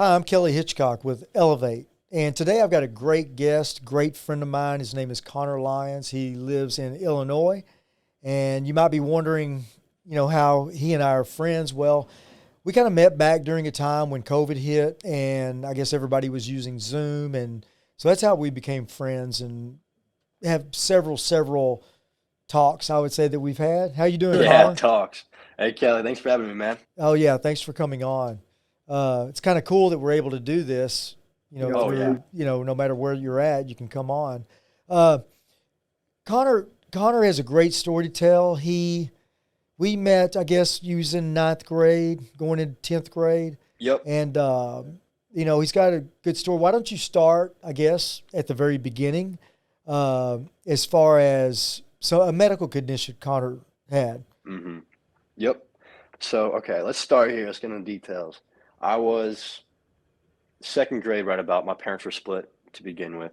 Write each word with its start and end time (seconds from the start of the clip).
Hi, 0.00 0.14
I'm 0.14 0.24
Kelly 0.24 0.52
Hitchcock 0.52 1.04
with 1.04 1.26
Elevate. 1.34 1.86
And 2.10 2.34
today 2.34 2.62
I've 2.62 2.70
got 2.70 2.82
a 2.82 2.88
great 2.88 3.36
guest, 3.36 3.84
great 3.84 4.16
friend 4.16 4.40
of 4.40 4.48
mine. 4.48 4.78
His 4.78 4.94
name 4.94 5.10
is 5.10 5.20
Connor 5.20 5.60
Lyons. 5.60 6.08
He 6.08 6.36
lives 6.36 6.78
in 6.78 6.96
Illinois. 6.96 7.64
And 8.22 8.66
you 8.66 8.72
might 8.72 8.92
be 8.92 9.00
wondering, 9.00 9.66
you 10.06 10.14
know, 10.14 10.26
how 10.26 10.68
he 10.68 10.94
and 10.94 11.02
I 11.02 11.10
are 11.10 11.24
friends. 11.24 11.74
Well, 11.74 12.08
we 12.64 12.72
kind 12.72 12.86
of 12.86 12.94
met 12.94 13.18
back 13.18 13.42
during 13.42 13.66
a 13.66 13.70
time 13.70 14.08
when 14.08 14.22
COVID 14.22 14.56
hit, 14.56 15.02
and 15.04 15.66
I 15.66 15.74
guess 15.74 15.92
everybody 15.92 16.30
was 16.30 16.48
using 16.48 16.78
Zoom. 16.78 17.34
And 17.34 17.66
so 17.98 18.08
that's 18.08 18.22
how 18.22 18.36
we 18.36 18.48
became 18.48 18.86
friends 18.86 19.42
and 19.42 19.80
have 20.42 20.68
several, 20.72 21.18
several 21.18 21.84
talks 22.48 22.88
I 22.88 22.98
would 23.00 23.12
say 23.12 23.28
that 23.28 23.38
we've 23.38 23.58
had. 23.58 23.96
How 23.96 24.04
you 24.04 24.16
doing, 24.16 24.40
Yeah, 24.40 24.62
Connor? 24.62 24.76
talks. 24.76 25.24
Hey, 25.58 25.74
Kelly, 25.74 26.02
thanks 26.02 26.20
for 26.20 26.30
having 26.30 26.48
me, 26.48 26.54
man. 26.54 26.78
Oh 26.96 27.12
yeah, 27.12 27.36
thanks 27.36 27.60
for 27.60 27.74
coming 27.74 28.02
on. 28.02 28.38
Uh, 28.90 29.26
it's 29.28 29.38
kind 29.40 29.56
of 29.56 29.64
cool 29.64 29.90
that 29.90 29.98
we're 29.98 30.10
able 30.12 30.32
to 30.32 30.40
do 30.40 30.64
this. 30.64 31.14
You 31.52 31.60
know, 31.60 31.72
Oh, 31.78 31.88
through, 31.88 31.98
yeah. 31.98 32.16
you 32.32 32.44
know, 32.44 32.62
no 32.64 32.74
matter 32.74 32.94
where 32.94 33.14
you're 33.14 33.38
at, 33.40 33.68
you 33.68 33.74
can 33.76 33.86
come 33.88 34.10
on. 34.10 34.44
Uh, 34.88 35.20
Connor 36.26 36.66
Connor 36.92 37.22
has 37.24 37.38
a 37.38 37.42
great 37.44 37.72
story 37.72 38.04
to 38.04 38.10
tell. 38.10 38.56
He 38.56 39.10
we 39.78 39.96
met, 39.96 40.36
I 40.36 40.44
guess, 40.44 40.82
using 40.82 41.32
ninth 41.32 41.64
grade, 41.64 42.36
going 42.36 42.58
into 42.60 42.74
tenth 42.82 43.10
grade, 43.10 43.56
Yep. 43.78 44.02
and 44.06 44.36
uh, 44.36 44.82
you 45.32 45.44
know 45.44 45.60
he's 45.60 45.72
got 45.72 45.92
a 45.92 46.04
good 46.22 46.36
story. 46.36 46.58
Why 46.58 46.70
don't 46.72 46.90
you 46.90 46.98
start, 46.98 47.56
I 47.64 47.72
guess, 47.72 48.22
at 48.34 48.46
the 48.48 48.54
very 48.54 48.76
beginning, 48.78 49.38
uh, 49.86 50.38
as 50.66 50.84
far 50.84 51.18
as 51.20 51.82
so 52.00 52.22
a 52.22 52.32
medical 52.32 52.66
condition 52.68 53.16
Connor 53.20 53.58
had. 53.88 54.24
hmm 54.44 54.80
Yep. 55.36 55.64
So, 56.22 56.52
okay, 56.52 56.82
let's 56.82 56.98
start 56.98 57.30
here. 57.30 57.46
Let's 57.46 57.58
get 57.60 57.70
into 57.70 57.82
details. 57.84 58.42
I 58.80 58.96
was 58.96 59.60
second 60.62 61.02
grade, 61.02 61.26
right 61.26 61.38
about. 61.38 61.66
My 61.66 61.74
parents 61.74 62.04
were 62.04 62.10
split 62.10 62.50
to 62.72 62.82
begin 62.82 63.18
with. 63.18 63.32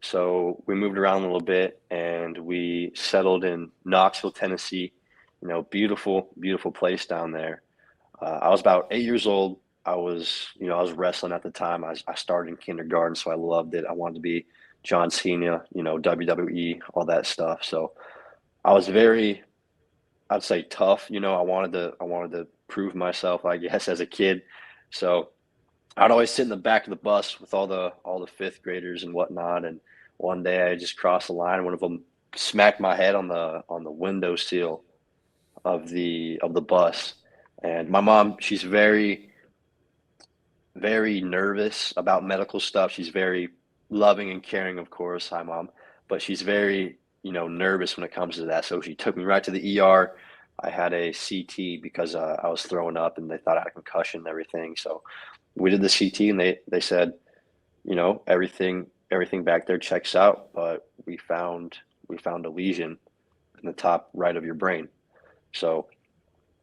So 0.00 0.62
we 0.66 0.74
moved 0.74 0.98
around 0.98 1.22
a 1.22 1.26
little 1.26 1.40
bit 1.40 1.80
and 1.90 2.36
we 2.36 2.92
settled 2.94 3.44
in 3.44 3.70
Knoxville, 3.84 4.32
Tennessee. 4.32 4.92
You 5.40 5.48
know, 5.48 5.62
beautiful, 5.62 6.28
beautiful 6.38 6.70
place 6.70 7.06
down 7.06 7.32
there. 7.32 7.62
Uh, 8.20 8.38
I 8.42 8.48
was 8.50 8.60
about 8.60 8.88
eight 8.90 9.04
years 9.04 9.26
old. 9.26 9.58
I 9.86 9.96
was, 9.96 10.48
you 10.58 10.66
know, 10.66 10.78
I 10.78 10.82
was 10.82 10.92
wrestling 10.92 11.32
at 11.32 11.42
the 11.42 11.50
time. 11.50 11.84
I, 11.84 11.94
I 12.06 12.14
started 12.14 12.50
in 12.50 12.56
kindergarten, 12.56 13.14
so 13.14 13.30
I 13.30 13.34
loved 13.34 13.74
it. 13.74 13.84
I 13.88 13.92
wanted 13.92 14.14
to 14.14 14.20
be 14.20 14.46
John 14.82 15.10
Cena, 15.10 15.64
you 15.74 15.82
know, 15.82 15.98
WWE, 15.98 16.80
all 16.94 17.04
that 17.06 17.26
stuff. 17.26 17.64
So 17.64 17.92
I 18.64 18.72
was 18.72 18.88
very, 18.88 19.42
I'd 20.30 20.42
say 20.42 20.62
tough. 20.62 21.06
You 21.10 21.20
know, 21.20 21.34
I 21.34 21.42
wanted 21.42 21.72
to, 21.72 21.94
I 22.00 22.04
wanted 22.04 22.32
to 22.32 22.46
prove 22.68 22.94
myself, 22.94 23.44
I 23.44 23.56
guess, 23.58 23.88
as 23.88 24.00
a 24.00 24.06
kid. 24.06 24.42
So 24.94 25.30
I'd 25.96 26.12
always 26.12 26.30
sit 26.30 26.44
in 26.44 26.48
the 26.48 26.56
back 26.56 26.84
of 26.84 26.90
the 26.90 26.96
bus 26.96 27.40
with 27.40 27.52
all 27.52 27.66
the 27.66 27.92
all 28.04 28.20
the 28.20 28.28
fifth 28.28 28.62
graders 28.62 29.02
and 29.02 29.12
whatnot. 29.12 29.64
And 29.64 29.80
one 30.18 30.44
day 30.44 30.70
I 30.70 30.76
just 30.76 30.96
crossed 30.96 31.26
the 31.26 31.32
line. 31.32 31.64
One 31.64 31.74
of 31.74 31.80
them 31.80 32.04
smacked 32.36 32.80
my 32.80 32.94
head 32.94 33.16
on 33.16 33.26
the 33.26 33.64
on 33.68 33.82
the 33.82 33.90
window 33.90 34.36
sill 34.36 34.82
of 35.64 35.88
the 35.88 36.38
of 36.42 36.54
the 36.54 36.60
bus. 36.60 37.14
And 37.64 37.88
my 37.88 38.00
mom, 38.00 38.36
she's 38.38 38.62
very 38.62 39.30
very 40.76 41.20
nervous 41.20 41.92
about 41.96 42.24
medical 42.24 42.60
stuff. 42.60 42.92
She's 42.92 43.08
very 43.08 43.48
loving 43.90 44.30
and 44.30 44.42
caring, 44.42 44.78
of 44.78 44.90
course. 44.90 45.28
Hi, 45.28 45.42
mom. 45.42 45.70
But 46.08 46.22
she's 46.22 46.42
very, 46.42 46.98
you 47.22 47.32
know, 47.32 47.48
nervous 47.48 47.96
when 47.96 48.04
it 48.04 48.12
comes 48.12 48.36
to 48.36 48.44
that. 48.46 48.64
So 48.64 48.80
she 48.80 48.94
took 48.94 49.16
me 49.16 49.24
right 49.24 49.42
to 49.42 49.50
the 49.50 49.80
ER. 49.80 50.16
I 50.60 50.70
had 50.70 50.92
a 50.92 51.12
CT 51.12 51.82
because 51.82 52.14
uh, 52.14 52.36
I 52.42 52.48
was 52.48 52.62
throwing 52.62 52.96
up 52.96 53.18
and 53.18 53.30
they 53.30 53.38
thought 53.38 53.56
I 53.56 53.60
had 53.60 53.68
a 53.68 53.72
concussion 53.72 54.20
and 54.20 54.28
everything. 54.28 54.76
So 54.76 55.02
we 55.56 55.70
did 55.70 55.82
the 55.82 55.88
CT 55.88 56.30
and 56.30 56.40
they, 56.40 56.58
they 56.68 56.80
said, 56.80 57.14
you 57.84 57.94
know, 57.94 58.22
everything 58.26 58.86
everything 59.10 59.44
back 59.44 59.66
there 59.66 59.78
checks 59.78 60.14
out, 60.14 60.52
but 60.52 60.88
we 61.06 61.16
found 61.16 61.78
we 62.08 62.18
found 62.18 62.44
a 62.44 62.50
lesion 62.50 62.98
in 63.62 63.66
the 63.66 63.72
top 63.72 64.10
right 64.12 64.36
of 64.36 64.44
your 64.44 64.54
brain. 64.54 64.88
So, 65.52 65.86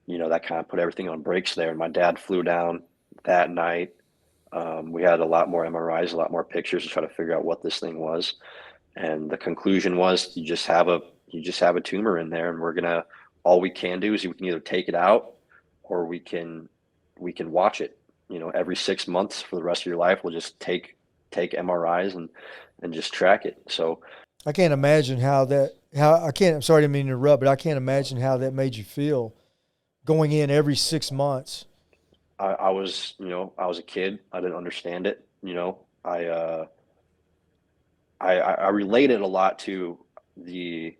you 0.05 0.17
know, 0.17 0.29
that 0.29 0.45
kind 0.45 0.59
of 0.59 0.67
put 0.67 0.79
everything 0.79 1.09
on 1.09 1.21
brakes 1.21 1.55
there. 1.55 1.69
And 1.69 1.79
my 1.79 1.87
dad 1.87 2.19
flew 2.19 2.43
down 2.43 2.83
that 3.23 3.49
night. 3.49 3.93
Um, 4.51 4.91
we 4.91 5.01
had 5.01 5.21
a 5.21 5.25
lot 5.25 5.49
more 5.49 5.65
MRIs, 5.65 6.13
a 6.13 6.17
lot 6.17 6.31
more 6.31 6.43
pictures 6.43 6.83
to 6.83 6.89
try 6.89 7.01
to 7.01 7.09
figure 7.09 7.35
out 7.35 7.45
what 7.45 7.63
this 7.63 7.79
thing 7.79 7.97
was. 7.97 8.35
And 8.95 9.29
the 9.29 9.37
conclusion 9.37 9.95
was 9.95 10.35
you 10.35 10.45
just 10.45 10.67
have 10.67 10.89
a 10.89 11.01
you 11.29 11.41
just 11.41 11.61
have 11.61 11.77
a 11.77 11.81
tumor 11.81 12.17
in 12.17 12.29
there 12.29 12.49
and 12.49 12.59
we're 12.59 12.73
gonna 12.73 13.05
all 13.43 13.59
we 13.59 13.69
can 13.69 13.99
do 13.99 14.13
is 14.13 14.25
we 14.25 14.33
can 14.33 14.45
either 14.45 14.59
take 14.59 14.87
it 14.87 14.95
out 14.95 15.33
or 15.83 16.05
we 16.05 16.19
can 16.19 16.69
we 17.19 17.31
can 17.31 17.51
watch 17.51 17.81
it. 17.81 17.97
You 18.29 18.39
know, 18.39 18.49
every 18.49 18.75
six 18.75 19.07
months 19.07 19.41
for 19.41 19.55
the 19.55 19.63
rest 19.63 19.81
of 19.81 19.87
your 19.87 19.97
life, 19.97 20.19
we'll 20.23 20.33
just 20.33 20.59
take 20.59 20.95
take 21.31 21.51
MRIs 21.51 22.15
and 22.15 22.29
and 22.81 22.93
just 22.93 23.13
track 23.13 23.45
it. 23.45 23.61
So 23.67 24.01
I 24.45 24.51
can't 24.51 24.73
imagine 24.73 25.19
how 25.19 25.45
that 25.45 25.73
how 25.95 26.13
I 26.25 26.31
can't 26.31 26.55
I'm 26.55 26.61
sorry 26.61 26.83
to 26.83 26.87
mean 26.87 27.05
to 27.07 27.11
interrupt, 27.13 27.41
but 27.41 27.49
I 27.49 27.55
can't 27.55 27.77
imagine 27.77 28.19
how 28.19 28.37
that 28.37 28.53
made 28.53 28.75
you 28.75 28.83
feel 28.83 29.35
going 30.05 30.31
in 30.31 30.49
every 30.49 30.75
six 30.75 31.11
months. 31.11 31.65
I, 32.39 32.53
I 32.53 32.69
was, 32.69 33.13
you 33.19 33.29
know, 33.29 33.53
I 33.57 33.67
was 33.67 33.77
a 33.77 33.83
kid. 33.83 34.19
I 34.31 34.41
didn't 34.41 34.55
understand 34.55 35.05
it. 35.05 35.25
You 35.43 35.53
know, 35.53 35.77
I, 36.03 36.25
uh, 36.25 36.65
I, 38.19 38.39
I 38.39 38.53
I 38.53 38.69
related 38.69 39.21
a 39.21 39.27
lot 39.27 39.59
to 39.59 39.97
the, 40.37 40.95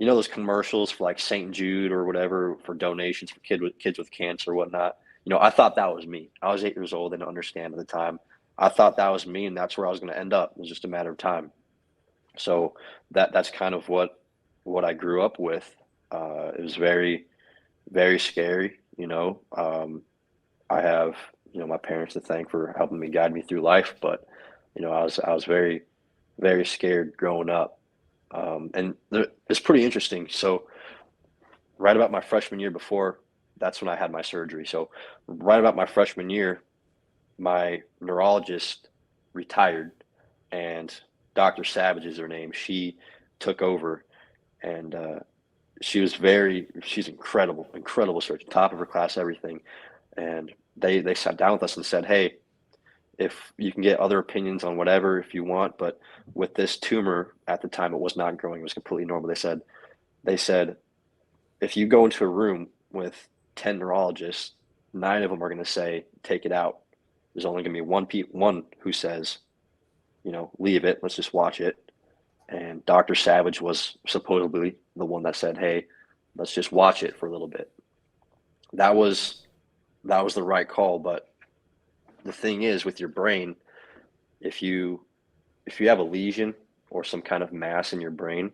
you 0.00 0.06
know, 0.06 0.14
those 0.14 0.28
commercials 0.28 0.90
for 0.90 1.04
like 1.04 1.20
St. 1.20 1.52
Jude 1.52 1.92
or 1.92 2.06
whatever 2.06 2.56
for 2.64 2.74
donations 2.74 3.30
for 3.30 3.40
kid 3.40 3.60
with 3.60 3.78
kids 3.78 3.98
with 3.98 4.10
cancer 4.10 4.50
or 4.50 4.54
whatnot. 4.54 4.96
You 5.24 5.30
know, 5.30 5.38
I 5.38 5.50
thought 5.50 5.76
that 5.76 5.94
was 5.94 6.06
me. 6.06 6.30
I 6.40 6.50
was 6.50 6.64
eight 6.64 6.74
years 6.74 6.94
old. 6.94 7.12
Didn't 7.12 7.28
understand 7.28 7.74
at 7.74 7.78
the 7.78 7.84
time. 7.84 8.18
I 8.56 8.70
thought 8.70 8.96
that 8.96 9.10
was 9.10 9.26
me, 9.26 9.44
and 9.44 9.54
that's 9.54 9.76
where 9.76 9.86
I 9.86 9.90
was 9.90 10.00
going 10.00 10.10
to 10.10 10.18
end 10.18 10.32
up. 10.32 10.52
It 10.52 10.60
was 10.60 10.70
just 10.70 10.86
a 10.86 10.88
matter 10.88 11.10
of 11.10 11.18
time. 11.18 11.52
So 12.38 12.74
that 13.10 13.34
that's 13.34 13.50
kind 13.50 13.74
of 13.74 13.90
what 13.90 14.22
what 14.64 14.86
I 14.86 14.94
grew 14.94 15.22
up 15.22 15.38
with. 15.38 15.70
Uh, 16.10 16.52
it 16.58 16.62
was 16.62 16.76
very, 16.76 17.26
very 17.90 18.18
scary. 18.18 18.78
You 18.96 19.06
know, 19.06 19.40
um, 19.54 20.00
I 20.70 20.80
have 20.80 21.14
you 21.52 21.60
know 21.60 21.66
my 21.66 21.76
parents 21.76 22.14
to 22.14 22.20
thank 22.20 22.48
for 22.48 22.74
helping 22.78 22.98
me 22.98 23.10
guide 23.10 23.34
me 23.34 23.42
through 23.42 23.60
life, 23.60 23.96
but 24.00 24.26
you 24.74 24.80
know 24.80 24.92
I 24.92 25.04
was 25.04 25.18
I 25.18 25.34
was 25.34 25.44
very 25.44 25.82
very 26.38 26.64
scared 26.64 27.18
growing 27.18 27.50
up, 27.50 27.79
um, 28.30 28.70
and 28.74 28.94
it's 29.48 29.60
pretty 29.60 29.84
interesting. 29.84 30.28
So 30.30 30.64
right 31.78 31.96
about 31.96 32.10
my 32.10 32.20
freshman 32.20 32.60
year 32.60 32.70
before 32.70 33.18
that's 33.60 33.80
when 33.80 33.88
I 33.88 33.94
had 33.94 34.10
my 34.10 34.22
surgery. 34.22 34.66
So 34.66 34.90
right 35.28 35.60
about 35.60 35.76
my 35.76 35.86
freshman 35.86 36.28
year, 36.30 36.62
my 37.38 37.82
neurologist 38.00 38.88
retired, 39.34 39.92
and 40.50 40.92
Dr. 41.34 41.62
Savage 41.62 42.06
is 42.06 42.18
her 42.18 42.26
name. 42.26 42.50
She 42.50 42.96
took 43.38 43.62
over, 43.62 44.04
and 44.62 44.94
uh, 44.94 45.20
she 45.80 46.00
was 46.00 46.14
very 46.14 46.66
she's 46.82 47.06
incredible, 47.08 47.68
incredible 47.74 48.20
surgeon, 48.20 48.48
top 48.48 48.72
of 48.72 48.78
her 48.78 48.86
class, 48.86 49.16
everything, 49.16 49.60
and 50.16 50.50
they 50.76 51.00
they 51.00 51.14
sat 51.14 51.36
down 51.36 51.52
with 51.52 51.62
us 51.62 51.76
and 51.76 51.86
said, 51.86 52.04
"Hey, 52.04 52.36
if 53.20 53.52
you 53.58 53.70
can 53.70 53.82
get 53.82 54.00
other 54.00 54.18
opinions 54.18 54.64
on 54.64 54.76
whatever 54.76 55.20
if 55.20 55.34
you 55.34 55.44
want, 55.44 55.78
but 55.78 56.00
with 56.34 56.54
this 56.54 56.78
tumor 56.78 57.34
at 57.46 57.62
the 57.62 57.68
time, 57.68 57.94
it 57.94 58.00
was 58.00 58.16
not 58.16 58.38
growing; 58.38 58.60
it 58.60 58.64
was 58.64 58.74
completely 58.74 59.04
normal." 59.04 59.28
They 59.28 59.34
said, 59.34 59.60
they 60.24 60.36
said, 60.36 60.76
if 61.60 61.76
you 61.76 61.86
go 61.86 62.04
into 62.06 62.24
a 62.24 62.28
room 62.28 62.68
with 62.90 63.28
ten 63.54 63.78
neurologists, 63.78 64.52
nine 64.92 65.22
of 65.22 65.30
them 65.30 65.42
are 65.42 65.48
going 65.48 65.62
to 65.62 65.70
say, 65.70 66.06
"Take 66.22 66.46
it 66.46 66.52
out." 66.52 66.78
There's 67.34 67.44
only 67.44 67.62
going 67.62 67.74
to 67.74 67.78
be 67.78 67.86
one 67.86 68.06
pe- 68.06 68.22
one 68.22 68.64
who 68.80 68.92
says, 68.92 69.38
you 70.24 70.32
know, 70.32 70.50
leave 70.58 70.84
it. 70.84 71.00
Let's 71.02 71.14
just 71.16 71.34
watch 71.34 71.60
it. 71.60 71.76
And 72.48 72.84
Dr. 72.86 73.14
Savage 73.14 73.60
was 73.60 73.96
supposedly 74.06 74.76
the 74.96 75.04
one 75.04 75.22
that 75.24 75.36
said, 75.36 75.58
"Hey, 75.58 75.86
let's 76.36 76.54
just 76.54 76.72
watch 76.72 77.02
it 77.02 77.16
for 77.18 77.26
a 77.26 77.30
little 77.30 77.48
bit." 77.48 77.70
That 78.72 78.96
was 78.96 79.46
that 80.04 80.24
was 80.24 80.34
the 80.34 80.42
right 80.42 80.68
call, 80.68 80.98
but 80.98 81.29
the 82.24 82.32
thing 82.32 82.62
is 82.62 82.84
with 82.84 83.00
your 83.00 83.08
brain, 83.08 83.56
if 84.40 84.62
you 84.62 85.00
if 85.66 85.80
you 85.80 85.88
have 85.88 85.98
a 85.98 86.04
lesion 86.04 86.54
or 86.90 87.04
some 87.04 87.22
kind 87.22 87.42
of 87.42 87.52
mass 87.52 87.92
in 87.92 88.00
your 88.00 88.10
brain, 88.10 88.52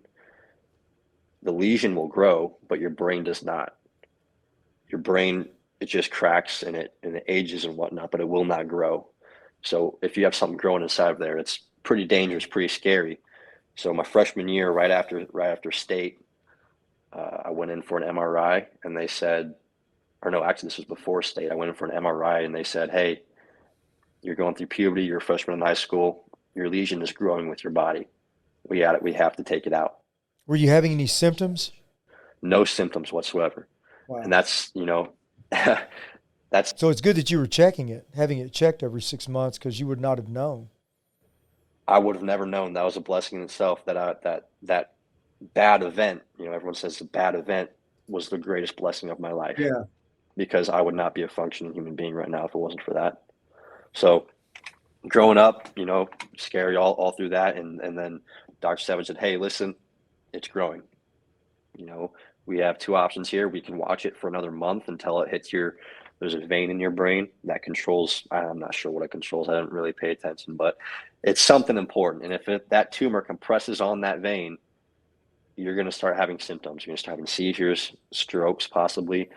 the 1.42 1.52
lesion 1.52 1.94
will 1.94 2.08
grow, 2.08 2.56
but 2.68 2.80
your 2.80 2.90
brain 2.90 3.24
does 3.24 3.42
not. 3.42 3.76
Your 4.88 5.00
brain 5.00 5.48
it 5.80 5.86
just 5.86 6.10
cracks 6.10 6.62
and 6.62 6.74
it 6.74 6.94
and 7.02 7.16
it 7.16 7.24
ages 7.28 7.64
and 7.64 7.76
whatnot, 7.76 8.10
but 8.10 8.20
it 8.20 8.28
will 8.28 8.44
not 8.44 8.68
grow. 8.68 9.06
So 9.62 9.98
if 10.02 10.16
you 10.16 10.24
have 10.24 10.34
something 10.34 10.56
growing 10.56 10.82
inside 10.82 11.10
of 11.10 11.18
there, 11.18 11.38
it's 11.38 11.60
pretty 11.82 12.04
dangerous, 12.04 12.46
pretty 12.46 12.68
scary. 12.68 13.20
So 13.76 13.92
my 13.92 14.04
freshman 14.04 14.48
year, 14.48 14.70
right 14.70 14.90
after 14.90 15.26
right 15.32 15.50
after 15.50 15.70
state, 15.70 16.20
uh, 17.12 17.42
I 17.46 17.50
went 17.50 17.70
in 17.70 17.82
for 17.82 17.98
an 17.98 18.16
MRI, 18.16 18.66
and 18.84 18.96
they 18.96 19.06
said, 19.06 19.54
or 20.22 20.30
no, 20.30 20.42
actually 20.42 20.68
this 20.68 20.78
was 20.78 20.86
before 20.86 21.22
state. 21.22 21.52
I 21.52 21.54
went 21.54 21.68
in 21.68 21.74
for 21.74 21.86
an 21.86 22.02
MRI, 22.02 22.44
and 22.44 22.54
they 22.54 22.64
said, 22.64 22.90
"Hey, 22.90 23.22
you're 24.26 24.34
going 24.34 24.56
through 24.56 24.66
puberty. 24.66 25.04
You're 25.04 25.18
a 25.18 25.22
freshman 25.22 25.60
in 25.60 25.64
high 25.64 25.74
school. 25.74 26.24
Your 26.56 26.68
lesion 26.68 27.00
is 27.00 27.12
growing 27.12 27.48
with 27.48 27.62
your 27.62 27.70
body. 27.70 28.08
We 28.68 28.80
had 28.80 28.96
it. 28.96 29.02
We 29.02 29.12
have 29.12 29.36
to 29.36 29.44
take 29.44 29.66
it 29.66 29.72
out. 29.72 29.98
Were 30.48 30.56
you 30.56 30.68
having 30.68 30.90
any 30.90 31.06
symptoms? 31.06 31.70
No 32.42 32.64
symptoms 32.64 33.12
whatsoever." 33.12 33.68
Wow. 34.08 34.22
And 34.22 34.32
that's 34.32 34.72
you 34.74 34.84
know, 34.84 35.12
that's 36.50 36.74
So 36.76 36.88
it's 36.88 37.00
good 37.00 37.16
that 37.16 37.30
you 37.30 37.38
were 37.38 37.46
checking 37.46 37.88
it, 37.88 38.08
having 38.16 38.38
it 38.38 38.52
checked 38.52 38.82
every 38.82 39.00
six 39.00 39.28
months, 39.28 39.58
because 39.58 39.78
you 39.78 39.86
would 39.86 40.00
not 40.00 40.18
have 40.18 40.28
known. 40.28 40.70
I 41.86 42.00
would 42.00 42.16
have 42.16 42.24
never 42.24 42.46
known 42.46 42.72
that 42.72 42.84
was 42.84 42.96
a 42.96 43.00
blessing 43.00 43.38
in 43.38 43.44
itself 43.44 43.84
that 43.84 43.96
I, 43.96 44.16
that 44.24 44.48
that 44.62 44.94
bad 45.40 45.84
event, 45.84 46.22
you 46.36 46.46
know, 46.46 46.52
everyone 46.52 46.74
says 46.74 47.00
a 47.00 47.04
bad 47.04 47.36
event 47.36 47.70
was 48.08 48.28
the 48.28 48.38
greatest 48.38 48.76
blessing 48.76 49.10
of 49.10 49.20
my 49.20 49.30
life. 49.30 49.56
Yeah. 49.56 49.84
Because 50.36 50.68
I 50.68 50.80
would 50.80 50.94
not 50.94 51.14
be 51.14 51.22
a 51.22 51.28
functioning 51.28 51.72
human 51.74 51.94
being 51.94 52.14
right 52.14 52.28
now 52.28 52.44
if 52.44 52.54
it 52.54 52.58
wasn't 52.58 52.82
for 52.82 52.94
that. 52.94 53.22
So 53.92 54.26
growing 55.08 55.38
up, 55.38 55.70
you 55.76 55.86
know, 55.86 56.08
scary 56.36 56.76
all, 56.76 56.92
all 56.92 57.12
through 57.12 57.30
that 57.30 57.56
and 57.56 57.80
and 57.80 57.96
then 57.96 58.20
Dr. 58.60 58.82
Savage 58.82 59.06
said, 59.06 59.18
Hey, 59.18 59.36
listen, 59.36 59.74
it's 60.32 60.48
growing. 60.48 60.82
You 61.76 61.86
know, 61.86 62.12
we 62.46 62.58
have 62.58 62.78
two 62.78 62.96
options 62.96 63.28
here. 63.28 63.48
We 63.48 63.60
can 63.60 63.76
watch 63.76 64.06
it 64.06 64.16
for 64.16 64.28
another 64.28 64.50
month 64.50 64.88
until 64.88 65.20
it 65.20 65.30
hits 65.30 65.52
your 65.52 65.76
there's 66.18 66.34
a 66.34 66.40
vein 66.40 66.70
in 66.70 66.80
your 66.80 66.90
brain 66.90 67.28
that 67.44 67.62
controls 67.62 68.26
i'm 68.30 68.58
not 68.58 68.74
sure 68.74 68.90
what 68.90 69.04
it 69.04 69.10
controls 69.10 69.48
i 69.48 69.54
didn't 69.54 69.72
really 69.72 69.92
pay 69.92 70.10
attention 70.10 70.56
but 70.56 70.78
it's 71.22 71.40
something 71.40 71.76
important 71.76 72.24
and 72.24 72.32
if 72.32 72.48
it, 72.48 72.68
that 72.70 72.92
tumor 72.92 73.20
compresses 73.20 73.80
on 73.80 74.00
that 74.00 74.20
vein 74.20 74.56
you're 75.56 75.74
going 75.74 75.86
to 75.86 75.92
start 75.92 76.16
having 76.16 76.38
symptoms 76.38 76.84
you're 76.84 76.90
going 76.90 76.96
to 76.96 77.02
start 77.02 77.12
having 77.12 77.26
seizures 77.26 77.92
strokes 78.12 78.66
possibly 78.66 79.28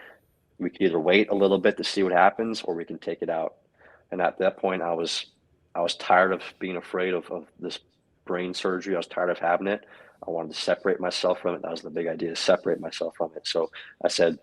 we 0.57 0.69
can 0.69 0.83
either 0.83 0.99
wait 0.99 1.29
a 1.29 1.35
little 1.35 1.57
bit 1.57 1.77
to 1.77 1.83
see 1.83 2.03
what 2.03 2.11
happens 2.11 2.61
or 2.63 2.73
we 2.73 2.85
can 2.85 2.97
take 2.97 3.21
it 3.21 3.29
out 3.29 3.55
and 4.11 4.21
at 4.21 4.37
that 4.39 4.57
point 4.57 4.81
i 4.81 4.93
was 4.93 5.27
i 5.75 5.81
was 5.81 5.95
tired 5.95 6.31
of 6.31 6.41
being 6.59 6.77
afraid 6.77 7.13
of, 7.13 7.29
of 7.31 7.45
this 7.59 7.79
brain 8.25 8.53
surgery 8.53 8.95
i 8.95 8.97
was 8.97 9.07
tired 9.07 9.29
of 9.29 9.39
having 9.39 9.67
it 9.67 9.85
i 10.27 10.29
wanted 10.29 10.53
to 10.53 10.59
separate 10.59 10.99
myself 10.99 11.39
from 11.39 11.55
it 11.55 11.61
that 11.61 11.71
was 11.71 11.81
the 11.81 11.89
big 11.89 12.07
idea 12.07 12.35
separate 12.35 12.79
myself 12.79 13.15
from 13.17 13.31
it 13.35 13.47
so 13.47 13.69
i 14.03 14.07
said 14.07 14.37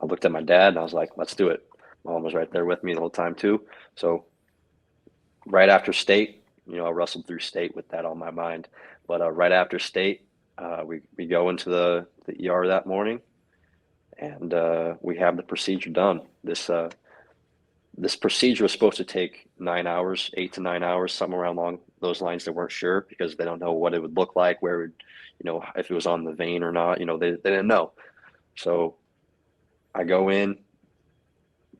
I 0.00 0.06
looked 0.06 0.24
at 0.24 0.32
my 0.32 0.42
dad 0.42 0.68
and 0.68 0.78
I 0.78 0.82
was 0.82 0.92
like, 0.92 1.10
let's 1.16 1.34
do 1.34 1.48
it. 1.48 1.64
Mom 2.04 2.22
was 2.22 2.34
right 2.34 2.50
there 2.52 2.64
with 2.64 2.82
me 2.84 2.94
the 2.94 3.00
whole 3.00 3.10
time 3.10 3.34
too. 3.34 3.62
So 3.96 4.26
right 5.46 5.68
after 5.68 5.92
state, 5.92 6.44
you 6.66 6.76
know, 6.76 6.86
I 6.86 6.90
wrestled 6.90 7.26
through 7.26 7.40
state 7.40 7.74
with 7.74 7.88
that 7.88 8.04
on 8.04 8.18
my 8.18 8.30
mind. 8.30 8.68
But 9.06 9.20
uh, 9.20 9.30
right 9.30 9.52
after 9.52 9.78
state, 9.78 10.26
uh, 10.56 10.82
we, 10.84 11.00
we 11.16 11.26
go 11.26 11.48
into 11.48 11.70
the, 11.70 12.06
the 12.26 12.48
ER 12.48 12.68
that 12.68 12.86
morning 12.86 13.20
and 14.18 14.52
uh, 14.52 14.94
we 15.00 15.16
have 15.18 15.36
the 15.36 15.42
procedure 15.42 15.90
done. 15.90 16.22
This 16.44 16.70
uh, 16.70 16.90
this 18.00 18.16
procedure 18.16 18.64
was 18.64 18.72
supposed 18.72 18.96
to 18.98 19.04
take 19.04 19.48
nine 19.58 19.86
hours, 19.86 20.30
eight 20.36 20.52
to 20.54 20.60
nine 20.60 20.82
hours, 20.82 21.12
somewhere 21.12 21.44
along 21.44 21.80
those 22.00 22.22
lines. 22.22 22.44
They 22.44 22.52
weren't 22.52 22.70
sure 22.70 23.06
because 23.08 23.36
they 23.36 23.44
don't 23.44 23.60
know 23.60 23.72
what 23.72 23.92
it 23.92 24.00
would 24.00 24.16
look 24.16 24.36
like, 24.36 24.62
where, 24.62 24.84
it, 24.84 24.92
you 25.42 25.44
know, 25.44 25.64
if 25.74 25.90
it 25.90 25.94
was 25.94 26.06
on 26.06 26.24
the 26.24 26.32
vein 26.32 26.62
or 26.62 26.70
not. 26.70 27.00
You 27.00 27.06
know, 27.06 27.18
they, 27.18 27.32
they 27.32 27.50
didn't 27.50 27.66
know. 27.66 27.92
So 28.56 28.94
I 29.94 30.04
go 30.04 30.28
in, 30.28 30.58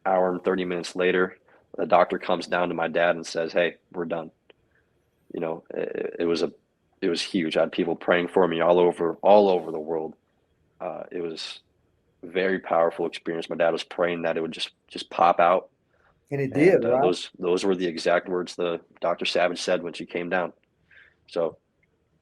hour 0.04 0.30
and 0.32 0.42
30 0.42 0.64
minutes 0.64 0.96
later, 0.96 1.38
the 1.76 1.86
doctor 1.86 2.18
comes 2.18 2.46
down 2.46 2.68
to 2.68 2.74
my 2.74 2.88
dad 2.88 3.14
and 3.14 3.26
says, 3.26 3.52
Hey, 3.52 3.76
we're 3.92 4.04
done. 4.04 4.30
You 5.32 5.40
know, 5.40 5.64
it, 5.70 6.16
it 6.20 6.24
was 6.24 6.42
a, 6.42 6.50
it 7.00 7.08
was 7.08 7.22
huge. 7.22 7.56
I 7.56 7.60
had 7.60 7.72
people 7.72 7.94
praying 7.94 8.28
for 8.28 8.46
me 8.48 8.60
all 8.60 8.80
over, 8.80 9.18
all 9.22 9.48
over 9.48 9.70
the 9.70 9.78
world. 9.78 10.14
Uh, 10.80 11.04
it 11.12 11.22
was 11.22 11.60
very 12.24 12.58
powerful 12.58 13.06
experience. 13.06 13.48
My 13.48 13.56
dad 13.56 13.70
was 13.70 13.84
praying 13.84 14.22
that 14.22 14.36
it 14.36 14.40
would 14.40 14.52
just, 14.52 14.70
just 14.88 15.10
pop 15.10 15.38
out. 15.38 15.68
And 16.30 16.40
it 16.40 16.52
did, 16.52 16.74
And, 16.74 16.84
uh, 16.84 16.92
right? 16.94 17.02
those, 17.02 17.30
those 17.38 17.64
were 17.64 17.74
the 17.74 17.86
exact 17.86 18.28
words 18.28 18.54
the 18.54 18.80
Dr. 19.00 19.24
Savage 19.24 19.60
said 19.60 19.82
when 19.82 19.92
she 19.94 20.04
came 20.04 20.28
down. 20.28 20.52
So 21.26 21.56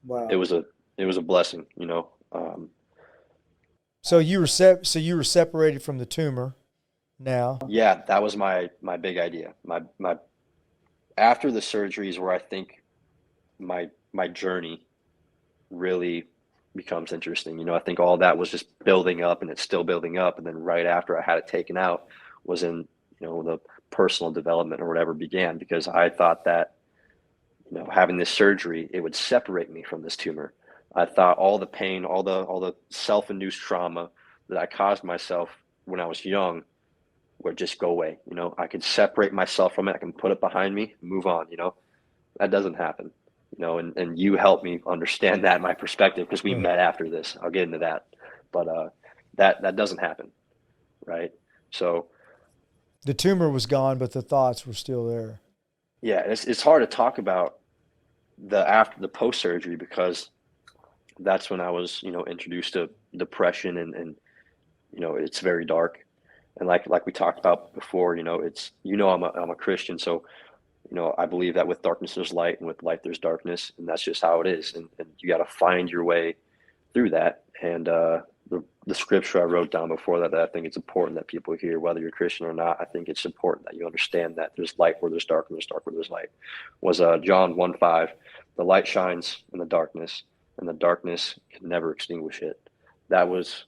wow. 0.04 0.28
it 0.30 0.36
was 0.36 0.52
a, 0.52 0.64
it 0.96 1.04
was 1.04 1.16
a 1.16 1.22
blessing, 1.22 1.66
you 1.76 1.86
know. 1.86 2.10
Um, 2.32 2.70
so 4.06 4.18
you 4.18 4.38
were 4.38 4.46
sep- 4.46 4.86
so 4.86 5.00
you 5.00 5.16
were 5.16 5.24
separated 5.24 5.82
from 5.82 5.98
the 5.98 6.06
tumor 6.06 6.54
now. 7.18 7.58
Yeah, 7.66 8.02
that 8.06 8.22
was 8.22 8.36
my 8.36 8.70
my 8.80 8.96
big 8.96 9.18
idea. 9.18 9.54
My 9.64 9.82
my 9.98 10.16
after 11.18 11.50
the 11.50 11.58
surgeries 11.58 12.16
where 12.16 12.32
I 12.32 12.38
think 12.38 12.82
my 13.58 13.90
my 14.12 14.28
journey 14.28 14.86
really 15.70 16.28
becomes 16.76 17.12
interesting. 17.12 17.58
You 17.58 17.64
know, 17.64 17.74
I 17.74 17.80
think 17.80 17.98
all 17.98 18.16
that 18.18 18.38
was 18.38 18.50
just 18.50 18.66
building 18.84 19.24
up 19.24 19.42
and 19.42 19.50
it's 19.50 19.62
still 19.62 19.82
building 19.82 20.18
up 20.18 20.38
and 20.38 20.46
then 20.46 20.56
right 20.56 20.86
after 20.86 21.18
I 21.18 21.22
had 21.22 21.38
it 21.38 21.48
taken 21.48 21.76
out 21.76 22.06
was 22.44 22.62
in, 22.62 22.86
you 23.18 23.26
know, 23.26 23.42
the 23.42 23.58
personal 23.90 24.32
development 24.32 24.80
or 24.82 24.88
whatever 24.88 25.14
began 25.14 25.58
because 25.58 25.88
I 25.88 26.10
thought 26.10 26.44
that 26.44 26.72
you 27.70 27.78
know, 27.78 27.88
having 27.92 28.16
this 28.18 28.30
surgery, 28.30 28.88
it 28.92 29.00
would 29.00 29.14
separate 29.16 29.70
me 29.72 29.82
from 29.82 30.02
this 30.02 30.16
tumor. 30.16 30.52
I 30.94 31.06
thought 31.06 31.38
all 31.38 31.58
the 31.58 31.66
pain, 31.66 32.04
all 32.04 32.22
the 32.22 32.42
all 32.44 32.60
the 32.60 32.74
self-induced 32.90 33.58
trauma 33.60 34.10
that 34.48 34.58
I 34.58 34.66
caused 34.66 35.04
myself 35.04 35.50
when 35.84 36.00
I 36.00 36.06
was 36.06 36.24
young 36.24 36.62
would 37.42 37.58
just 37.58 37.78
go 37.78 37.90
away. 37.90 38.18
You 38.28 38.36
know, 38.36 38.54
I 38.58 38.66
could 38.68 38.84
separate 38.84 39.32
myself 39.32 39.74
from 39.74 39.88
it. 39.88 39.96
I 39.96 39.98
can 39.98 40.12
put 40.12 40.32
it 40.32 40.40
behind 40.40 40.74
me, 40.74 40.94
move 41.02 41.26
on. 41.26 41.48
You 41.50 41.58
know, 41.58 41.74
that 42.38 42.50
doesn't 42.50 42.74
happen. 42.74 43.10
You 43.56 43.62
know, 43.64 43.78
and 43.78 43.96
and 43.96 44.18
you 44.18 44.36
helped 44.36 44.64
me 44.64 44.80
understand 44.86 45.44
that 45.44 45.60
my 45.60 45.74
perspective 45.74 46.26
because 46.28 46.44
we 46.44 46.54
Hmm. 46.54 46.62
met 46.62 46.78
after 46.78 47.10
this. 47.10 47.36
I'll 47.42 47.50
get 47.50 47.64
into 47.64 47.78
that, 47.78 48.06
but 48.52 48.68
uh, 48.68 48.88
that 49.36 49.62
that 49.62 49.76
doesn't 49.76 49.98
happen, 50.00 50.32
right? 51.06 51.32
So 51.72 52.08
The 53.04 53.14
tumor 53.14 53.48
was 53.50 53.66
gone, 53.66 53.98
but 53.98 54.12
the 54.12 54.22
thoughts 54.22 54.66
were 54.66 54.74
still 54.74 55.06
there. 55.06 55.40
yeah, 56.02 56.20
it's 56.20 56.44
it's 56.44 56.62
hard 56.62 56.82
to 56.82 56.86
talk 56.86 57.18
about 57.18 57.58
the 58.38 58.68
after 58.68 59.00
the 59.00 59.08
post 59.08 59.40
surgery 59.40 59.76
because 59.76 60.30
that's 61.20 61.48
when 61.48 61.60
I 61.60 61.70
was, 61.70 62.02
you 62.02 62.10
know, 62.10 62.24
introduced 62.24 62.74
to 62.74 62.90
depression 63.16 63.78
and 63.78 63.94
and 63.94 64.16
you 64.92 65.00
know, 65.00 65.16
it's 65.16 65.40
very 65.40 65.64
dark. 65.64 66.04
And 66.58 66.68
like 66.68 66.86
like 66.88 67.06
we 67.06 67.12
talked 67.12 67.38
about 67.38 67.74
before, 67.74 68.16
you 68.16 68.22
know, 68.22 68.40
it's 68.40 68.72
you 68.82 68.96
know 68.96 69.10
I'm 69.10 69.22
a 69.22 69.30
I'm 69.30 69.50
a 69.50 69.54
Christian, 69.54 69.98
so 69.98 70.24
you 70.90 70.94
know, 70.96 71.14
I 71.18 71.26
believe 71.26 71.54
that 71.54 71.66
with 71.66 71.82
darkness 71.82 72.14
there's 72.14 72.32
light 72.32 72.58
and 72.60 72.66
with 72.66 72.82
light 72.82 73.02
there's 73.02 73.18
darkness, 73.18 73.72
and 73.78 73.88
that's 73.88 74.02
just 74.02 74.22
how 74.22 74.40
it 74.40 74.46
is. 74.46 74.74
And, 74.74 74.88
and 74.98 75.08
you 75.18 75.28
got 75.28 75.38
to 75.38 75.44
find 75.44 75.90
your 75.90 76.04
way 76.04 76.36
through 76.94 77.10
that. 77.10 77.44
And 77.60 77.88
uh, 77.88 78.20
the 78.50 78.62
the 78.86 78.94
scripture 78.94 79.40
I 79.40 79.44
wrote 79.44 79.72
down 79.72 79.88
before 79.88 80.20
that, 80.20 80.30
that 80.30 80.40
I 80.40 80.46
think 80.46 80.66
it's 80.66 80.76
important 80.76 81.16
that 81.16 81.26
people 81.26 81.54
hear, 81.54 81.80
whether 81.80 82.00
you're 82.00 82.10
Christian 82.10 82.46
or 82.46 82.52
not. 82.52 82.80
I 82.80 82.84
think 82.84 83.08
it's 83.08 83.24
important 83.24 83.66
that 83.66 83.74
you 83.74 83.84
understand 83.84 84.36
that 84.36 84.52
there's 84.56 84.78
light 84.78 84.96
where 85.00 85.10
there's 85.10 85.24
dark, 85.24 85.46
and 85.48 85.56
there's 85.56 85.66
dark 85.66 85.84
where 85.84 85.94
there's 85.94 86.10
light. 86.10 86.30
Was 86.80 87.00
uh, 87.00 87.18
John 87.18 87.56
one 87.56 87.74
five, 87.74 88.12
the 88.56 88.64
light 88.64 88.86
shines 88.86 89.42
in 89.52 89.58
the 89.58 89.64
darkness, 89.64 90.22
and 90.58 90.68
the 90.68 90.72
darkness 90.72 91.34
can 91.52 91.68
never 91.68 91.90
extinguish 91.90 92.42
it. 92.42 92.60
That 93.08 93.28
was 93.28 93.64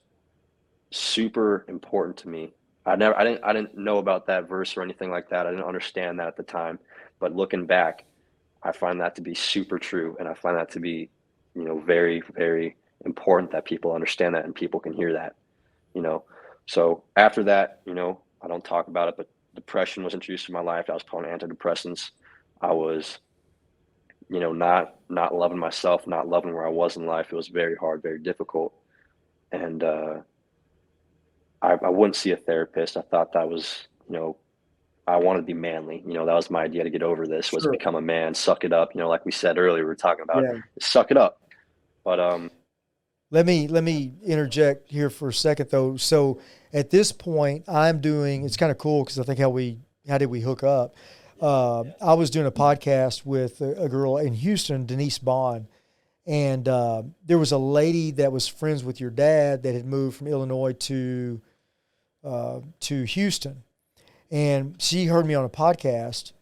super 0.91 1.65
important 1.67 2.17
to 2.17 2.29
me. 2.29 2.53
I 2.85 2.95
never, 2.95 3.15
I 3.19 3.23
didn't, 3.23 3.43
I 3.43 3.53
didn't 3.53 3.77
know 3.77 3.97
about 3.97 4.27
that 4.27 4.47
verse 4.47 4.75
or 4.77 4.81
anything 4.81 5.11
like 5.11 5.29
that. 5.29 5.45
I 5.45 5.51
didn't 5.51 5.65
understand 5.65 6.19
that 6.19 6.27
at 6.27 6.37
the 6.37 6.43
time. 6.43 6.79
But 7.19 7.35
looking 7.35 7.65
back, 7.65 8.05
I 8.63 8.71
find 8.71 9.01
that 9.01 9.15
to 9.15 9.21
be 9.21 9.35
super 9.35 9.77
true, 9.77 10.15
and 10.19 10.27
I 10.27 10.33
find 10.33 10.57
that 10.57 10.71
to 10.71 10.79
be, 10.79 11.09
you 11.53 11.65
know, 11.65 11.79
very, 11.79 12.23
very 12.33 12.77
important 13.05 13.51
that 13.51 13.65
people 13.65 13.93
understand 13.93 14.35
that 14.35 14.45
and 14.45 14.53
people 14.53 14.79
can 14.79 14.93
hear 14.93 15.13
that. 15.13 15.35
You 15.93 16.01
know, 16.01 16.23
so 16.65 17.03
after 17.15 17.43
that, 17.45 17.81
you 17.85 17.93
know, 17.93 18.21
I 18.41 18.47
don't 18.47 18.63
talk 18.63 18.87
about 18.87 19.09
it, 19.09 19.15
but 19.17 19.29
depression 19.55 20.03
was 20.03 20.13
introduced 20.13 20.47
in 20.49 20.53
my 20.53 20.61
life. 20.61 20.89
I 20.89 20.93
was 20.93 21.03
put 21.03 21.25
on 21.25 21.39
antidepressants. 21.39 22.11
I 22.61 22.71
was, 22.71 23.19
you 24.29 24.39
know, 24.39 24.53
not 24.53 24.95
not 25.09 25.33
loving 25.33 25.57
myself, 25.57 26.05
not 26.07 26.27
loving 26.27 26.53
where 26.53 26.65
I 26.65 26.69
was 26.69 26.95
in 26.97 27.05
life. 27.05 27.27
It 27.31 27.35
was 27.35 27.47
very 27.47 27.75
hard, 27.75 28.03
very 28.03 28.19
difficult, 28.19 28.73
and 29.51 29.83
uh, 29.83 30.19
I, 31.61 31.73
I 31.83 31.89
wouldn't 31.89 32.15
see 32.15 32.31
a 32.31 32.37
therapist. 32.37 32.95
I 32.97 33.01
thought 33.01 33.33
that 33.33 33.49
was, 33.49 33.87
you 34.07 34.15
know, 34.15 34.37
I 35.07 35.17
wanted 35.17 35.39
to 35.39 35.45
be 35.45 35.53
manly. 35.53 36.03
You 36.05 36.13
know, 36.13 36.25
that 36.25 36.35
was 36.35 36.51
my 36.51 36.63
idea 36.63 36.83
to 36.83 36.89
get 36.89 37.01
over 37.03 37.25
this 37.25 37.51
was 37.51 37.63
Sure. 37.63 37.71
become 37.71 37.95
a 37.95 38.01
man, 38.01 38.33
suck 38.33 38.63
it 38.63 38.71
up. 38.71 38.93
You 38.93 39.01
know, 39.01 39.09
like 39.09 39.25
we 39.25 39.31
said 39.31 39.57
earlier, 39.57 39.83
we 39.83 39.87
were 39.87 39.95
talking 39.95 40.23
about 40.23 40.43
Yeah. 40.43 40.59
suck 40.79 41.09
it 41.11 41.17
up. 41.17 41.41
But 42.05 42.19
um, 42.19 42.51
Let 43.31 43.45
me 43.45 43.67
let 43.67 43.83
me 43.83 44.13
interject 44.25 44.89
here 44.91 45.09
for 45.09 45.29
a 45.29 45.33
second 45.33 45.69
though. 45.69 45.97
So 45.97 46.39
at 46.73 46.89
this 46.89 47.11
point, 47.11 47.63
I'm 47.67 48.01
doing. 48.01 48.43
It's 48.43 48.57
kind 48.57 48.71
of 48.71 48.77
cool 48.77 49.03
because 49.03 49.19
I 49.19 49.23
think 49.23 49.39
how 49.39 49.49
we 49.49 49.79
how 50.07 50.17
did 50.17 50.27
we 50.27 50.41
hook 50.41 50.63
up? 50.63 50.95
Uh, 51.39 51.83
I 52.01 52.15
was 52.15 52.29
doing 52.29 52.47
a 52.47 52.51
podcast 52.51 53.25
with 53.25 53.61
a, 53.61 53.83
a 53.83 53.89
girl 53.89 54.17
in 54.17 54.33
Houston, 54.33 54.85
Denise 54.85 55.19
Bond, 55.19 55.67
and 56.25 56.67
uh, 56.67 57.03
there 57.25 57.37
was 57.37 57.51
a 57.51 57.57
lady 57.57 58.11
that 58.11 58.31
was 58.31 58.47
friends 58.47 58.83
with 58.83 58.99
your 58.99 59.11
dad 59.11 59.63
that 59.63 59.73
had 59.73 59.85
moved 59.85 60.17
from 60.17 60.27
Illinois 60.27 60.73
to 60.73 61.41
uh, 62.23 62.59
to 62.81 63.03
Houston, 63.03 63.63
and 64.31 64.81
she 64.81 65.05
heard 65.05 65.25
me 65.25 65.35
on 65.35 65.45
a 65.45 65.49
podcast 65.49 66.33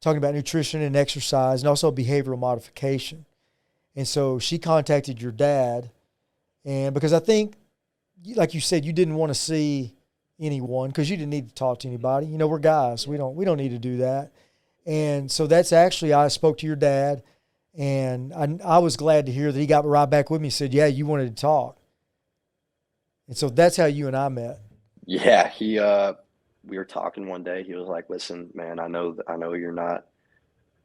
talking 0.00 0.18
about 0.18 0.34
nutrition 0.34 0.82
and 0.82 0.96
exercise 0.96 1.62
and 1.62 1.68
also 1.68 1.92
behavioral 1.92 2.38
modification. 2.38 3.24
And 3.94 4.08
so 4.08 4.38
she 4.38 4.58
contacted 4.58 5.20
your 5.22 5.32
dad, 5.32 5.90
and 6.64 6.94
because 6.94 7.12
I 7.12 7.18
think, 7.18 7.56
like 8.34 8.54
you 8.54 8.60
said, 8.60 8.84
you 8.84 8.92
didn't 8.92 9.14
want 9.14 9.30
to 9.30 9.34
see 9.34 9.94
anyone 10.40 10.90
because 10.90 11.10
you 11.10 11.16
didn't 11.16 11.30
need 11.30 11.48
to 11.48 11.54
talk 11.54 11.80
to 11.80 11.88
anybody. 11.88 12.26
You 12.26 12.38
know, 12.38 12.46
we're 12.46 12.58
guys. 12.58 13.06
We 13.06 13.16
don't 13.16 13.34
we 13.34 13.44
don't 13.44 13.58
need 13.58 13.70
to 13.70 13.78
do 13.78 13.98
that. 13.98 14.32
And 14.84 15.30
so 15.30 15.46
that's 15.46 15.72
actually 15.72 16.12
I 16.12 16.28
spoke 16.28 16.58
to 16.58 16.66
your 16.66 16.76
dad, 16.76 17.22
and 17.74 18.32
I 18.32 18.58
I 18.64 18.78
was 18.78 18.96
glad 18.96 19.26
to 19.26 19.32
hear 19.32 19.52
that 19.52 19.58
he 19.58 19.66
got 19.66 19.84
right 19.84 20.06
back 20.06 20.30
with 20.30 20.40
me. 20.40 20.50
Said, 20.50 20.74
"Yeah, 20.74 20.86
you 20.86 21.06
wanted 21.06 21.36
to 21.36 21.40
talk." 21.40 21.78
And 23.28 23.36
so 23.36 23.48
that's 23.48 23.76
how 23.76 23.86
you 23.86 24.08
and 24.08 24.16
I 24.16 24.28
met. 24.28 24.60
yeah, 25.06 25.48
he 25.48 25.78
uh, 25.78 26.14
we 26.64 26.76
were 26.78 26.84
talking 26.84 27.28
one 27.28 27.44
day. 27.44 27.62
He 27.62 27.74
was 27.74 27.88
like, 27.88 28.10
"Listen, 28.10 28.50
man, 28.54 28.78
I 28.78 28.88
know 28.88 29.16
I 29.28 29.36
know 29.36 29.52
you're 29.54 29.72
not 29.72 30.06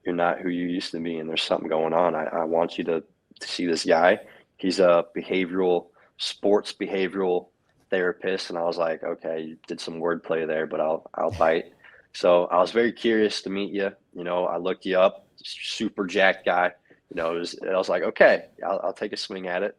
you're 0.07 0.15
not 0.15 0.39
who 0.39 0.49
you 0.49 0.67
used 0.67 0.91
to 0.91 0.99
be, 0.99 1.17
and 1.17 1.29
there's 1.29 1.43
something 1.43 1.67
going 1.67 1.93
on. 1.93 2.15
I, 2.15 2.25
I 2.25 2.43
want 2.45 2.77
you 2.77 2.83
to, 2.85 3.03
to 3.41 3.47
see 3.47 3.65
this 3.65 3.83
guy. 3.83 4.19
He's 4.57 4.79
a 4.79 5.05
behavioral 5.15 5.87
sports 6.17 6.73
behavioral 6.73 7.47
therapist." 7.89 8.49
And 8.49 8.57
I 8.57 8.63
was 8.63 8.77
like, 8.77 9.03
"Okay, 9.03 9.41
you 9.41 9.57
did 9.67 9.79
some 9.79 10.01
wordplay 10.01 10.45
there, 10.45 10.67
but 10.67 10.81
I'll 10.81 11.09
I'll 11.13 11.31
bite." 11.31 11.73
So 12.13 12.45
I 12.45 12.57
was 12.57 12.71
very 12.71 12.91
curious 12.91 13.43
to 13.43 13.49
meet 13.49 13.71
you. 13.71 13.91
You 14.15 14.23
know, 14.23 14.45
I 14.45 14.57
looked 14.57 14.85
you 14.85 14.99
up, 14.99 15.27
super 15.43 16.05
jacked 16.07 16.45
guy. 16.45 16.71
You 17.09 17.15
know, 17.15 17.33
was, 17.33 17.55
I 17.61 17.77
was 17.77 17.89
like, 17.89 18.03
okay, 18.03 18.45
I'll, 18.65 18.79
I'll 18.83 18.93
take 18.93 19.13
a 19.13 19.17
swing 19.17 19.47
at 19.47 19.61
it. 19.63 19.77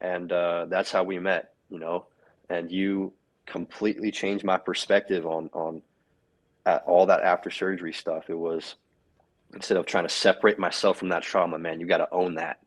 And 0.00 0.30
uh, 0.30 0.66
that's 0.68 0.92
how 0.92 1.02
we 1.02 1.18
met, 1.18 1.54
you 1.70 1.78
know, 1.78 2.06
and 2.48 2.70
you 2.70 3.12
completely 3.46 4.10
changed 4.10 4.44
my 4.44 4.56
perspective 4.56 5.26
on, 5.26 5.50
on 5.52 5.82
all 6.86 7.06
that 7.06 7.22
after 7.22 7.50
surgery 7.50 7.92
stuff. 7.92 8.30
It 8.30 8.38
was 8.38 8.76
instead 9.52 9.76
of 9.76 9.86
trying 9.86 10.04
to 10.04 10.10
separate 10.10 10.58
myself 10.58 10.98
from 10.98 11.08
that 11.08 11.22
trauma, 11.22 11.58
man, 11.58 11.80
you 11.80 11.86
got 11.86 11.98
to 11.98 12.08
own 12.12 12.36
that. 12.36 12.58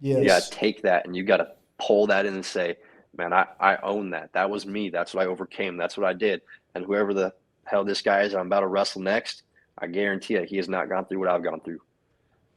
Yes. 0.00 0.18
You 0.18 0.26
got 0.26 0.42
to 0.42 0.50
take 0.50 0.82
that 0.82 1.06
and 1.06 1.14
you 1.14 1.24
got 1.24 1.38
to 1.38 1.48
pull 1.78 2.06
that 2.08 2.26
in 2.26 2.34
and 2.34 2.44
say, 2.44 2.76
man, 3.16 3.32
I, 3.32 3.46
I 3.58 3.76
own 3.82 4.10
that. 4.10 4.32
That 4.32 4.50
was 4.50 4.66
me. 4.66 4.90
That's 4.90 5.14
what 5.14 5.24
I 5.24 5.26
overcame. 5.26 5.76
That's 5.76 5.96
what 5.96 6.06
I 6.06 6.12
did. 6.12 6.42
And 6.74 6.84
whoever 6.84 7.12
the 7.12 7.32
hell 7.64 7.84
this 7.84 8.02
guy 8.02 8.22
is 8.22 8.34
I'm 8.34 8.46
about 8.46 8.60
to 8.60 8.66
wrestle 8.66 9.02
next, 9.02 9.42
I 9.78 9.86
guarantee 9.86 10.34
you 10.34 10.42
he 10.42 10.56
has 10.56 10.68
not 10.68 10.88
gone 10.88 11.04
through 11.06 11.20
what 11.20 11.28
I've 11.28 11.42
gone 11.42 11.60
through. 11.60 11.80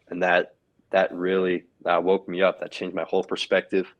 And 0.09 0.21
that 0.23 0.55
that 0.91 1.13
really 1.13 1.63
that 1.83 2.03
woke 2.03 2.27
me 2.27 2.41
up. 2.41 2.59
That 2.59 2.71
changed 2.71 2.95
my 2.95 3.03
whole 3.03 3.23
perspective. 3.23 3.93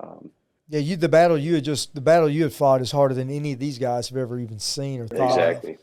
Um, 0.00 0.30
yeah, 0.68 0.80
you 0.80 0.96
the 0.96 1.08
battle 1.08 1.38
you 1.38 1.54
had 1.54 1.64
just 1.64 1.94
the 1.94 2.00
battle 2.00 2.28
you 2.28 2.42
had 2.42 2.52
fought 2.52 2.80
is 2.80 2.90
harder 2.90 3.14
than 3.14 3.30
any 3.30 3.52
of 3.52 3.58
these 3.58 3.78
guys 3.78 4.08
have 4.08 4.18
ever 4.18 4.38
even 4.40 4.58
seen 4.58 5.00
or 5.00 5.06
thought. 5.06 5.30
Exactly. 5.30 5.74
Of. 5.74 5.80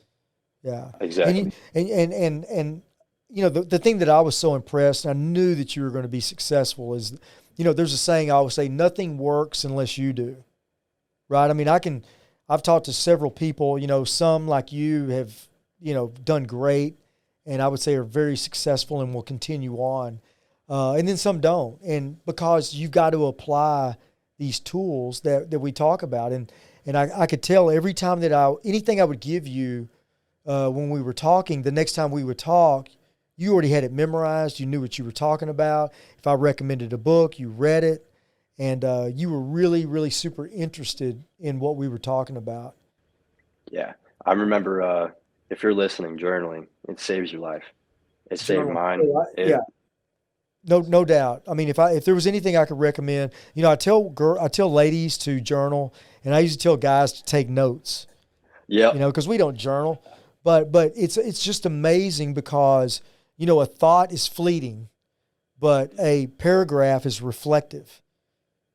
Yeah. 0.64 0.92
Exactly. 1.00 1.40
And, 1.40 1.54
and 1.74 1.90
and 1.90 2.14
and 2.14 2.46
and 2.46 2.82
you 3.34 3.42
know 3.42 3.50
the 3.50 3.64
the 3.64 3.80
thing 3.80 3.98
that 3.98 4.10
I 4.10 4.22
was 4.22 4.38
so 4.38 4.56
impressed, 4.56 5.06
I 5.06 5.14
knew 5.14 5.56
that 5.56 5.76
you 5.76 5.82
were 5.82 5.90
going 5.90 6.04
to 6.04 6.10
be 6.10 6.20
successful 6.20 6.94
is, 6.94 7.18
you 7.56 7.66
know, 7.66 7.74
there's 7.74 7.94
a 7.94 7.98
saying 7.98 8.30
I 8.30 8.36
always 8.36 8.54
say, 8.54 8.70
nothing 8.70 9.18
works 9.18 9.64
unless 9.64 9.98
you 9.98 10.14
do. 10.14 10.44
Right. 11.30 11.50
I 11.50 11.54
mean, 11.54 11.68
I 11.68 11.80
can 11.80 12.06
I've 12.48 12.62
talked 12.62 12.86
to 12.86 12.94
several 12.94 13.32
people, 13.32 13.80
you 13.80 13.88
know, 13.88 14.04
some 14.04 14.48
like 14.48 14.72
you 14.72 15.08
have, 15.08 15.48
you 15.82 15.94
know, 15.94 16.14
done 16.24 16.44
great 16.44 16.98
and 17.46 17.62
I 17.62 17.68
would 17.68 17.80
say 17.80 17.96
are 17.96 18.04
very 18.04 18.38
successful 18.38 19.02
and 19.02 19.14
will 19.14 19.24
continue 19.24 19.78
on. 19.78 20.20
Uh, 20.70 20.94
and 20.94 21.08
then 21.08 21.18
some 21.18 21.42
don't. 21.42 21.82
And 21.82 22.24
because 22.26 22.74
you've 22.74 22.92
got 22.92 23.12
to 23.12 23.26
apply 23.26 23.98
these 24.38 24.60
tools 24.60 25.22
that, 25.22 25.52
that 25.52 25.60
we 25.60 25.72
talk 25.72 26.04
about. 26.04 26.32
And, 26.32 26.52
and 26.86 26.98
I, 26.98 27.10
I 27.16 27.28
could 27.28 27.44
tell 27.44 27.70
every 27.70 27.94
time 27.94 28.22
that 28.22 28.32
I, 28.32 28.54
anything 28.64 29.02
I 29.02 29.06
would 29.06 29.20
give 29.20 29.48
you 29.48 29.90
uh, 30.46 30.70
when 30.70 30.90
we 30.90 31.02
were 31.02 31.14
talking, 31.14 31.62
the 31.62 31.72
next 31.72 31.94
time 31.94 32.12
we 32.12 32.24
would 32.24 32.38
talk, 32.38 32.90
you 33.36 33.54
already 33.54 33.70
had 33.70 33.84
it 33.84 33.92
memorized. 33.92 34.60
You 34.60 34.66
knew 34.66 34.82
what 34.82 34.98
you 34.98 35.06
were 35.06 35.12
talking 35.12 35.50
about. 35.50 35.92
If 36.18 36.28
I 36.28 36.34
recommended 36.34 36.94
a 36.94 36.98
book, 36.98 37.40
you 37.40 37.50
read 37.50 37.84
it 37.84 38.06
and 38.60 38.86
uh, 38.86 39.10
you 39.14 39.30
were 39.30 39.42
really, 39.42 39.86
really 39.86 40.10
super 40.10 40.48
interested 40.48 41.24
in 41.40 41.60
what 41.60 41.76
we 41.76 41.88
were 41.88 41.98
talking 41.98 42.38
about. 42.38 42.76
Yeah, 43.72 43.94
I 44.26 44.34
remember. 44.34 44.82
Uh, 44.82 45.12
if 45.50 45.62
you're 45.62 45.74
listening, 45.74 46.18
journaling 46.18 46.68
it 46.88 47.00
saves 47.00 47.32
your 47.32 47.42
life. 47.42 47.64
It 48.30 48.40
saved 48.40 48.70
mine. 48.70 49.02
It, 49.38 49.50
yeah, 49.50 49.58
no, 50.66 50.80
no 50.80 51.04
doubt. 51.06 51.44
I 51.48 51.54
mean, 51.54 51.70
if 51.70 51.80
I 51.80 51.92
if 51.92 52.06
there 52.06 52.16
was 52.16 52.28
anything 52.28 52.56
I 52.58 52.66
could 52.66 52.80
recommend, 52.80 53.34
you 53.54 53.64
know, 53.64 53.72
I 53.72 53.76
tell 53.76 54.10
girl, 54.10 54.40
I 54.40 54.48
tell 54.48 54.72
ladies 54.72 55.18
to 55.20 55.42
journal, 55.42 55.94
and 56.24 56.34
I 56.36 56.40
used 56.40 56.60
to 56.60 56.64
tell 56.64 56.78
guys 56.78 57.14
to 57.14 57.24
take 57.24 57.50
notes. 57.50 58.08
Yeah, 58.68 58.94
you 58.94 59.00
know, 59.00 59.10
because 59.10 59.28
we 59.28 59.38
don't 59.38 59.58
journal, 59.58 60.04
but 60.44 60.72
but 60.72 60.94
it's 60.96 61.18
it's 61.18 61.44
just 61.44 61.66
amazing 61.66 62.34
because 62.34 63.02
you 63.38 63.46
know 63.46 63.62
a 63.62 63.66
thought 63.66 64.12
is 64.12 64.28
fleeting, 64.28 64.90
but 65.60 65.94
a 66.00 66.28
paragraph 66.28 67.06
is 67.06 67.22
reflective 67.22 68.02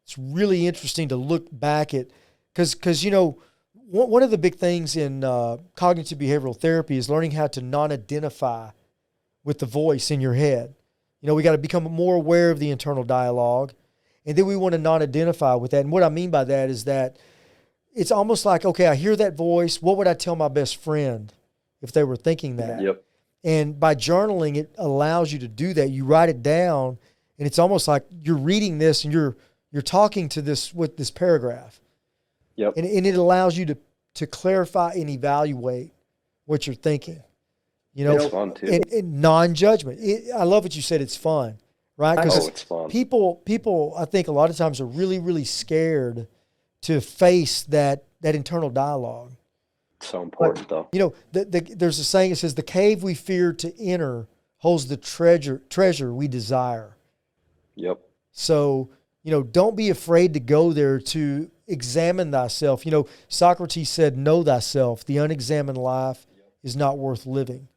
it's 0.09 0.17
really 0.17 0.67
interesting 0.67 1.09
to 1.09 1.17
look 1.17 1.49
back 1.53 1.93
at 1.93 2.07
because 2.55 2.75
because 2.75 3.05
you 3.05 3.11
know 3.11 3.39
one 3.91 4.23
of 4.23 4.31
the 4.31 4.39
big 4.39 4.55
things 4.55 4.97
in 4.97 5.23
uh, 5.23 5.59
cognitive 5.75 6.19
behavioral 6.19 6.59
therapy 6.59 6.97
is 6.97 7.11
learning 7.11 7.33
how 7.33 7.47
to 7.47 7.61
non-identify 7.61 8.71
with 9.45 9.59
the 9.59 9.67
voice 9.67 10.11
in 10.11 10.21
your 10.21 10.33
head. 10.35 10.75
You 11.21 11.27
know, 11.27 11.35
we 11.35 11.43
got 11.43 11.53
to 11.53 11.59
become 11.59 11.85
more 11.85 12.17
aware 12.17 12.51
of 12.51 12.59
the 12.59 12.71
internal 12.71 13.05
dialogue, 13.05 13.75
and 14.25 14.37
then 14.37 14.47
we 14.47 14.57
want 14.57 14.73
to 14.73 14.79
non-identify 14.79 15.55
with 15.55 15.73
that. 15.73 15.81
And 15.81 15.93
what 15.93 16.03
I 16.03 16.09
mean 16.09 16.31
by 16.31 16.45
that 16.45 16.71
is 16.71 16.85
that 16.85 17.19
it's 17.95 18.11
almost 18.11 18.47
like, 18.47 18.65
okay, 18.65 18.87
I 18.87 18.95
hear 18.95 19.17
that 19.17 19.37
voice. 19.37 19.83
What 19.83 19.99
would 19.99 20.07
I 20.07 20.15
tell 20.15 20.37
my 20.37 20.49
best 20.49 20.77
friend 20.77 21.33
if 21.83 21.93
they 21.93 22.05
were 22.05 22.17
thinking 22.17 22.57
that? 22.57 22.81
Yep. 22.81 23.05
And 23.45 23.79
by 23.79 23.95
journaling, 23.95 24.57
it 24.57 24.75
allows 24.79 25.33
you 25.33 25.39
to 25.41 25.49
do 25.49 25.73
that. 25.75 25.91
You 25.91 26.05
write 26.05 26.29
it 26.29 26.43
down, 26.43 26.99
and 27.39 27.47
it's 27.47 27.59
almost 27.59 27.87
like 27.87 28.05
you're 28.23 28.37
reading 28.37 28.79
this 28.79 29.05
and 29.05 29.13
you're 29.13 29.37
you're 29.71 29.83
talking 29.83 30.29
to 30.31 30.43
this 30.43 30.75
with 30.75 30.97
this 30.97 31.11
paragraph. 31.11 31.81
Yep. 32.57 32.75
And, 32.77 32.87
and 32.87 33.07
it 33.07 33.15
allows 33.15 33.57
you 33.57 33.67
to 33.67 33.79
to 34.15 34.27
clarify 34.27 34.93
and 34.93 35.09
evaluate 35.09 35.93
what 36.47 36.67
you're 36.67 36.75
thinking. 36.75 37.23
You 37.95 38.05
know, 38.05 38.17
it's 38.17 38.27
fun 38.27 38.55
too. 38.55 38.67
And, 38.67 38.87
and 38.93 39.21
non-judgment. 39.21 39.99
It, 40.01 40.33
I 40.35 40.45
love 40.45 40.65
what 40.65 40.75
you 40.77 40.83
said. 40.83 41.01
It's 41.01 41.17
fun, 41.17 41.59
right? 41.97 42.17
Because 42.17 42.45
oh, 42.45 42.49
it's 42.49 42.63
fun. 42.63 42.91
People, 42.91 43.37
people, 43.45 43.95
I 43.97 44.05
think 44.05 44.29
a 44.29 44.33
lot 44.33 44.51
of 44.51 44.57
times 44.57 44.81
are 44.81 44.87
really, 44.87 45.19
really 45.19 45.45
scared 45.45 46.27
to 46.83 47.01
face 47.01 47.63
that 47.65 48.05
that 48.21 48.35
internal 48.35 48.71
dialogue. 48.71 49.33
So 50.01 50.23
important, 50.23 50.69
but, 50.69 50.75
though. 50.75 50.89
You 50.93 50.99
know, 51.01 51.15
the, 51.33 51.45
the, 51.45 51.61
there's 51.75 51.99
a 51.99 52.05
saying 52.05 52.31
that 52.31 52.37
says, 52.37 52.55
"The 52.55 52.63
cave 52.63 53.03
we 53.03 53.15
fear 53.15 53.53
to 53.55 53.81
enter 53.81 54.29
holds 54.59 54.87
the 54.87 54.97
treasure 54.97 55.63
treasure 55.69 56.13
we 56.13 56.29
desire." 56.29 56.97
Yep. 57.77 58.01
So 58.33 58.91
you 59.29 59.31
know, 59.31 59.43
don't 59.43 59.77
be 59.77 59.91
afraid 59.91 60.35
to 60.35 60.41
go 60.41 60.73
there 60.73 60.99
to 60.99 61.51
examine 61.67 62.33
thyself. 62.33 62.87
You 62.87 62.93
know, 62.93 63.07
Socrates 63.29 63.91
said, 63.91 64.17
Know 64.17 64.43
thyself. 64.43 65.05
The 65.05 65.19
unexamined 65.19 65.77
life 65.77 66.27
is 66.63 66.77
not 66.77 66.97
worth 66.97 67.27
living. 67.27 67.69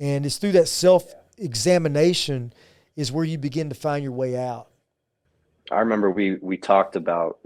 And 0.00 0.26
it's 0.26 0.36
through 0.36 0.52
that 0.52 0.66
self 0.66 1.14
examination 1.38 2.52
is 2.96 3.12
where 3.12 3.24
you 3.24 3.38
begin 3.38 3.68
to 3.68 3.74
find 3.74 4.02
your 4.02 4.12
way 4.12 4.36
out. 4.36 4.68
I 5.70 5.78
remember 5.78 6.10
we 6.10 6.38
we 6.42 6.56
talked 6.56 6.96
about 6.96 7.38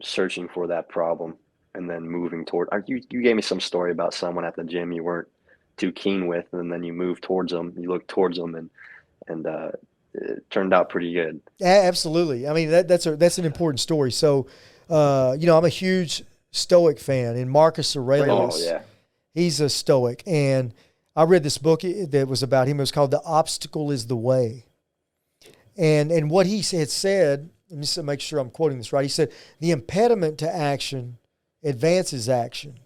searching 0.00 0.48
for 0.48 0.68
that 0.68 0.88
problem 0.88 1.36
and 1.78 1.88
then 1.88 2.06
moving 2.06 2.44
toward 2.44 2.68
you 2.86 3.00
you 3.08 3.22
gave 3.22 3.36
me 3.36 3.42
some 3.42 3.60
story 3.60 3.92
about 3.92 4.12
someone 4.12 4.44
at 4.44 4.54
the 4.56 4.64
gym 4.64 4.92
you 4.92 5.02
weren't 5.02 5.28
too 5.78 5.92
keen 5.92 6.26
with 6.26 6.46
and 6.52 6.70
then 6.70 6.82
you 6.82 6.92
moved 6.92 7.22
towards 7.22 7.52
them 7.52 7.72
you 7.78 7.88
looked 7.88 8.08
towards 8.08 8.36
them 8.36 8.54
and 8.54 8.68
and 9.28 9.46
uh, 9.46 9.70
it 10.14 10.50
turned 10.50 10.72
out 10.72 10.88
pretty 10.88 11.12
good. 11.12 11.40
Absolutely. 11.62 12.48
I 12.48 12.52
mean, 12.52 12.70
that, 12.70 12.88
that's 12.88 13.06
a 13.06 13.16
that's 13.16 13.38
an 13.38 13.44
important 13.44 13.80
story. 13.80 14.12
So, 14.12 14.46
uh, 14.88 15.36
you 15.38 15.46
know, 15.46 15.56
I'm 15.56 15.64
a 15.64 15.70
huge 15.70 16.24
Stoic 16.50 16.98
fan, 16.98 17.36
and 17.36 17.50
Marcus 17.50 17.96
Aurelius. 17.96 18.62
Oh, 18.62 18.64
yeah. 18.64 18.82
He's 19.34 19.60
a 19.60 19.68
Stoic, 19.68 20.22
and 20.26 20.74
I 21.14 21.24
read 21.24 21.42
this 21.42 21.58
book 21.58 21.82
that 21.82 22.26
was 22.28 22.42
about 22.42 22.68
him. 22.68 22.78
It 22.78 22.82
was 22.82 22.92
called 22.92 23.10
"The 23.10 23.22
Obstacle 23.22 23.90
Is 23.90 24.06
the 24.06 24.16
Way," 24.16 24.64
and 25.76 26.10
and 26.10 26.30
what 26.30 26.46
he 26.46 26.58
had 26.76 26.90
said. 26.90 27.50
Let 27.70 27.98
me 27.98 28.02
make 28.02 28.22
sure 28.22 28.38
I'm 28.38 28.48
quoting 28.48 28.78
this 28.78 28.94
right. 28.94 29.02
He 29.02 29.10
said, 29.10 29.30
"The 29.60 29.72
impediment 29.72 30.38
to 30.38 30.54
action 30.54 31.18
advances 31.68 32.28
action. 32.28 32.78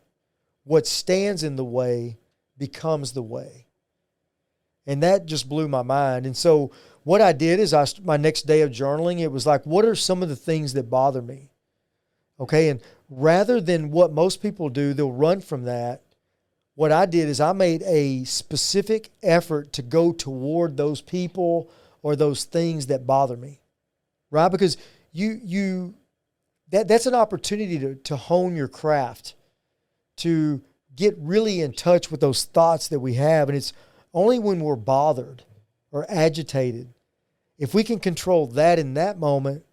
What 0.64 0.86
stands 0.86 1.42
in 1.42 1.56
the 1.56 1.64
way 1.64 2.18
becomes 2.58 3.12
the 3.12 3.22
way." 3.22 3.66
And 4.86 5.02
that 5.02 5.26
just 5.26 5.48
blew 5.48 5.68
my 5.68 5.82
mind. 5.82 6.26
And 6.26 6.36
so 6.36 6.70
what 7.04 7.20
I 7.20 7.32
did 7.32 7.60
is 7.60 7.72
I 7.72 7.86
my 8.02 8.16
next 8.16 8.42
day 8.42 8.62
of 8.62 8.70
journaling, 8.70 9.20
it 9.20 9.32
was 9.32 9.46
like, 9.46 9.64
what 9.64 9.84
are 9.84 9.94
some 9.94 10.22
of 10.22 10.28
the 10.28 10.36
things 10.36 10.72
that 10.74 10.90
bother 10.90 11.22
me? 11.22 11.50
Okay, 12.40 12.68
and 12.68 12.80
rather 13.08 13.60
than 13.60 13.90
what 13.90 14.12
most 14.12 14.42
people 14.42 14.68
do, 14.68 14.92
they'll 14.92 15.12
run 15.12 15.40
from 15.40 15.64
that. 15.64 16.02
What 16.74 16.90
I 16.90 17.06
did 17.06 17.28
is 17.28 17.40
I 17.40 17.52
made 17.52 17.82
a 17.82 18.24
specific 18.24 19.10
effort 19.22 19.72
to 19.74 19.82
go 19.82 20.12
toward 20.12 20.76
those 20.76 21.00
people 21.00 21.70
or 22.02 22.16
those 22.16 22.44
things 22.44 22.86
that 22.86 23.06
bother 23.06 23.36
me. 23.36 23.60
Right? 24.30 24.48
Because 24.48 24.76
you 25.12 25.38
you 25.42 25.94
that 26.72 26.88
that's 26.88 27.06
an 27.06 27.14
opportunity 27.14 27.78
to 27.78 27.94
to 27.94 28.16
hone 28.16 28.56
your 28.56 28.68
craft, 28.68 29.34
to 30.18 30.60
get 30.94 31.16
really 31.18 31.60
in 31.60 31.72
touch 31.72 32.10
with 32.10 32.20
those 32.20 32.44
thoughts 32.44 32.88
that 32.88 33.00
we 33.00 33.14
have. 33.14 33.48
And 33.48 33.56
it's 33.56 33.72
only 34.12 34.38
when 34.38 34.60
we're 34.60 34.76
bothered 34.76 35.44
or 35.90 36.06
agitated, 36.08 36.92
if 37.58 37.74
we 37.74 37.84
can 37.84 38.00
control 38.00 38.46
that 38.48 38.78
in 38.78 38.94
that 38.94 39.18
moment, 39.18 39.64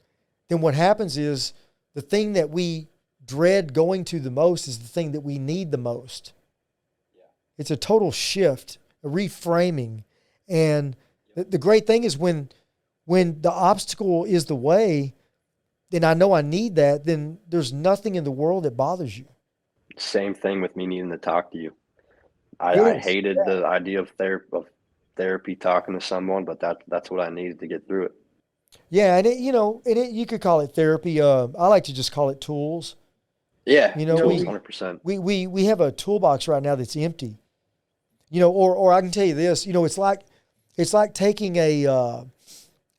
then 0.50 0.62
what 0.62 0.76
happens 0.76 1.18
is 1.18 1.54
the 1.96 2.02
thing 2.02 2.34
that 2.34 2.50
we 2.50 2.88
dread 3.26 3.74
going 3.74 4.04
to 4.06 4.20
the 4.20 4.32
most 4.32 4.68
is 4.68 4.80
the 4.80 4.88
thing 4.88 5.12
that 5.14 5.22
we 5.22 5.40
need 5.40 5.72
the 5.72 5.78
most. 5.78 6.34
Yeah. 7.16 7.24
It's 7.58 7.72
a 7.72 7.78
total 7.78 8.12
shift, 8.12 8.78
a 9.04 9.08
reframing. 9.08 10.04
And 10.48 10.96
the, 11.36 11.44
the 11.46 11.58
great 11.58 11.88
thing 11.88 12.04
is 12.04 12.18
when 12.18 12.50
when 13.06 13.42
the 13.42 13.52
obstacle 13.52 14.24
is 14.26 14.46
the 14.46 14.56
way, 14.56 15.16
then 15.90 16.04
I 16.04 16.14
know 16.14 16.34
I 16.34 16.42
need 16.42 16.76
that, 16.76 17.06
then 17.06 17.40
there's 17.48 17.74
nothing 17.74 18.16
in 18.16 18.24
the 18.24 18.32
world 18.32 18.64
that 18.64 18.78
bothers 18.78 19.18
you. 19.18 19.26
Same 19.98 20.34
thing 20.34 20.62
with 20.62 20.76
me 20.76 20.86
needing 20.86 21.10
to 21.10 21.18
talk 21.18 21.52
to 21.52 21.58
you. 21.58 21.74
I, 22.60 22.80
I 22.80 22.98
hated 22.98 23.38
yeah. 23.38 23.54
the 23.54 23.66
idea 23.66 24.00
of 24.00 24.10
therapy 24.12 24.48
of 24.52 24.66
therapy 25.16 25.56
talking 25.56 25.94
to 25.94 26.06
someone, 26.06 26.46
but 26.46 26.60
that 26.60 26.78
that's 26.88 27.10
what 27.10 27.22
I 27.22 27.30
needed 27.30 27.60
to 27.60 27.68
get 27.68 27.88
through 27.88 28.06
it. 28.06 28.12
Yeah, 28.90 29.18
and 29.18 29.26
it, 29.28 29.38
you 29.38 29.52
know, 29.52 29.82
and 29.86 29.98
it, 29.98 30.12
you 30.12 30.26
could 30.26 30.42
call 30.42 30.60
it 30.62 30.76
therapy. 30.76 31.22
Uh, 31.22 31.48
I 31.58 31.68
like 31.68 31.86
to 31.86 31.94
just 31.94 32.12
call 32.12 32.30
it 32.30 32.42
tools. 32.42 32.96
Yeah, 33.66 33.98
you 33.98 34.06
know, 34.06 34.18
tools, 34.18 34.46
percent. 34.64 35.02
We 35.04 35.20
we 35.20 35.48
we 35.48 35.66
have 35.66 35.82
a 35.82 35.92
toolbox 35.92 36.48
right 36.48 36.62
now 36.62 36.76
that's 36.76 36.96
empty. 36.96 37.38
You 38.30 38.40
know, 38.40 38.52
or 38.52 38.76
or 38.76 38.94
I 38.94 39.02
can 39.02 39.12
tell 39.12 39.26
you 39.26 39.36
this. 39.36 39.66
You 39.66 39.74
know, 39.74 39.86
it's 39.86 39.98
like 39.98 40.22
it's 40.78 40.94
like 40.94 41.14
taking 41.14 41.56
a 41.56 41.86
uh, 41.86 42.24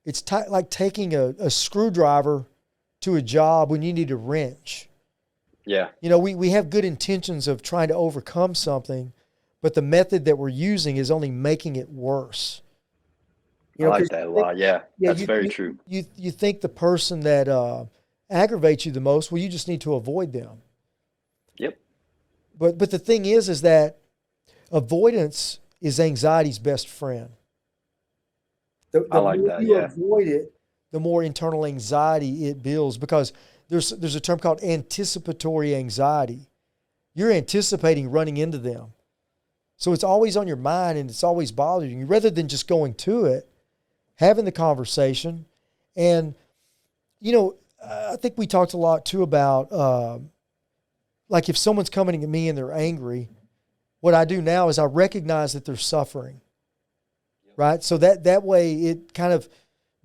it's 0.04 0.22
t- 0.22 0.48
like 0.48 0.70
taking 0.70 1.14
a, 1.14 1.34
a 1.38 1.50
screwdriver 1.50 2.46
to 3.00 3.16
a 3.16 3.22
job 3.22 3.70
when 3.70 3.82
you 3.82 3.92
need 3.92 4.10
a 4.10 4.16
wrench. 4.16 4.88
Yeah. 5.66 5.88
You 6.00 6.10
know, 6.10 6.18
we, 6.18 6.34
we 6.34 6.50
have 6.50 6.70
good 6.70 6.84
intentions 6.84 7.46
of 7.48 7.62
trying 7.62 7.88
to 7.88 7.94
overcome 7.94 8.54
something, 8.54 9.12
but 9.62 9.74
the 9.74 9.82
method 9.82 10.24
that 10.24 10.38
we're 10.38 10.48
using 10.48 10.96
is 10.96 11.10
only 11.10 11.30
making 11.30 11.76
it 11.76 11.88
worse. 11.88 12.62
You 13.76 13.86
know, 13.86 13.92
I 13.92 13.98
like 14.00 14.08
that 14.08 14.26
a 14.26 14.30
lot. 14.30 14.58
Yeah, 14.58 14.82
yeah 14.98 15.10
that's 15.10 15.20
you, 15.20 15.26
very 15.26 15.44
you, 15.44 15.50
true. 15.50 15.78
You 15.86 16.04
you 16.14 16.30
think 16.30 16.60
the 16.60 16.68
person 16.68 17.20
that 17.20 17.48
uh, 17.48 17.86
aggravates 18.28 18.84
you 18.84 18.92
the 18.92 19.00
most, 19.00 19.32
well, 19.32 19.40
you 19.40 19.48
just 19.48 19.68
need 19.68 19.80
to 19.82 19.94
avoid 19.94 20.34
them. 20.34 20.58
Yep. 21.56 21.78
But 22.58 22.76
but 22.76 22.90
the 22.90 22.98
thing 22.98 23.24
is, 23.24 23.48
is 23.48 23.62
that 23.62 23.98
avoidance 24.70 25.60
is 25.80 25.98
anxiety's 25.98 26.58
best 26.58 26.88
friend. 26.88 27.30
The, 28.92 29.00
the 29.00 29.06
I 29.12 29.18
like 29.18 29.44
that. 29.46 29.62
You 29.62 29.76
yeah. 29.76 29.84
avoid 29.84 30.28
it, 30.28 30.52
the 30.92 31.00
more 31.00 31.22
internal 31.22 31.66
anxiety 31.66 32.46
it 32.46 32.62
builds 32.62 32.98
because 32.98 33.32
there's 33.68 33.90
there's 33.90 34.16
a 34.16 34.20
term 34.20 34.38
called 34.38 34.62
anticipatory 34.62 35.74
anxiety. 35.74 36.48
You're 37.14 37.32
anticipating 37.32 38.10
running 38.10 38.36
into 38.36 38.58
them. 38.58 38.92
So 39.76 39.92
it's 39.92 40.04
always 40.04 40.36
on 40.36 40.46
your 40.46 40.56
mind 40.56 40.98
and 40.98 41.08
it's 41.08 41.24
always 41.24 41.52
bothering 41.52 42.00
you. 42.00 42.06
Rather 42.06 42.30
than 42.30 42.48
just 42.48 42.68
going 42.68 42.94
to 42.94 43.24
it, 43.24 43.48
having 44.16 44.44
the 44.44 44.52
conversation, 44.52 45.46
and 45.96 46.34
you 47.20 47.32
know, 47.32 47.56
I 47.84 48.16
think 48.16 48.34
we 48.36 48.46
talked 48.46 48.74
a 48.74 48.78
lot 48.78 49.06
too 49.06 49.22
about 49.22 49.72
uh, 49.72 50.18
like 51.28 51.48
if 51.48 51.56
someone's 51.56 51.90
coming 51.90 52.22
at 52.22 52.28
me 52.28 52.48
and 52.48 52.58
they're 52.58 52.72
angry, 52.72 53.28
what 54.00 54.14
I 54.14 54.24
do 54.24 54.42
now 54.42 54.68
is 54.68 54.78
I 54.78 54.84
recognize 54.84 55.52
that 55.52 55.64
they're 55.64 55.76
suffering. 55.76 56.40
Right. 57.56 57.82
So 57.82 57.98
that 57.98 58.24
that 58.24 58.42
way 58.42 58.74
it 58.74 59.14
kind 59.14 59.32
of 59.32 59.48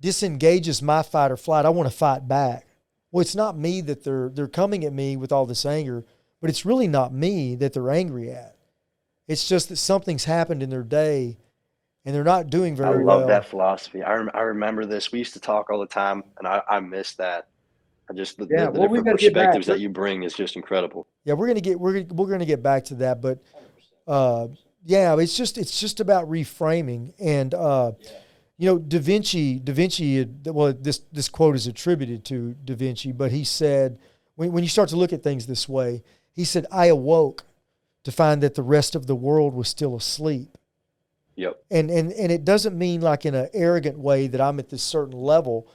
disengages 0.06 0.80
my 0.80 1.02
fight 1.02 1.32
or 1.32 1.36
flight. 1.36 1.66
I 1.66 1.70
want 1.70 1.90
to 1.90 1.96
fight 1.96 2.28
back. 2.28 2.64
Well, 3.10 3.22
it's 3.22 3.34
not 3.34 3.58
me 3.58 3.80
that 3.80 4.04
they're 4.04 4.28
they're 4.28 4.46
coming 4.46 4.84
at 4.84 4.92
me 4.92 5.16
with 5.16 5.32
all 5.32 5.46
this 5.46 5.66
anger, 5.66 6.04
but 6.40 6.48
it's 6.48 6.64
really 6.64 6.86
not 6.86 7.12
me 7.12 7.56
that 7.56 7.72
they're 7.72 7.90
angry 7.90 8.30
at. 8.30 8.56
It's 9.26 9.48
just 9.48 9.68
that 9.68 9.76
something's 9.78 10.24
happened 10.24 10.62
in 10.62 10.70
their 10.70 10.84
day 10.84 11.38
and 12.04 12.14
they're 12.14 12.22
not 12.22 12.50
doing 12.50 12.76
very 12.76 13.04
well. 13.04 13.16
I 13.16 13.18
love 13.18 13.26
well. 13.26 13.28
that 13.28 13.48
philosophy. 13.48 14.04
I, 14.04 14.14
rem- 14.14 14.30
I 14.32 14.42
remember 14.42 14.86
this. 14.86 15.10
We 15.10 15.18
used 15.18 15.32
to 15.32 15.40
talk 15.40 15.70
all 15.70 15.80
the 15.80 15.88
time, 15.88 16.22
and 16.38 16.46
I, 16.46 16.62
I 16.70 16.78
miss 16.78 17.14
that. 17.14 17.48
I 18.08 18.14
just 18.14 18.38
the, 18.38 18.46
yeah, 18.48 18.66
the, 18.66 18.70
the 18.70 18.80
well, 18.80 18.88
different 18.88 19.18
perspectives 19.18 19.66
that 19.66 19.80
you 19.80 19.88
bring 19.88 20.22
is 20.22 20.32
just 20.32 20.54
incredible. 20.54 21.08
Yeah, 21.24 21.34
we're 21.34 21.48
gonna 21.48 21.60
get 21.60 21.80
we're 21.80 22.04
we're 22.04 22.30
gonna 22.30 22.46
get 22.46 22.62
back 22.62 22.84
to 22.84 22.94
that, 22.96 23.20
but 23.20 23.42
uh, 24.06 24.46
yeah, 24.84 25.18
it's 25.18 25.36
just 25.36 25.58
it's 25.58 25.80
just 25.80 25.98
about 25.98 26.30
reframing 26.30 27.12
and 27.18 27.52
uh, 27.54 27.90
yeah. 27.98 28.10
You 28.58 28.66
know 28.66 28.78
Da 28.78 28.98
Vinci 28.98 29.58
Da 29.58 29.72
Vinci 29.72 30.24
well 30.44 30.72
this 30.72 31.00
this 31.12 31.28
quote 31.28 31.56
is 31.56 31.66
attributed 31.66 32.24
to 32.26 32.54
Da 32.64 32.74
Vinci, 32.74 33.12
but 33.12 33.32
he 33.32 33.44
said 33.44 33.98
when 34.34 34.52
when 34.52 34.64
you 34.64 34.70
start 34.70 34.88
to 34.90 34.96
look 34.96 35.12
at 35.12 35.22
things 35.22 35.46
this 35.46 35.68
way, 35.68 36.02
he 36.32 36.44
said 36.44 36.66
I 36.70 36.86
awoke 36.86 37.44
to 38.04 38.12
find 38.12 38.42
that 38.42 38.54
the 38.54 38.62
rest 38.62 38.94
of 38.94 39.06
the 39.06 39.16
world 39.16 39.54
was 39.54 39.68
still 39.68 39.96
asleep. 39.96 40.56
Yep. 41.34 41.62
And 41.70 41.90
and 41.90 42.12
and 42.12 42.32
it 42.32 42.44
doesn't 42.44 42.78
mean 42.78 43.00
like 43.00 43.26
in 43.26 43.34
an 43.34 43.48
arrogant 43.52 43.98
way 43.98 44.26
that 44.26 44.40
I'm 44.40 44.58
at 44.58 44.70
this 44.70 44.82
certain 44.82 45.18
level, 45.18 45.68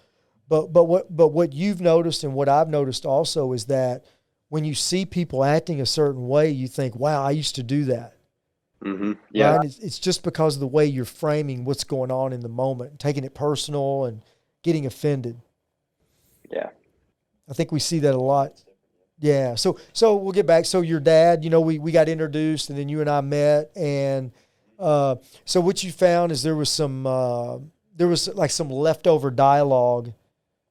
but 0.47 0.73
but 0.73 0.85
what 0.85 1.15
but 1.15 1.29
what 1.29 1.53
you've 1.53 1.81
noticed 1.81 2.23
and 2.23 2.33
what 2.33 2.49
I've 2.49 2.69
noticed 2.69 3.05
also 3.05 3.53
is 3.53 3.65
that 3.65 4.05
when 4.49 4.65
you 4.65 4.73
see 4.73 5.05
people 5.05 5.43
acting 5.43 5.79
a 5.79 5.85
certain 5.85 6.27
way, 6.27 6.49
you 6.49 6.67
think, 6.67 6.95
"Wow, 6.95 7.23
I 7.23 7.31
used 7.31 7.55
to 7.55 7.63
do 7.63 7.85
that." 7.85 8.15
Mm-hmm. 8.83 9.13
Yeah. 9.31 9.57
Right? 9.57 9.65
It's, 9.65 9.79
it's 9.79 9.99
just 9.99 10.23
because 10.23 10.55
of 10.55 10.59
the 10.59 10.67
way 10.67 10.85
you're 10.85 11.05
framing 11.05 11.65
what's 11.65 11.83
going 11.83 12.11
on 12.11 12.33
in 12.33 12.41
the 12.41 12.49
moment, 12.49 12.99
taking 12.99 13.23
it 13.23 13.33
personal 13.33 14.05
and 14.05 14.21
getting 14.63 14.85
offended. 14.85 15.39
Yeah. 16.49 16.69
I 17.49 17.53
think 17.53 17.71
we 17.71 17.79
see 17.79 17.99
that 17.99 18.15
a 18.15 18.19
lot. 18.19 18.63
Yeah. 19.19 19.55
So 19.55 19.77
so 19.93 20.15
we'll 20.15 20.31
get 20.31 20.47
back. 20.47 20.65
So 20.65 20.81
your 20.81 20.99
dad, 20.99 21.43
you 21.43 21.49
know, 21.49 21.61
we, 21.61 21.77
we 21.79 21.91
got 21.91 22.09
introduced 22.09 22.69
and 22.69 22.77
then 22.77 22.89
you 22.89 23.01
and 23.01 23.09
I 23.09 23.21
met 23.21 23.71
and 23.75 24.31
uh, 24.79 25.17
so 25.45 25.61
what 25.61 25.83
you 25.83 25.91
found 25.91 26.31
is 26.31 26.41
there 26.41 26.55
was 26.55 26.69
some 26.69 27.05
uh, 27.05 27.59
there 27.95 28.07
was 28.07 28.27
like 28.29 28.49
some 28.49 28.69
leftover 28.69 29.29
dialogue 29.29 30.13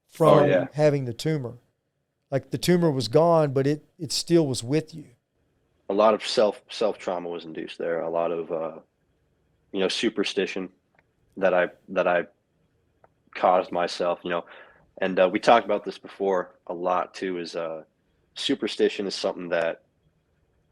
from 0.09 0.41
oh, 0.41 0.45
yeah. 0.45 0.67
having 0.73 1.05
the 1.05 1.13
tumor. 1.13 1.55
Like 2.29 2.51
the 2.51 2.59
tumor 2.59 2.91
was 2.91 3.07
gone, 3.07 3.53
but 3.53 3.69
it 3.69 3.85
it 4.01 4.11
still 4.11 4.49
was 4.49 4.65
with 4.65 4.95
you 4.95 5.05
a 5.91 5.93
lot 5.93 6.15
of 6.15 6.25
self 6.25 6.63
self 6.71 6.99
trauma 6.99 7.29
was 7.29 7.45
induced 7.45 7.77
there. 7.77 8.01
A 8.01 8.09
lot 8.09 8.31
of 8.31 8.51
uh, 8.53 8.79
you 9.73 9.81
know 9.81 9.89
superstition 9.89 10.71
that 11.37 11.53
I 11.53 11.69
that 11.89 12.07
I 12.07 12.25
caused 13.35 13.73
myself. 13.73 14.21
You 14.23 14.31
know, 14.31 14.45
and 14.99 15.19
uh, 15.19 15.29
we 15.31 15.41
talked 15.41 15.67
about 15.67 15.85
this 15.85 15.99
before 15.99 16.55
a 16.69 16.73
lot 16.75 17.13
too. 17.13 17.39
Is 17.39 17.57
uh, 17.57 17.83
superstition 18.35 19.09
is 19.09 19.17
something 19.17 19.49
that 19.49 19.83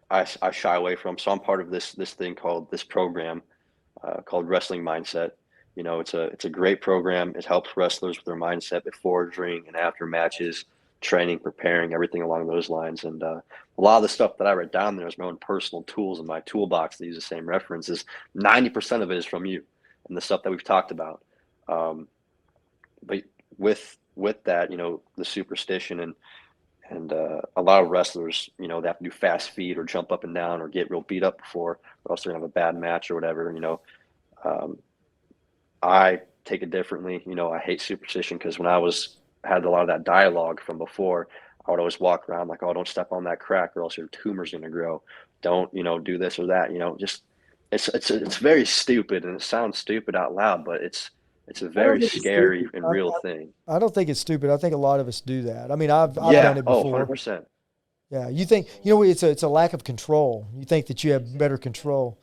I, 0.08 0.24
I 0.40 0.52
shy 0.52 0.76
away 0.76 0.94
from. 0.94 1.18
So 1.18 1.32
I'm 1.32 1.40
part 1.40 1.60
of 1.60 1.70
this 1.70 1.92
this 1.92 2.14
thing 2.14 2.36
called 2.36 2.70
this 2.70 2.84
program 2.84 3.42
uh, 4.04 4.20
called 4.22 4.48
Wrestling 4.48 4.82
Mindset. 4.82 5.32
You 5.74 5.82
know, 5.82 5.98
it's 5.98 6.14
a 6.14 6.26
it's 6.26 6.44
a 6.44 6.50
great 6.50 6.80
program. 6.80 7.34
It 7.36 7.44
helps 7.44 7.76
wrestlers 7.76 8.18
with 8.18 8.24
their 8.24 8.36
mindset 8.36 8.84
before, 8.84 9.26
during, 9.26 9.66
and 9.66 9.74
after 9.74 10.06
matches 10.06 10.64
training, 11.00 11.38
preparing, 11.38 11.92
everything 11.92 12.22
along 12.22 12.46
those 12.46 12.68
lines. 12.68 13.04
And 13.04 13.22
uh, 13.22 13.40
a 13.76 13.80
lot 13.80 13.96
of 13.96 14.02
the 14.02 14.08
stuff 14.08 14.36
that 14.38 14.46
I 14.46 14.54
write 14.54 14.72
down 14.72 14.96
there 14.96 15.06
is 15.06 15.18
my 15.18 15.26
own 15.26 15.36
personal 15.36 15.82
tools 15.84 16.20
in 16.20 16.26
my 16.26 16.40
toolbox 16.40 16.98
to 16.98 17.06
use 17.06 17.14
the 17.14 17.20
same 17.20 17.48
references. 17.48 18.04
90% 18.36 19.02
of 19.02 19.10
it 19.10 19.16
is 19.16 19.26
from 19.26 19.46
you 19.46 19.62
and 20.08 20.16
the 20.16 20.20
stuff 20.20 20.42
that 20.42 20.50
we've 20.50 20.64
talked 20.64 20.90
about. 20.90 21.22
Um, 21.68 22.08
but 23.04 23.22
with 23.58 23.96
with 24.16 24.42
that, 24.44 24.72
you 24.72 24.76
know, 24.76 25.00
the 25.16 25.24
superstition 25.24 26.00
and 26.00 26.14
and 26.90 27.12
uh, 27.12 27.42
a 27.56 27.62
lot 27.62 27.82
of 27.82 27.90
wrestlers, 27.90 28.48
you 28.58 28.66
know, 28.66 28.80
they 28.80 28.88
have 28.88 28.98
to 28.98 29.04
do 29.04 29.10
fast 29.10 29.50
feet 29.50 29.76
or 29.76 29.84
jump 29.84 30.10
up 30.10 30.24
and 30.24 30.34
down 30.34 30.62
or 30.62 30.68
get 30.68 30.90
real 30.90 31.02
beat 31.02 31.22
up 31.22 31.38
before, 31.38 31.78
or 32.04 32.12
else 32.12 32.22
they're 32.22 32.32
gonna 32.32 32.42
have 32.42 32.50
a 32.50 32.52
bad 32.52 32.76
match 32.76 33.10
or 33.10 33.14
whatever. 33.14 33.52
You 33.52 33.60
know, 33.60 33.80
um, 34.42 34.78
I 35.82 36.22
take 36.44 36.62
it 36.62 36.70
differently. 36.70 37.22
You 37.26 37.34
know, 37.34 37.52
I 37.52 37.58
hate 37.58 37.80
superstition 37.80 38.38
because 38.38 38.58
when 38.58 38.66
I 38.66 38.78
was 38.78 39.18
had 39.44 39.64
a 39.64 39.70
lot 39.70 39.82
of 39.82 39.88
that 39.88 40.04
dialogue 40.04 40.60
from 40.60 40.78
before, 40.78 41.28
I 41.66 41.70
would 41.70 41.80
always 41.80 42.00
walk 42.00 42.28
around 42.28 42.48
like, 42.48 42.62
oh, 42.62 42.72
don't 42.72 42.88
step 42.88 43.12
on 43.12 43.24
that 43.24 43.40
crack 43.40 43.76
or 43.76 43.82
else 43.82 43.96
your 43.96 44.08
tumor's 44.08 44.52
going 44.52 44.62
to 44.62 44.70
grow. 44.70 45.02
Don't, 45.42 45.72
you 45.72 45.82
know, 45.82 45.98
do 45.98 46.18
this 46.18 46.38
or 46.38 46.46
that, 46.46 46.72
you 46.72 46.78
know, 46.78 46.96
just 46.98 47.22
it's, 47.70 47.88
it's, 47.88 48.10
it's 48.10 48.38
very 48.38 48.64
stupid 48.64 49.24
and 49.24 49.36
it 49.36 49.42
sounds 49.42 49.78
stupid 49.78 50.16
out 50.16 50.34
loud, 50.34 50.64
but 50.64 50.80
it's, 50.80 51.10
it's 51.46 51.62
a 51.62 51.68
very 51.68 52.06
scary 52.08 52.66
and 52.72 52.88
real 52.88 53.14
I, 53.18 53.20
thing. 53.20 53.52
I 53.66 53.78
don't 53.78 53.94
think 53.94 54.08
it's 54.08 54.20
stupid. 54.20 54.50
I 54.50 54.56
think 54.56 54.74
a 54.74 54.78
lot 54.78 55.00
of 55.00 55.08
us 55.08 55.20
do 55.20 55.42
that. 55.42 55.70
I 55.70 55.76
mean, 55.76 55.90
I've, 55.90 56.18
I've 56.18 56.32
yeah. 56.32 56.42
done 56.42 56.58
it 56.58 56.64
oh, 56.66 56.82
before. 56.82 57.02
Oh, 57.02 57.06
100%. 57.06 57.44
Yeah. 58.10 58.28
You 58.28 58.46
think, 58.46 58.68
you 58.82 58.94
know, 58.94 59.02
it's 59.02 59.22
a, 59.22 59.30
it's 59.30 59.42
a 59.42 59.48
lack 59.48 59.74
of 59.74 59.84
control. 59.84 60.48
You 60.56 60.64
think 60.64 60.86
that 60.86 61.04
you 61.04 61.12
have 61.12 61.36
better 61.36 61.58
control. 61.58 62.18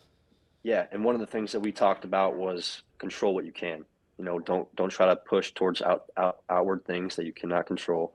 Yeah. 0.64 0.86
And 0.92 1.04
one 1.04 1.14
of 1.14 1.22
the 1.22 1.28
things 1.28 1.52
that 1.52 1.60
we 1.60 1.72
talked 1.72 2.04
about 2.04 2.36
was 2.36 2.82
control 2.98 3.36
what 3.36 3.46
you 3.46 3.52
can 3.52 3.86
you 4.18 4.26
know 4.26 4.40
don't 4.40 4.74
don't 4.76 4.90
try 4.90 5.08
to 5.08 5.16
push 5.16 5.52
towards 5.52 5.82
out, 5.82 6.06
out 6.18 6.40
outward 6.50 6.86
things 6.86 7.16
that 7.16 7.26
you 7.26 7.34
cannot 7.34 7.68
control. 7.68 8.14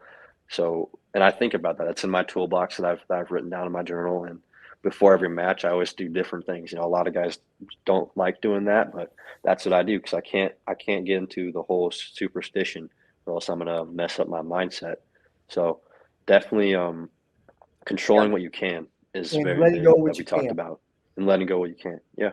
So 0.48 0.90
and 1.14 1.22
i 1.22 1.30
think 1.30 1.54
about 1.54 1.78
that. 1.78 1.86
That's 1.86 2.04
in 2.04 2.10
my 2.10 2.22
toolbox 2.22 2.76
that 2.76 2.86
i've 2.86 3.00
that 3.08 3.18
i've 3.18 3.30
written 3.30 3.50
down 3.50 3.66
in 3.66 3.72
my 3.72 3.82
journal. 3.82 4.24
And 4.24 4.40
before 4.82 5.12
every 5.12 5.28
match 5.28 5.64
i 5.64 5.70
always 5.70 5.92
do 5.92 6.08
different 6.08 6.46
things. 6.46 6.72
You 6.72 6.78
know 6.78 6.84
a 6.84 6.86
lot 6.86 7.06
of 7.06 7.14
guys 7.14 7.38
don't 7.84 8.14
like 8.16 8.40
doing 8.40 8.64
that 8.64 8.92
but 8.92 9.12
that's 9.44 9.64
what 9.64 9.74
i 9.74 9.82
do 9.82 9.98
because 9.98 10.14
i 10.14 10.20
can't 10.20 10.52
i 10.66 10.74
can't 10.74 11.04
get 11.04 11.18
into 11.18 11.52
the 11.52 11.62
whole 11.62 11.90
superstition 11.90 12.88
or 13.26 13.34
else 13.34 13.48
i'm 13.48 13.58
gonna 13.58 13.84
mess 13.84 14.18
up 14.18 14.28
my 14.28 14.40
mindset. 14.40 14.96
So 15.48 15.80
definitely 16.26 16.74
um 16.74 17.10
controlling 17.84 18.28
yeah. 18.28 18.32
what 18.32 18.42
you 18.42 18.50
can 18.50 18.86
is 19.14 19.34
and 19.34 19.44
very 19.44 19.58
letting 19.58 19.82
go 19.82 19.94
what 19.94 20.16
we 20.16 20.24
talked 20.24 20.42
can. 20.42 20.50
about. 20.50 20.80
And 21.16 21.26
letting 21.26 21.46
go 21.46 21.58
what 21.58 21.68
you 21.68 21.74
can 21.74 22.00
yeah 22.16 22.30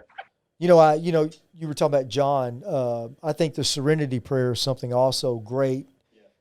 you 0.59 0.67
know, 0.67 0.79
I 0.79 0.95
you 0.95 1.11
know 1.11 1.29
you 1.53 1.67
were 1.67 1.73
talking 1.73 1.93
about 1.93 2.07
John. 2.07 2.63
Uh, 2.65 3.09
I 3.23 3.33
think 3.33 3.55
the 3.55 3.63
Serenity 3.63 4.19
Prayer 4.19 4.51
is 4.51 4.59
something 4.59 4.93
also 4.93 5.35
great 5.37 5.87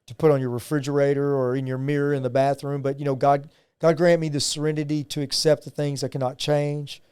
to 0.07 0.15
put 0.15 0.31
on 0.31 0.41
your 0.41 0.51
refrigerator 0.51 1.35
or 1.35 1.57
in 1.57 1.67
your 1.67 1.79
mirror 1.79 2.15
in 2.15 2.23
the 2.23 2.31
bathroom. 2.31 2.83
But 2.83 2.99
you 2.99 3.05
know, 3.05 3.15
God 3.15 3.51
God 3.81 3.97
grant 3.97 4.21
me 4.21 4.29
the 4.29 4.41
serenity 4.41 5.05
to 5.05 5.21
accept 5.21 5.65
the 5.65 5.71
things 5.71 6.03
I 6.03 6.09
cannot 6.09 6.39
change, 6.39 7.03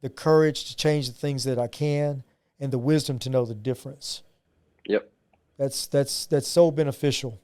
the 0.00 0.08
courage 0.08 0.64
to 0.66 0.76
change 0.76 1.08
the 1.08 1.14
things 1.14 1.44
that 1.44 1.58
I 1.58 1.66
can, 1.66 2.22
and 2.58 2.72
the 2.72 2.78
wisdom 2.78 3.18
to 3.20 3.30
know 3.30 3.44
the 3.44 3.54
difference. 3.54 4.22
Yep. 4.86 5.10
That's 5.58 5.86
that's 5.86 6.26
that's 6.26 6.48
so 6.48 6.70
beneficial. 6.70 7.38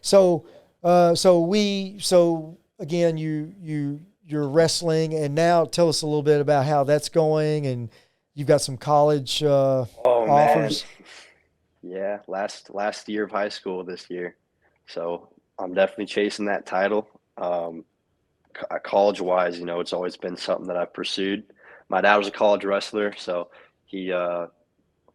So 0.00 0.46
uh, 0.82 1.14
so 1.14 1.40
we 1.40 1.98
so 2.00 2.58
again 2.78 3.16
you 3.16 3.54
you 3.60 4.00
your 4.28 4.46
wrestling, 4.46 5.14
and 5.14 5.34
now 5.34 5.64
tell 5.64 5.88
us 5.88 6.02
a 6.02 6.06
little 6.06 6.22
bit 6.22 6.40
about 6.40 6.66
how 6.66 6.84
that's 6.84 7.08
going, 7.08 7.66
and 7.66 7.88
you've 8.34 8.46
got 8.46 8.60
some 8.60 8.76
college 8.76 9.42
uh, 9.42 9.86
oh, 10.04 10.30
offers. 10.30 10.84
Man. 10.84 11.06
Yeah, 11.80 12.18
last 12.26 12.74
last 12.74 13.08
year 13.08 13.22
of 13.22 13.30
high 13.30 13.48
school 13.48 13.84
this 13.84 14.10
year, 14.10 14.34
so 14.88 15.28
I'm 15.60 15.74
definitely 15.74 16.06
chasing 16.06 16.46
that 16.46 16.66
title. 16.66 17.08
Um, 17.36 17.84
college 18.82 19.20
wise, 19.20 19.60
you 19.60 19.64
know, 19.64 19.78
it's 19.78 19.92
always 19.92 20.16
been 20.16 20.36
something 20.36 20.66
that 20.66 20.76
I've 20.76 20.92
pursued. 20.92 21.44
My 21.88 22.00
dad 22.00 22.16
was 22.16 22.26
a 22.26 22.32
college 22.32 22.64
wrestler, 22.64 23.14
so 23.16 23.50
he 23.86 24.12
uh, 24.12 24.48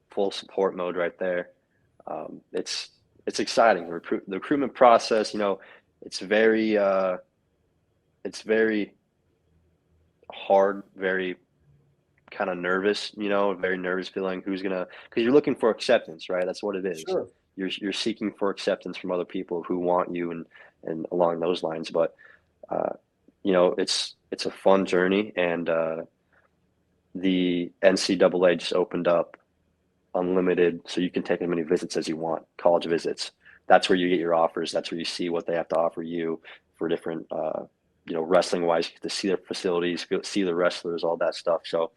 full 0.09 0.31
support 0.31 0.73
mode 0.75 0.95
right 0.95 1.19
there. 1.19 1.49
Um, 2.07 2.39
it's 2.53 2.89
it's 3.27 3.41
exciting. 3.41 3.85
The, 3.85 3.93
recruit, 3.93 4.23
the 4.25 4.35
recruitment 4.35 4.73
process, 4.73 5.33
you 5.33 5.39
know, 5.39 5.59
it's 6.01 6.19
very 6.19 6.77
uh, 6.77 7.17
it's 8.23 8.41
very 8.41 8.93
hard, 10.33 10.83
very 10.95 11.37
kind 12.31 12.49
of 12.49 12.57
nervous, 12.57 13.11
you 13.15 13.29
know, 13.29 13.53
very 13.53 13.77
nervous 13.77 14.09
feeling 14.09 14.41
who's 14.43 14.61
gonna 14.61 14.87
because 15.09 15.23
you're 15.23 15.33
looking 15.33 15.55
for 15.55 15.69
acceptance, 15.69 16.29
right? 16.29 16.45
That's 16.45 16.63
what 16.63 16.75
it 16.75 16.85
is. 16.85 17.03
Sure. 17.07 17.27
You're 17.55 17.69
you're 17.79 17.93
seeking 17.93 18.31
for 18.31 18.49
acceptance 18.49 18.97
from 18.97 19.11
other 19.11 19.25
people 19.25 19.63
who 19.63 19.79
want 19.79 20.13
you 20.13 20.31
and 20.31 20.45
and 20.83 21.05
along 21.11 21.39
those 21.39 21.63
lines. 21.63 21.89
But 21.89 22.15
uh, 22.69 22.93
you 23.43 23.53
know, 23.53 23.75
it's 23.77 24.15
it's 24.31 24.45
a 24.45 24.51
fun 24.51 24.85
journey, 24.85 25.31
and 25.35 25.69
uh, 25.69 25.97
the 27.13 27.71
NCAA 27.83 28.59
just 28.59 28.73
opened 28.73 29.07
up 29.07 29.37
unlimited, 30.15 30.81
so 30.87 31.01
you 31.01 31.09
can 31.09 31.23
take 31.23 31.41
as 31.41 31.47
many 31.47 31.61
visits 31.61 31.97
as 31.97 32.07
you 32.07 32.17
want, 32.17 32.43
college 32.57 32.85
visits. 32.85 33.31
That's 33.67 33.89
where 33.89 33.97
you 33.97 34.09
get 34.09 34.19
your 34.19 34.35
offers. 34.35 34.71
That's 34.71 34.91
where 34.91 34.99
you 34.99 35.05
see 35.05 35.29
what 35.29 35.45
they 35.45 35.55
have 35.55 35.67
to 35.69 35.77
offer 35.77 36.01
you 36.01 36.41
for 36.75 36.87
different, 36.87 37.27
uh, 37.31 37.63
you 38.05 38.13
know, 38.13 38.21
wrestling 38.21 38.65
wise, 38.65 38.91
to 39.01 39.09
see 39.09 39.27
their 39.27 39.37
facilities, 39.37 40.05
see 40.23 40.43
the 40.43 40.55
wrestlers, 40.55 41.03
all 41.03 41.17
that 41.17 41.35
stuff. 41.35 41.61
So 41.65 41.91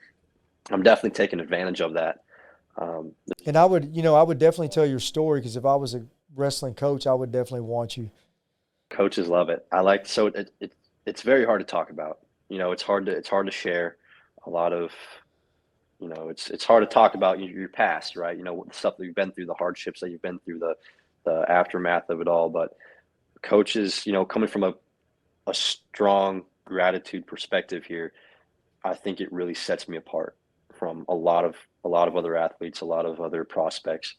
I'm 0.70 0.82
definitely 0.82 1.16
taking 1.16 1.40
advantage 1.40 1.80
of 1.80 1.94
that. 1.94 2.20
Um, 2.78 3.12
and 3.46 3.56
I 3.56 3.64
would, 3.64 3.96
you 3.96 4.02
know, 4.02 4.14
I 4.14 4.22
would 4.22 4.38
definitely 4.38 4.68
tell 4.68 4.86
your 4.86 5.00
story 5.00 5.40
because 5.40 5.56
if 5.56 5.64
I 5.64 5.76
was 5.76 5.94
a 5.94 6.04
wrestling 6.34 6.74
coach, 6.74 7.06
I 7.06 7.14
would 7.14 7.32
definitely 7.32 7.62
want 7.62 7.96
you. 7.96 8.10
Coaches 8.90 9.28
love 9.28 9.48
it. 9.48 9.66
I 9.72 9.80
like 9.80 10.06
so 10.06 10.26
it, 10.26 10.52
it 10.60 10.72
it's 11.06 11.22
very 11.22 11.44
hard 11.44 11.60
to 11.60 11.66
talk 11.66 11.90
about. 11.90 12.18
You 12.48 12.58
know, 12.58 12.72
it's 12.72 12.82
hard 12.82 13.06
to 13.06 13.12
it's 13.12 13.28
hard 13.28 13.46
to 13.46 13.52
share 13.52 13.96
a 14.46 14.50
lot 14.50 14.72
of 14.72 14.92
you 15.98 16.08
know 16.08 16.28
it's 16.28 16.50
it's 16.50 16.64
hard 16.64 16.88
to 16.88 16.92
talk 16.92 17.14
about 17.14 17.40
your, 17.40 17.50
your 17.50 17.68
past 17.68 18.16
right 18.16 18.36
you 18.36 18.44
know 18.44 18.64
the 18.68 18.74
stuff 18.74 18.96
that 18.96 19.04
you've 19.04 19.14
been 19.14 19.32
through 19.32 19.46
the 19.46 19.54
hardships 19.54 20.00
that 20.00 20.10
you've 20.10 20.22
been 20.22 20.38
through 20.40 20.58
the 20.58 20.74
the 21.24 21.44
aftermath 21.48 22.08
of 22.10 22.20
it 22.20 22.28
all 22.28 22.48
but 22.48 22.76
coaches 23.42 24.06
you 24.06 24.12
know 24.12 24.24
coming 24.24 24.48
from 24.48 24.64
a, 24.64 24.74
a 25.46 25.54
strong 25.54 26.42
gratitude 26.64 27.26
perspective 27.26 27.84
here 27.84 28.12
i 28.84 28.94
think 28.94 29.20
it 29.20 29.32
really 29.32 29.54
sets 29.54 29.88
me 29.88 29.96
apart 29.96 30.36
from 30.76 31.04
a 31.08 31.14
lot 31.14 31.44
of 31.44 31.56
a 31.84 31.88
lot 31.88 32.08
of 32.08 32.16
other 32.16 32.36
athletes 32.36 32.80
a 32.80 32.84
lot 32.84 33.06
of 33.06 33.20
other 33.20 33.44
prospects. 33.44 34.14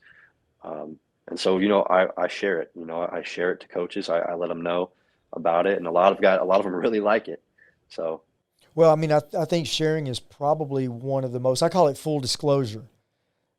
Um, 0.64 0.98
and 1.28 1.40
so 1.40 1.60
you 1.60 1.70
know 1.70 1.84
I, 1.84 2.08
I 2.18 2.28
share 2.28 2.60
it 2.62 2.72
you 2.76 2.86
know 2.86 3.08
i 3.12 3.22
share 3.24 3.52
it 3.52 3.62
to 3.62 3.68
coaches. 3.68 4.10
I, 4.10 4.20
I 4.20 4.34
let 4.34 4.50
them 4.50 4.62
know 4.62 4.92
about 5.34 5.68
it 5.68 5.78
and 5.78 5.88
a 5.88 5.92
lot 5.92 6.12
of 6.12 6.22
guys 6.22 6.40
a 6.42 6.46
lot 6.46 6.60
of 6.60 6.66
them 6.66 6.76
really 6.86 7.00
like 7.00 7.28
it. 7.28 7.42
So. 7.90 8.22
Well, 8.76 8.92
I 8.92 8.96
mean, 8.96 9.12
I, 9.12 9.22
I 9.36 9.46
think 9.46 9.66
sharing 9.66 10.06
is 10.06 10.20
probably 10.20 10.88
one 10.88 11.24
of 11.24 11.32
the 11.32 11.40
most, 11.40 11.64
I 11.64 11.70
call 11.70 11.88
it 11.88 11.98
full 11.98 12.20
disclosure. 12.20 12.84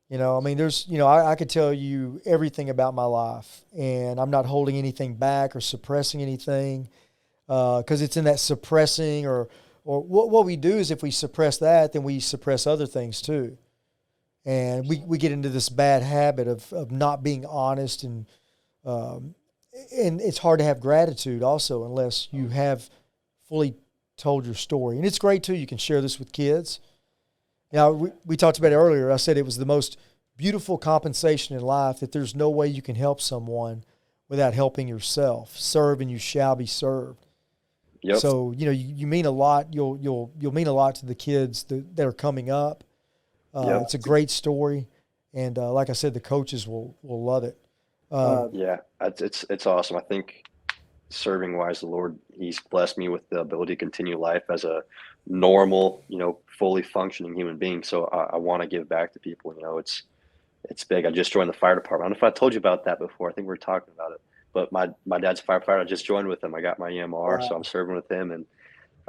You 0.07 0.17
know, 0.17 0.37
I 0.37 0.39
mean, 0.39 0.57
there's, 0.57 0.85
you 0.87 0.97
know, 0.97 1.07
I, 1.07 1.31
I 1.31 1.35
could 1.35 1.49
tell 1.49 1.73
you 1.73 2.21
everything 2.25 2.69
about 2.69 2.93
my 2.93 3.03
life 3.03 3.65
and 3.77 4.17
I'm 4.17 4.29
not 4.29 4.45
holding 4.45 4.77
anything 4.77 5.15
back 5.15 5.57
or 5.57 5.61
suppressing 5.61 6.21
anything 6.21 6.87
because 7.49 8.01
uh, 8.01 8.05
it's 8.05 8.15
in 8.15 8.25
that 8.25 8.39
suppressing 8.39 9.25
or, 9.25 9.49
or 9.83 10.03
what, 10.03 10.29
what 10.29 10.45
we 10.45 10.55
do 10.55 10.77
is 10.77 10.91
if 10.91 11.01
we 11.01 11.09
suppress 11.09 11.57
that, 11.57 11.93
then 11.93 12.03
we 12.03 12.19
suppress 12.19 12.67
other 12.67 12.85
things 12.85 13.23
too. 13.23 13.57
And 14.45 14.87
we, 14.87 15.01
we 15.03 15.17
get 15.17 15.31
into 15.31 15.49
this 15.49 15.67
bad 15.67 16.03
habit 16.03 16.47
of, 16.47 16.71
of 16.71 16.91
not 16.91 17.23
being 17.23 17.47
honest 17.47 18.03
and, 18.03 18.27
um, 18.85 19.33
and 19.97 20.21
it's 20.21 20.37
hard 20.37 20.59
to 20.59 20.65
have 20.65 20.79
gratitude 20.79 21.41
also 21.41 21.85
unless 21.85 22.27
you 22.31 22.49
have 22.49 22.87
fully 23.47 23.73
told 24.15 24.45
your 24.45 24.53
story. 24.53 24.97
And 24.97 25.05
it's 25.05 25.17
great 25.17 25.41
too. 25.41 25.55
You 25.55 25.65
can 25.65 25.79
share 25.79 26.01
this 26.01 26.19
with 26.19 26.31
kids. 26.31 26.79
Now, 27.73 27.91
we, 27.91 28.11
we 28.25 28.37
talked 28.37 28.59
about 28.59 28.73
it 28.73 28.75
earlier. 28.75 29.11
I 29.11 29.17
said 29.17 29.37
it 29.37 29.45
was 29.45 29.57
the 29.57 29.65
most 29.65 29.97
beautiful 30.37 30.77
compensation 30.77 31.55
in 31.55 31.63
life 31.63 31.99
that 31.99 32.11
there's 32.11 32.35
no 32.35 32.51
way 32.51 32.67
you 32.67 32.83
can 32.83 32.95
help 32.95 33.21
someone 33.21 33.83
without 34.27 34.53
helping 34.53 34.87
yourself. 34.87 35.57
Serve 35.57 35.99
and 35.99 36.11
you 36.11 36.19
shall 36.19 36.55
be 36.55 36.67
served. 36.67 37.25
Yep. 38.01 38.17
So, 38.17 38.53
you 38.55 38.65
know, 38.65 38.71
you, 38.71 38.93
you 38.95 39.07
mean 39.07 39.25
a 39.25 39.31
lot. 39.31 39.73
You'll, 39.73 39.97
you'll, 39.99 40.31
you'll 40.39 40.53
mean 40.53 40.67
a 40.67 40.73
lot 40.73 40.95
to 40.95 41.05
the 41.05 41.15
kids 41.15 41.63
that, 41.65 41.95
that 41.95 42.05
are 42.05 42.13
coming 42.13 42.49
up. 42.49 42.83
Uh, 43.53 43.65
yep. 43.67 43.81
It's 43.81 43.93
a 43.93 43.99
great 43.99 44.29
story. 44.29 44.87
And 45.33 45.57
uh, 45.57 45.71
like 45.71 45.89
I 45.89 45.93
said, 45.93 46.13
the 46.13 46.19
coaches 46.19 46.67
will, 46.67 46.97
will 47.01 47.23
love 47.23 47.43
it. 47.43 47.57
Uh, 48.11 48.47
yeah, 48.51 48.77
it's, 49.01 49.21
it's, 49.21 49.45
it's 49.49 49.65
awesome. 49.67 49.97
I 49.97 50.01
think 50.01 50.43
serving 51.09 51.57
wise, 51.57 51.81
the 51.81 51.87
Lord, 51.87 52.17
He's 52.33 52.59
blessed 52.59 52.97
me 52.97 53.09
with 53.09 53.27
the 53.29 53.41
ability 53.41 53.73
to 53.73 53.77
continue 53.77 54.17
life 54.17 54.43
as 54.49 54.63
a 54.63 54.81
normal, 55.27 56.03
you 56.07 56.17
know, 56.17 56.39
fully 56.57 56.81
functioning 56.81 57.35
human 57.35 57.57
being. 57.57 57.83
So 57.83 58.05
I, 58.05 58.35
I 58.35 58.37
want 58.37 58.61
to 58.61 58.67
give 58.67 58.87
back 58.89 59.13
to 59.13 59.19
people. 59.19 59.53
You 59.55 59.61
know, 59.61 59.77
it's 59.77 60.03
it's 60.69 60.83
big. 60.83 61.05
I 61.05 61.11
just 61.11 61.31
joined 61.31 61.49
the 61.49 61.53
fire 61.53 61.75
department. 61.75 62.05
I 62.05 62.09
don't 62.09 62.21
know 62.21 62.27
if 62.27 62.33
I 62.33 62.35
told 62.37 62.53
you 62.53 62.57
about 62.57 62.85
that 62.85 62.99
before. 62.99 63.29
I 63.29 63.33
think 63.33 63.45
we 63.45 63.49
were 63.49 63.57
talking 63.57 63.93
about 63.93 64.13
it. 64.13 64.21
But 64.59 64.73
my 64.73 64.89
my 65.05 65.19
dad's 65.19 65.39
a 65.39 65.43
firefighter. 65.43 65.79
I 65.79 65.85
just 65.85 66.05
joined 66.05 66.27
with 66.27 66.43
him. 66.43 66.53
I 66.53 66.59
got 66.59 66.79
my 66.79 66.89
EMR, 66.89 67.39
wow. 67.39 67.47
so 67.47 67.55
I'm 67.55 67.63
serving 67.63 67.95
with 67.95 68.11
him, 68.11 68.31
and 68.31 68.45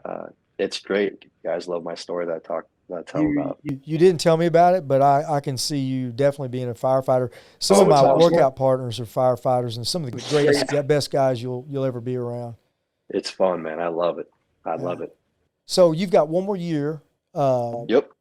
uh, 0.04 0.26
it's 0.58 0.78
great. 0.78 1.24
You 1.24 1.50
guys 1.50 1.66
love 1.66 1.82
my 1.82 1.96
story 1.96 2.24
that 2.26 2.36
I 2.36 2.38
talk 2.38 2.66
that 2.88 2.98
I 2.98 3.02
tell 3.02 3.22
you, 3.22 3.40
about. 3.40 3.58
You, 3.64 3.80
you, 3.84 3.98
didn't 3.98 4.20
tell 4.20 4.36
me 4.36 4.46
about 4.46 4.76
it, 4.76 4.86
but 4.86 5.02
I, 5.02 5.24
I 5.28 5.40
can 5.40 5.58
see 5.58 5.78
you 5.78 6.12
definitely 6.12 6.50
being 6.50 6.68
a 6.68 6.74
firefighter. 6.74 7.30
Some 7.58 7.78
oh, 7.78 7.82
of 7.82 7.88
my 7.88 8.14
workout 8.14 8.54
partners 8.54 9.00
are 9.00 9.04
firefighters, 9.04 9.74
and 9.76 9.84
some 9.84 10.04
of 10.04 10.12
the 10.12 10.24
greatest, 10.30 10.86
best 10.86 11.10
guys 11.10 11.42
you'll 11.42 11.66
you'll 11.68 11.84
ever 11.84 12.00
be 12.00 12.14
around. 12.14 12.54
It's 13.08 13.28
fun, 13.28 13.60
man. 13.60 13.80
I 13.80 13.88
love 13.88 14.20
it. 14.20 14.30
I 14.64 14.76
yeah. 14.76 14.82
love 14.82 15.00
it. 15.00 15.16
So 15.66 15.90
you've 15.90 16.12
got 16.12 16.28
one 16.28 16.44
more 16.44 16.56
year. 16.56 17.02
Uh, 17.34 17.86
yep. 17.88 18.12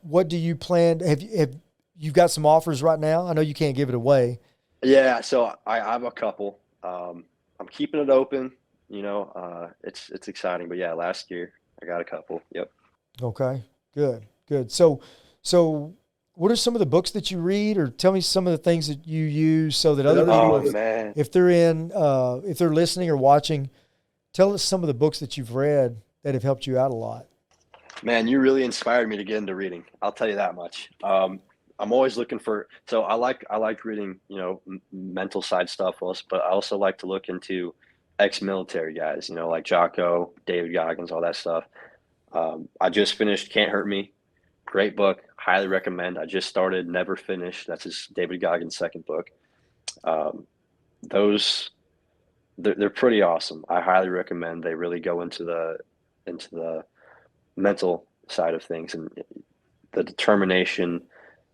What 0.00 0.26
do 0.26 0.36
you 0.36 0.56
plan? 0.56 0.98
Have 1.00 1.22
you 1.22 1.38
have 1.38 1.54
you've 1.96 2.14
got 2.14 2.32
some 2.32 2.44
offers 2.44 2.82
right 2.82 2.98
now? 2.98 3.28
I 3.28 3.32
know 3.32 3.42
you 3.42 3.54
can't 3.54 3.76
give 3.76 3.88
it 3.88 3.94
away. 3.94 4.40
Yeah, 4.84 5.20
so 5.22 5.54
I, 5.66 5.80
I 5.80 5.92
have 5.92 6.02
a 6.02 6.10
couple. 6.10 6.58
Um, 6.84 7.24
I'm 7.58 7.68
keeping 7.68 8.00
it 8.00 8.10
open. 8.10 8.52
You 8.88 9.02
know, 9.02 9.32
uh, 9.34 9.70
it's 9.82 10.10
it's 10.10 10.28
exciting. 10.28 10.68
But 10.68 10.78
yeah, 10.78 10.92
last 10.92 11.30
year 11.30 11.52
I 11.82 11.86
got 11.86 12.00
a 12.00 12.04
couple. 12.04 12.42
Yep. 12.52 12.70
Okay. 13.22 13.62
Good, 13.94 14.26
good. 14.48 14.72
So, 14.72 15.00
so 15.42 15.94
what 16.34 16.50
are 16.50 16.56
some 16.56 16.74
of 16.74 16.80
the 16.80 16.86
books 16.86 17.12
that 17.12 17.30
you 17.30 17.38
read, 17.38 17.78
or 17.78 17.88
tell 17.88 18.12
me 18.12 18.20
some 18.20 18.46
of 18.46 18.50
the 18.50 18.58
things 18.58 18.88
that 18.88 19.06
you 19.06 19.24
use 19.24 19.76
so 19.76 19.94
that 19.94 20.04
other 20.04 20.28
oh, 20.28 20.60
people, 20.60 20.76
if, 20.76 21.16
if, 21.16 21.32
they're 21.32 21.50
in, 21.50 21.92
uh, 21.94 22.40
if 22.44 22.58
they're 22.58 22.74
listening 22.74 23.08
or 23.08 23.16
watching, 23.16 23.70
tell 24.32 24.52
us 24.52 24.62
some 24.62 24.82
of 24.82 24.88
the 24.88 24.94
books 24.94 25.20
that 25.20 25.36
you've 25.36 25.54
read 25.54 26.02
that 26.24 26.34
have 26.34 26.42
helped 26.42 26.66
you 26.66 26.76
out 26.76 26.90
a 26.90 26.94
lot. 26.94 27.26
Man, 28.02 28.26
you 28.26 28.40
really 28.40 28.64
inspired 28.64 29.08
me 29.08 29.16
to 29.16 29.24
get 29.24 29.36
into 29.36 29.54
reading. 29.54 29.84
I'll 30.02 30.12
tell 30.12 30.28
you 30.28 30.34
that 30.34 30.56
much. 30.56 30.90
Um, 31.04 31.40
I'm 31.78 31.92
always 31.92 32.16
looking 32.16 32.38
for. 32.38 32.68
So 32.86 33.02
I 33.02 33.14
like 33.14 33.44
I 33.50 33.56
like 33.56 33.84
reading, 33.84 34.20
you 34.28 34.38
know, 34.38 34.60
m- 34.66 34.82
mental 34.92 35.42
side 35.42 35.68
stuff, 35.68 35.96
but 36.00 36.42
I 36.44 36.50
also 36.50 36.78
like 36.78 36.98
to 36.98 37.06
look 37.06 37.28
into 37.28 37.74
ex-military 38.18 38.94
guys, 38.94 39.28
you 39.28 39.34
know, 39.34 39.48
like 39.48 39.64
Jocko, 39.64 40.32
David 40.46 40.72
Goggins, 40.72 41.10
all 41.10 41.22
that 41.22 41.36
stuff. 41.36 41.64
Um, 42.32 42.68
I 42.80 42.90
just 42.90 43.14
finished 43.14 43.50
Can't 43.50 43.70
Hurt 43.70 43.88
Me. 43.88 44.12
Great 44.66 44.96
book. 44.96 45.22
Highly 45.36 45.66
recommend. 45.66 46.18
I 46.18 46.26
just 46.26 46.48
started 46.48 46.88
Never 46.88 47.16
Finish. 47.16 47.66
That's 47.66 47.84
his 47.84 48.08
David 48.12 48.40
Goggins' 48.40 48.76
second 48.76 49.04
book. 49.04 49.30
Um, 50.04 50.46
those 51.02 51.70
they're, 52.58 52.74
they're 52.74 52.90
pretty 52.90 53.22
awesome. 53.22 53.64
I 53.68 53.80
highly 53.80 54.08
recommend. 54.08 54.62
They 54.62 54.74
really 54.74 55.00
go 55.00 55.22
into 55.22 55.44
the 55.44 55.78
into 56.26 56.50
the 56.50 56.84
mental 57.56 58.06
side 58.28 58.54
of 58.54 58.62
things 58.62 58.94
and 58.94 59.10
the 59.92 60.02
determination, 60.02 61.02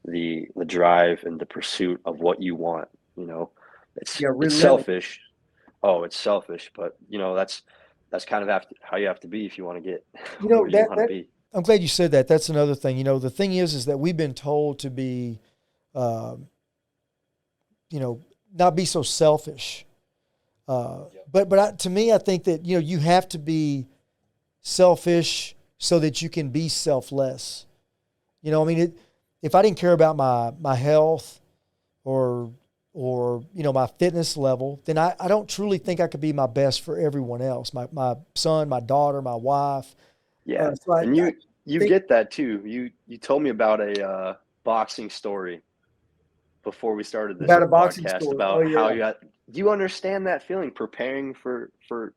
the 0.05 0.49
the 0.57 0.65
drive, 0.65 1.25
and 1.25 1.41
the 1.41 1.47
pursuit 1.47 2.01
of 2.05 2.21
what 2.21 2.43
you 2.43 2.55
want. 2.55 2.89
You 3.17 3.27
know, 3.27 3.51
it's, 3.97 4.21
yeah, 4.21 4.29
really 4.29 4.47
it's 4.47 4.61
selfish. 4.61 5.21
Oh, 5.83 6.05
it's 6.05 6.17
selfish, 6.17 6.71
but 6.77 6.97
you 7.09 7.19
know 7.19 7.35
that's 7.35 7.63
that's 8.11 8.25
kind 8.25 8.43
of 8.43 8.49
have 8.49 8.69
to, 8.69 8.75
how 8.83 8.97
you 8.97 9.07
have 9.07 9.21
to 9.21 9.29
be 9.29 9.47
if 9.47 9.57
you 9.57 9.65
want 9.65 9.83
to 9.83 9.91
get 9.91 10.05
you 10.43 10.49
know 10.49 10.69
that, 10.69 10.89
you 10.91 10.97
that 10.97 11.27
I'm 11.53 11.63
glad 11.63 11.83
you 11.83 11.89
said 11.89 12.13
that. 12.13 12.29
That's 12.29 12.49
another 12.49 12.75
thing. 12.75 12.97
You 12.97 13.05
know, 13.05 13.19
the 13.19 13.31
thing 13.31 13.55
is, 13.55 13.75
is 13.75 13.87
that 13.87 13.99
we've 13.99 14.17
been 14.17 14.35
told 14.35 14.79
to 14.81 14.91
be, 14.91 15.41
um, 15.95 16.47
you 17.91 17.99
know, 17.99 18.21
not 18.55 18.77
be 18.77 18.85
so 18.85 19.03
selfish. 19.03 19.85
Uh, 20.69 21.05
yep. 21.13 21.27
But 21.33 21.49
but 21.49 21.59
I, 21.59 21.73
to 21.73 21.91
me, 21.91 22.13
I 22.13 22.19
think 22.19 22.45
that 22.45 22.65
you 22.65 22.77
know 22.77 22.81
you 22.81 22.99
have 22.99 23.29
to 23.31 23.39
be 23.39 23.89
selfish 24.61 25.57
so 25.79 25.99
that 25.99 26.23
you 26.23 26.29
can 26.29 26.51
be 26.51 26.69
selfless. 26.69 27.67
You 28.43 28.53
know, 28.53 28.63
I 28.63 28.67
mean, 28.67 28.79
it, 28.79 28.99
if 29.43 29.55
I 29.55 29.63
didn't 29.63 29.79
care 29.79 29.93
about 29.93 30.17
my 30.17 30.53
my 30.61 30.75
health 30.75 31.41
or 32.05 32.51
or 32.93 33.45
you 33.55 33.63
know 33.63 33.73
my 33.73 33.87
fitness 33.87 34.37
level, 34.37 34.81
then 34.85 34.99
I, 34.99 35.15
I 35.19 35.29
don't 35.29 35.49
truly 35.49 35.79
think 35.79 36.01
I 36.01 36.07
could 36.07 36.21
be 36.21 36.33
my 36.33 36.47
best 36.47 36.83
for 36.83 36.99
everyone 36.99 37.43
else. 37.43 37.73
My 37.73 37.87
my 37.93 38.17
son, 38.35 38.69
my 38.69 38.81
daughter, 38.81 39.23
my 39.23 39.35
wife. 39.35 39.95
Yeah, 40.45 40.69
uh, 40.69 40.75
so 40.75 40.93
I, 40.93 41.03
and 41.03 41.17
you 41.17 41.33
you 41.65 41.79
think, 41.81 41.91
get 41.91 42.09
that 42.09 42.31
too. 42.31 42.63
You 42.65 42.91
you 43.07 43.17
told 43.17 43.43
me 43.43 43.51
about 43.51 43.81
a 43.81 44.07
uh, 44.07 44.35
boxing 44.65 45.11
story 45.11 45.63
before 46.63 46.95
we 46.95 47.05
started 47.05 47.39
this 47.39 47.47
about 47.47 47.63
a 47.63 47.67
boxing 47.67 48.05
podcast 48.05 48.23
story. 48.23 48.35
about 48.35 48.59
oh, 48.59 48.63
yeah. 48.63 48.79
how 48.79 48.89
you 48.91 48.99
got. 48.99 49.21
Do 49.23 49.59
you 49.59 49.71
understand 49.71 50.27
that 50.27 50.43
feeling? 50.43 50.71
Preparing 50.71 51.35
for 51.35 51.71
for 51.87 52.15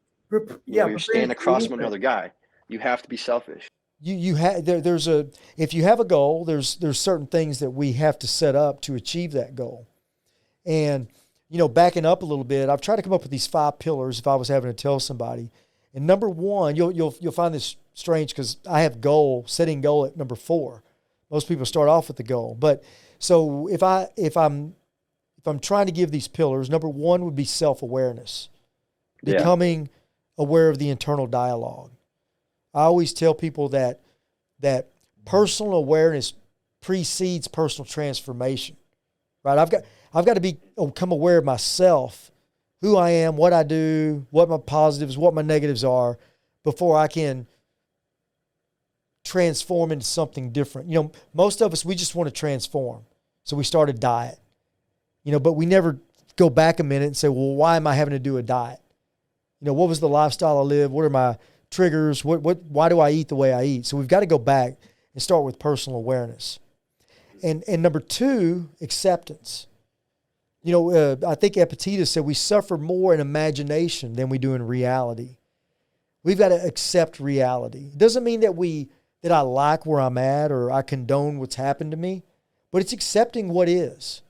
yeah, 0.66 0.88
you're 0.88 1.00
standing 1.00 1.32
across 1.32 1.68
from 1.68 1.80
another 1.80 2.00
guy. 2.00 2.32
You 2.68 2.80
have 2.80 3.02
to 3.04 3.10
be 3.10 3.18
selfish. 3.18 3.68
You 4.06 4.16
you 4.16 4.36
have 4.36 4.66
there, 4.66 4.82
there's 4.82 5.08
a 5.08 5.28
if 5.56 5.74
you 5.74 5.84
have 5.84 6.02
a 6.02 6.06
goal, 6.06 6.44
there's 6.44 6.76
there's 6.76 7.00
certain 7.00 7.28
things 7.28 7.60
that 7.60 7.70
we 7.72 7.94
have 7.94 8.20
to 8.20 8.28
set 8.28 8.54
up 8.54 8.82
to 8.82 8.96
achieve 8.96 9.32
that 9.32 9.56
goal. 9.56 9.88
And, 10.66 11.08
you 11.50 11.58
know, 11.58 11.68
backing 11.68 12.06
up 12.06 12.22
a 12.22 12.26
little 12.26 12.46
bit, 12.46 12.70
I've 12.70 12.82
tried 12.82 12.96
to 12.98 13.02
come 13.02 13.14
up 13.14 13.22
with 13.22 13.32
these 13.32 13.48
five 13.48 13.80
pillars 13.80 14.20
if 14.20 14.28
I 14.28 14.36
was 14.36 14.48
having 14.48 14.72
to 14.72 14.76
tell 14.76 15.00
somebody. 15.00 15.52
And 15.94 16.08
number 16.08 16.30
one, 16.30 16.76
you'll, 16.76 16.92
you'll, 16.92 17.16
you'll 17.20 17.34
find 17.34 17.54
this 17.54 17.76
strange 17.94 18.32
because 18.32 18.58
I 18.70 18.82
have 18.82 19.02
goal, 19.02 19.44
setting 19.46 19.82
goal 19.82 20.06
at 20.06 20.18
number 20.18 20.36
four. 20.36 20.84
Most 21.30 21.48
people 21.48 21.66
start 21.66 21.90
off 21.90 22.08
with 22.08 22.18
the 22.18 22.24
goal. 22.24 22.56
But 22.58 22.84
so 23.20 23.68
if 23.68 23.84
I, 23.84 24.08
if 24.16 24.38
I'm, 24.38 24.76
if 25.38 25.46
I'm 25.46 25.60
trying 25.60 25.88
to 25.88 25.92
give 25.92 26.12
these 26.12 26.28
pillars, 26.28 26.70
number 26.70 26.88
one 26.88 27.26
would 27.26 27.36
be 27.36 27.46
self-awareness, 27.46 28.50
yeah. 29.22 29.38
becoming 29.38 29.90
aware 30.38 30.70
of 30.70 30.80
the 30.80 30.90
internal 30.90 31.28
dialogue. 31.28 31.92
I 32.74 32.84
always 32.84 33.14
tell 33.14 33.34
people 33.34 33.70
that, 33.70 34.02
that 34.60 34.90
personal 35.26 35.74
awareness 35.74 36.34
precedes 36.82 37.48
personal 37.48 37.86
transformation, 37.86 38.76
right? 39.44 39.58
I've 39.58 39.70
got, 39.70 39.84
I've 40.14 40.26
got 40.26 40.34
to 40.36 40.42
be 40.42 40.58
oh, 40.78 40.88
become 40.88 41.12
aware 41.12 41.38
of 41.38 41.46
myself, 41.46 42.32
who 42.82 42.98
I 42.98 43.12
am, 43.12 43.38
what 43.38 43.54
I 43.54 43.64
do, 43.64 44.26
what 44.30 44.50
my 44.50 44.58
positives, 44.58 45.18
what 45.18 45.34
my 45.34 45.42
negatives 45.42 45.84
are, 45.84 46.18
before 46.64 46.98
I 46.98 47.08
can 47.08 47.48
transform 49.24 49.92
into 49.92 50.06
something 50.06 50.52
different. 50.52 50.90
You 50.90 50.96
know, 50.96 51.12
most 51.34 51.62
of 51.62 51.72
us 51.72 51.86
we 51.86 51.96
just 51.96 52.16
want 52.16 52.28
to 52.28 52.34
transform. 52.34 53.04
So 53.46 53.56
we 53.56 53.64
start 53.64 53.90
a 53.90 53.94
diet. 53.94 54.40
You 55.24 55.32
know, 55.32 55.40
but 55.40 55.54
we 55.54 55.66
never 55.66 56.00
go 56.36 56.50
back 56.50 56.80
a 56.80 56.84
minute 56.84 57.06
and 57.06 57.18
say, 57.18 57.30
"Well, 57.30 57.56
why 57.56 57.78
am 57.78 57.88
I 57.88 57.96
having 57.96 58.12
to 58.12 58.20
do 58.20 58.38
a 58.38 58.44
diet?" 58.44 58.80
You 59.62 59.68
know, 59.68 59.74
what 59.74 59.88
was 59.88 60.02
the 60.02 60.10
lifestyle 60.10 60.58
I 60.58 60.62
live? 60.62 60.92
What 60.92 61.06
are 61.06 61.10
my 61.10 61.38
triggers? 61.74 62.24
What 62.24 62.42
what 62.42 62.64
why 62.64 62.90
do 62.90 63.00
I 63.00 63.12
eat 63.12 63.28
the 63.28 63.36
way 63.36 63.54
I 63.54 63.64
eat? 63.64 63.86
So 63.86 63.98
we've 63.98 64.08
got 64.08 64.22
to 64.22 64.26
go 64.26 64.40
back 64.40 64.78
and 65.14 65.22
start 65.22 65.44
with 65.44 65.60
personal 65.60 65.98
awareness. 66.00 66.60
And 67.42 67.64
and 67.68 67.82
number 67.82 68.00
2, 68.00 68.70
acceptance 68.82 69.68
you 70.64 70.72
know, 70.72 70.92
uh, 70.92 71.16
I 71.28 71.36
think 71.36 71.58
Epictetus 71.58 72.12
said 72.12 72.24
we 72.24 72.34
suffer 72.34 72.78
more 72.78 73.14
in 73.14 73.20
imagination 73.20 74.14
than 74.14 74.30
we 74.30 74.38
do 74.38 74.54
in 74.54 74.66
reality. 74.66 75.36
We've 76.24 76.38
got 76.38 76.50
to 76.50 76.66
accept 76.66 77.20
reality. 77.20 77.90
It 77.92 77.98
doesn't 77.98 78.24
mean 78.24 78.40
that 78.40 78.56
we 78.56 78.90
that 79.22 79.32
I 79.32 79.42
like 79.42 79.86
where 79.86 80.02
I'm 80.02 80.18
at 80.18 80.52
or 80.52 80.72
I 80.72 80.82
condone 80.82 81.38
what's 81.40 81.56
happened 81.56 81.92
to 81.92 81.98
me, 81.98 82.24
but 82.72 82.82
it's 82.82 82.94
accepting 82.94 83.50
what 83.50 83.70
is. 83.70 84.22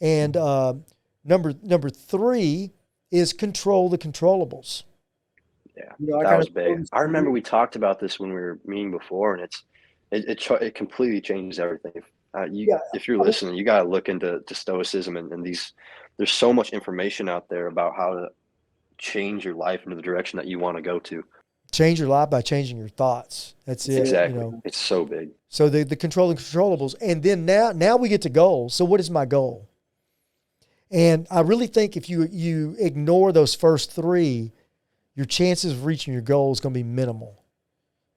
And 0.00 0.36
uh, 0.36 0.74
number 1.24 1.54
number 1.60 1.90
three 1.90 2.70
is 3.10 3.32
control 3.32 3.88
the 3.88 3.98
controllables. 3.98 4.84
Yeah, 5.76 5.92
you 5.98 6.08
know, 6.08 6.22
that 6.22 6.38
was 6.38 6.48
big. 6.48 6.86
I 6.92 7.00
remember 7.00 7.30
we 7.30 7.42
talked 7.42 7.76
about 7.76 8.00
this 8.00 8.18
when 8.18 8.30
we 8.30 8.36
were 8.36 8.58
meeting 8.64 8.90
before, 8.90 9.34
and 9.34 9.42
it's 9.42 9.62
it 10.10 10.24
it, 10.28 10.62
it 10.62 10.74
completely 10.74 11.20
changes 11.20 11.58
everything. 11.58 12.02
Uh, 12.36 12.44
you, 12.44 12.66
yeah. 12.68 12.78
if 12.92 13.08
you're 13.08 13.18
listening, 13.18 13.54
you 13.54 13.64
got 13.64 13.82
to 13.82 13.88
look 13.88 14.08
into 14.08 14.40
to 14.40 14.54
stoicism 14.54 15.16
and, 15.16 15.32
and 15.32 15.44
these. 15.44 15.72
There's 16.16 16.32
so 16.32 16.52
much 16.52 16.70
information 16.70 17.28
out 17.28 17.48
there 17.48 17.66
about 17.66 17.94
how 17.94 18.14
to 18.14 18.28
change 18.98 19.44
your 19.44 19.54
life 19.54 19.82
into 19.84 19.96
the 19.96 20.02
direction 20.02 20.38
that 20.38 20.46
you 20.46 20.58
want 20.58 20.76
to 20.76 20.82
go 20.82 20.98
to. 20.98 21.22
Change 21.72 21.98
your 21.98 22.08
life 22.08 22.30
by 22.30 22.40
changing 22.40 22.78
your 22.78 22.88
thoughts. 22.88 23.54
That's 23.66 23.88
it. 23.88 23.98
Exactly. 23.98 24.38
You 24.38 24.50
know? 24.52 24.62
It's 24.64 24.78
so 24.78 25.04
big. 25.04 25.30
So 25.48 25.68
the 25.68 25.82
the 25.82 25.96
controlling 25.96 26.36
controllables, 26.36 26.94
and 27.00 27.22
then 27.22 27.44
now 27.44 27.72
now 27.72 27.96
we 27.96 28.08
get 28.08 28.22
to 28.22 28.30
goals. 28.30 28.74
So 28.74 28.84
what 28.84 29.00
is 29.00 29.10
my 29.10 29.26
goal? 29.26 29.68
And 30.90 31.26
I 31.30 31.40
really 31.40 31.66
think 31.66 31.96
if 31.96 32.08
you 32.08 32.28
you 32.30 32.76
ignore 32.78 33.32
those 33.32 33.54
first 33.54 33.92
three, 33.92 34.52
your 35.16 35.26
chances 35.26 35.72
of 35.72 35.84
reaching 35.84 36.12
your 36.12 36.22
goal 36.22 36.52
is 36.52 36.60
going 36.60 36.72
to 36.72 36.78
be 36.78 36.84
minimal, 36.84 37.42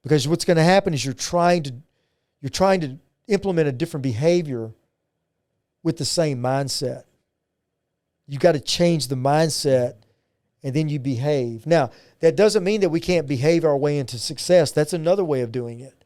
because 0.02 0.28
what's 0.28 0.44
going 0.44 0.58
to 0.58 0.62
happen 0.62 0.94
is 0.94 1.04
you're 1.04 1.14
trying 1.14 1.64
to 1.64 1.74
you're 2.40 2.50
trying 2.50 2.80
to 2.82 2.98
implement 3.26 3.68
a 3.68 3.72
different 3.72 4.02
behavior 4.02 4.72
with 5.82 5.96
the 5.96 6.04
same 6.04 6.40
mindset. 6.40 7.04
You 8.28 8.38
got 8.38 8.52
to 8.52 8.60
change 8.60 9.08
the 9.08 9.16
mindset 9.16 9.94
and 10.62 10.74
then 10.74 10.88
you 10.88 10.98
behave. 10.98 11.66
Now, 11.66 11.90
that 12.20 12.36
doesn't 12.36 12.62
mean 12.62 12.82
that 12.82 12.90
we 12.90 13.00
can't 13.00 13.26
behave 13.26 13.64
our 13.64 13.76
way 13.76 13.98
into 13.98 14.18
success. 14.18 14.72
That's 14.72 14.92
another 14.92 15.24
way 15.24 15.40
of 15.40 15.52
doing 15.52 15.80
it. 15.80 16.04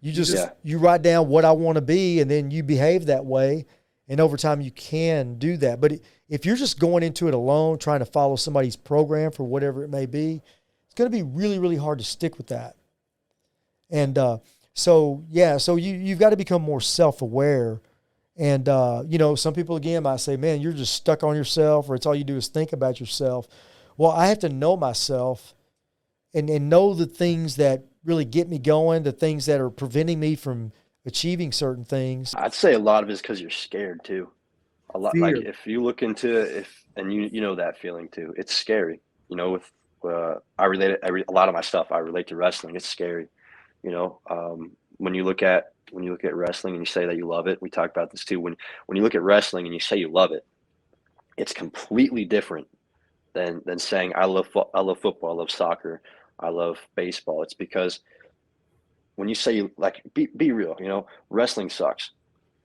You 0.00 0.12
just 0.12 0.34
yeah. 0.34 0.50
you 0.62 0.78
write 0.78 1.02
down 1.02 1.28
what 1.28 1.44
I 1.44 1.52
want 1.52 1.76
to 1.76 1.82
be 1.82 2.20
and 2.20 2.30
then 2.30 2.50
you 2.50 2.62
behave 2.62 3.06
that 3.06 3.24
way 3.24 3.66
and 4.10 4.20
over 4.20 4.36
time 4.36 4.60
you 4.60 4.72
can 4.72 5.38
do 5.38 5.56
that. 5.58 5.80
But 5.80 5.92
if 6.28 6.44
you're 6.44 6.56
just 6.56 6.80
going 6.80 7.04
into 7.04 7.28
it 7.28 7.34
alone 7.34 7.78
trying 7.78 8.00
to 8.00 8.04
follow 8.04 8.36
somebody's 8.36 8.76
program 8.76 9.30
for 9.30 9.44
whatever 9.44 9.84
it 9.84 9.88
may 9.88 10.04
be, 10.04 10.42
it's 10.84 10.94
going 10.96 11.10
to 11.10 11.16
be 11.16 11.22
really 11.22 11.58
really 11.58 11.76
hard 11.76 11.98
to 12.00 12.04
stick 12.04 12.36
with 12.36 12.48
that. 12.48 12.74
And 13.88 14.18
uh, 14.18 14.38
so 14.74 15.24
yeah, 15.30 15.56
so 15.56 15.76
you 15.76 15.94
you've 15.94 16.18
got 16.18 16.30
to 16.30 16.36
become 16.36 16.60
more 16.60 16.80
self 16.80 17.22
aware. 17.22 17.80
And 18.36 18.68
uh, 18.68 19.04
you 19.06 19.16
know, 19.16 19.36
some 19.36 19.54
people 19.54 19.76
again 19.76 20.02
might 20.02 20.20
say, 20.20 20.36
"Man, 20.36 20.60
you're 20.60 20.72
just 20.72 20.94
stuck 20.94 21.22
on 21.22 21.36
yourself, 21.36 21.88
or 21.88 21.94
it's 21.94 22.06
all 22.06 22.14
you 22.14 22.24
do 22.24 22.36
is 22.36 22.48
think 22.48 22.72
about 22.72 22.98
yourself." 22.98 23.46
Well, 23.96 24.10
I 24.10 24.26
have 24.26 24.38
to 24.40 24.48
know 24.48 24.76
myself, 24.76 25.54
and 26.34 26.50
and 26.50 26.68
know 26.68 26.94
the 26.94 27.06
things 27.06 27.56
that 27.56 27.84
really 28.04 28.24
get 28.24 28.48
me 28.48 28.58
going, 28.58 29.04
the 29.04 29.12
things 29.12 29.46
that 29.46 29.60
are 29.60 29.70
preventing 29.70 30.18
me 30.18 30.34
from 30.34 30.72
achieving 31.06 31.52
certain 31.52 31.84
things. 31.84 32.34
I'd 32.34 32.54
say 32.54 32.74
a 32.74 32.78
lot 32.78 33.02
of 33.02 33.10
it 33.10 33.14
is 33.14 33.22
because 33.22 33.40
you're 33.40 33.50
scared 33.50 34.04
too. 34.04 34.30
A 34.94 34.98
lot 34.98 35.12
Fear. 35.12 35.22
like 35.22 35.46
if 35.46 35.66
you 35.66 35.82
look 35.82 36.02
into 36.02 36.40
if 36.58 36.84
and 36.96 37.12
you 37.12 37.28
you 37.32 37.40
know 37.40 37.54
that 37.54 37.78
feeling 37.78 38.08
too. 38.08 38.34
It's 38.36 38.54
scary. 38.54 39.00
You 39.28 39.36
know, 39.36 39.52
with 39.52 39.70
uh, 40.04 40.36
I 40.58 40.64
relate 40.64 40.92
it, 40.92 41.00
I 41.04 41.08
re, 41.08 41.24
a 41.28 41.32
lot 41.32 41.48
of 41.48 41.54
my 41.54 41.60
stuff 41.60 41.92
I 41.92 41.98
relate 41.98 42.28
to 42.28 42.36
wrestling. 42.36 42.74
It's 42.74 42.88
scary 42.88 43.28
you 43.82 43.90
know, 43.90 44.20
um, 44.28 44.72
when 44.98 45.14
you 45.14 45.24
look 45.24 45.42
at 45.42 45.72
when 45.90 46.04
you 46.04 46.12
look 46.12 46.24
at 46.24 46.36
wrestling 46.36 46.74
and 46.74 46.82
you 46.82 46.86
say 46.86 47.06
that 47.06 47.16
you 47.16 47.26
love 47.26 47.46
it, 47.48 47.60
we 47.60 47.70
talk 47.70 47.90
about 47.90 48.10
this 48.10 48.24
too. 48.24 48.40
When 48.40 48.56
when 48.86 48.96
you 48.96 49.02
look 49.02 49.14
at 49.14 49.22
wrestling 49.22 49.66
and 49.66 49.74
you 49.74 49.80
say 49.80 49.96
you 49.96 50.08
love 50.08 50.32
it, 50.32 50.44
it's 51.36 51.52
completely 51.52 52.24
different 52.24 52.68
than 53.32 53.62
than 53.64 53.78
saying 53.78 54.12
I 54.14 54.26
love 54.26 54.48
fo- 54.48 54.70
I 54.74 54.80
love 54.80 55.00
football, 55.00 55.30
I 55.30 55.34
love 55.34 55.50
soccer, 55.50 56.02
I 56.38 56.50
love 56.50 56.78
baseball. 56.94 57.42
It's 57.42 57.54
because 57.54 58.00
when 59.20 59.28
you 59.28 59.34
say 59.34 59.68
like 59.76 60.02
be 60.14 60.28
be 60.34 60.50
real, 60.50 60.74
you 60.80 60.88
know, 60.88 61.06
wrestling 61.28 61.68
sucks, 61.68 62.12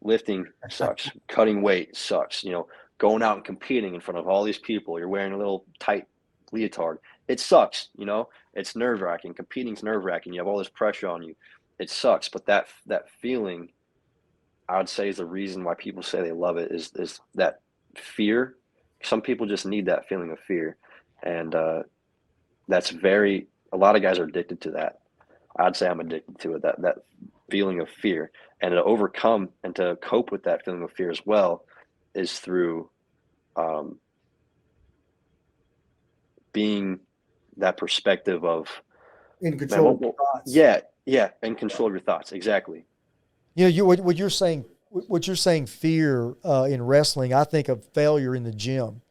lifting 0.02 0.48
sucks, 0.70 1.10
cutting 1.28 1.62
weight 1.62 1.98
sucks, 1.98 2.46
you 2.46 2.52
know, 2.52 2.66
going 2.98 3.22
out 3.22 3.36
and 3.36 3.44
competing 3.46 3.94
in 3.94 4.00
front 4.00 4.18
of 4.18 4.26
all 4.26 4.42
these 4.42 4.58
people, 4.58 4.98
you're 4.98 5.10
wearing 5.10 5.34
a 5.34 5.38
little 5.38 5.66
tight 5.80 6.06
leotard. 6.54 7.00
It 7.28 7.42
sucks, 7.42 7.90
you 7.98 8.06
know. 8.06 8.30
It's 8.54 8.74
nerve 8.74 9.02
wracking. 9.02 9.34
Competing's 9.34 9.84
nerve 9.84 10.06
wracking. 10.06 10.32
You 10.32 10.40
have 10.40 10.48
all 10.48 10.58
this 10.58 10.70
pressure 10.70 11.10
on 11.10 11.24
you. 11.24 11.36
It 11.78 11.90
sucks, 11.90 12.30
but 12.30 12.46
that 12.46 12.68
that 12.86 13.10
feeling, 13.10 13.74
I 14.70 14.78
would 14.78 14.88
say, 14.88 15.10
is 15.10 15.18
the 15.18 15.26
reason 15.26 15.66
why 15.66 15.74
people 15.74 16.04
say 16.04 16.22
they 16.22 16.32
love 16.32 16.56
it. 16.56 16.72
Is 16.72 16.94
is 16.96 17.20
that 17.34 17.60
fear? 17.96 18.56
Some 19.04 19.22
people 19.22 19.46
just 19.46 19.66
need 19.66 19.88
that 19.88 20.08
feeling 20.08 20.32
of 20.32 20.40
fear, 20.40 20.78
and 21.22 21.54
uh, 21.54 21.84
that's 22.70 22.92
very. 22.92 23.48
A 23.74 23.78
lot 23.78 23.98
of 23.98 24.02
guys 24.02 24.20
are 24.20 24.24
addicted 24.24 24.62
to 24.62 24.72
that. 24.72 25.00
I'd 25.58 25.76
say 25.76 25.88
I'm 25.88 26.00
addicted 26.00 26.40
to 26.40 26.56
it. 26.56 26.62
That 26.64 26.82
that 26.82 26.98
feeling 27.50 27.80
of 27.80 27.90
fear, 27.90 28.32
and 28.62 28.72
to 28.72 28.84
overcome 28.84 29.50
and 29.64 29.76
to 29.76 29.98
cope 30.02 30.32
with 30.32 30.44
that 30.44 30.66
feeling 30.66 30.84
of 30.84 30.92
fear 30.92 31.10
as 31.10 31.26
well, 31.26 31.64
is 32.14 32.40
through 32.40 32.90
um, 33.56 34.00
being 36.52 37.00
that 37.58 37.78
perspective 37.78 38.44
of 38.44 38.68
in 39.42 39.58
control 39.58 39.98
man, 40.00 40.14
well, 40.18 40.42
Yeah, 40.46 40.82
yeah, 41.06 41.30
in 41.44 41.56
control 41.56 41.88
of 41.88 41.94
your 41.94 42.02
thoughts. 42.02 42.32
Exactly. 42.32 42.86
You 43.54 43.66
know, 43.66 43.70
you 43.70 43.86
what, 43.86 44.00
what 44.02 44.18
you're 44.18 44.30
saying, 44.30 44.66
what 44.90 45.28
you're 45.28 45.36
saying, 45.36 45.68
fear 45.68 46.36
uh, 46.44 46.68
in 46.70 46.82
wrestling. 46.82 47.34
I 47.34 47.44
think 47.44 47.70
of 47.70 47.86
failure 47.94 48.36
in 48.36 48.44
the 48.44 48.52
gym. 48.52 49.02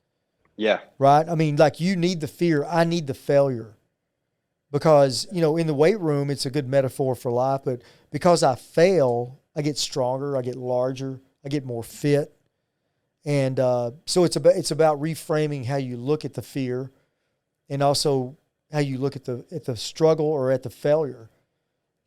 Yeah. 0.57 0.81
Right. 0.99 1.29
I 1.29 1.35
mean, 1.35 1.57
like 1.57 1.81
you 1.81 1.97
need 1.97 2.21
the 2.21 2.29
fear. 2.29 2.65
I 2.65 2.85
need 2.85 3.07
the 3.07 3.15
failure 3.15 3.74
because 4.75 5.29
you 5.31 5.41
know 5.41 5.57
in 5.57 5.69
the 5.69 5.73
weight 5.73 6.01
room 6.01 6.31
it's 6.31 6.47
a 6.47 6.51
good 6.51 6.69
metaphor 6.69 7.15
for 7.15 7.31
life. 7.31 7.61
But 7.65 7.83
because 8.11 8.43
I 8.43 8.57
fail, 8.57 9.39
I 9.55 9.63
get 9.63 9.79
stronger. 9.79 10.37
I 10.37 10.43
get 10.43 10.57
larger. 10.57 11.21
I 11.45 11.49
get 11.49 11.65
more 11.65 11.85
fit. 11.85 12.35
And 13.25 13.61
uh, 13.61 13.93
so 14.05 14.25
it's 14.25 14.35
about 14.35 14.57
it's 14.57 14.73
about 14.73 15.01
reframing 15.01 15.65
how 15.65 15.77
you 15.77 15.97
look 15.97 16.25
at 16.25 16.35
the 16.35 16.43
fear 16.43 16.91
and 17.71 17.85
also 17.85 18.37
how 18.73 18.81
you 18.81 18.99
look 18.99 19.15
at 19.15 19.25
the 19.25 19.45
at 19.53 19.65
the 19.65 19.77
struggle 19.77 20.27
or 20.27 20.51
at 20.51 20.65
the 20.65 20.71
failure. 20.71 21.31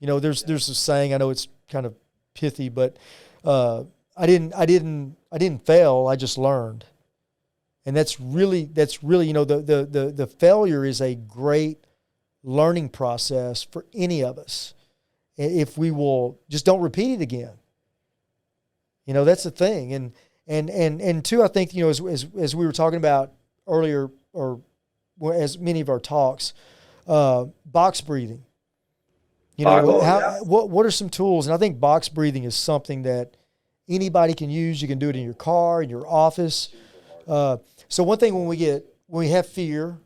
You 0.01 0.07
know, 0.07 0.19
there's 0.19 0.43
there's 0.43 0.67
a 0.67 0.75
saying 0.75 1.13
I 1.13 1.17
know 1.19 1.29
it's 1.29 1.47
kind 1.69 1.85
of 1.85 1.95
pithy, 2.33 2.67
but 2.67 2.97
uh, 3.45 3.85
I 4.17 4.25
didn't 4.25 4.53
I 4.53 4.65
didn't 4.65 5.15
I 5.31 5.37
didn't 5.37 5.65
fail. 5.65 6.07
I 6.07 6.17
just 6.17 6.37
learned. 6.37 6.83
And 7.85 7.95
that's 7.95 8.19
really 8.19 8.65
that's 8.65 9.05
really, 9.05 9.25
you 9.25 9.33
know, 9.33 9.45
the 9.45 9.61
the 9.61 9.85
the, 9.85 10.11
the 10.11 10.27
failure 10.27 10.83
is 10.83 10.99
a 10.99 11.15
great 11.15 11.87
learning 12.47 12.87
process 12.87 13.61
for 13.61 13.85
any 13.93 14.23
of 14.23 14.39
us. 14.39 14.73
If 15.35 15.77
we 15.77 15.91
will 15.91 16.39
just 16.49 16.65
don't 16.65 16.81
repeat 16.81 17.15
it 17.15 17.21
again. 17.21 17.53
You 19.05 19.13
know, 19.13 19.25
that's 19.25 19.43
the 19.43 19.51
thing. 19.51 19.93
And 19.93 20.13
and 20.47 20.69
and 20.69 21.01
and 21.01 21.23
two, 21.23 21.43
I 21.43 21.47
think, 21.47 21.75
you 21.75 21.83
know, 21.83 21.89
as 21.89 22.01
as, 22.01 22.25
as 22.39 22.55
we 22.55 22.65
were 22.65 22.71
talking 22.71 22.97
about 22.97 23.33
earlier 23.67 24.09
or 24.33 24.61
as 25.33 25.59
many 25.59 25.81
of 25.81 25.89
our 25.89 25.99
talks, 25.99 26.53
uh, 27.07 27.45
box 27.65 28.01
breathing. 28.01 28.43
You 29.57 29.65
know, 29.65 30.01
how, 30.01 30.19
yeah. 30.19 30.39
what 30.39 30.69
what 30.69 30.85
are 30.85 30.91
some 30.91 31.09
tools? 31.09 31.47
And 31.47 31.53
I 31.53 31.57
think 31.57 31.79
box 31.79 32.09
breathing 32.09 32.45
is 32.45 32.55
something 32.55 33.03
that 33.03 33.35
anybody 33.89 34.33
can 34.33 34.49
use. 34.49 34.81
You 34.81 34.87
can 34.87 34.99
do 34.99 35.09
it 35.09 35.15
in 35.15 35.23
your 35.23 35.33
car, 35.33 35.83
in 35.83 35.89
your 35.89 36.07
office. 36.07 36.69
Uh, 37.27 37.57
so 37.89 38.03
one 38.03 38.17
thing 38.17 38.33
when 38.33 38.47
we 38.47 38.57
get 38.57 38.85
when 39.07 39.25
we 39.25 39.31
have 39.31 39.47
fear 39.47 39.97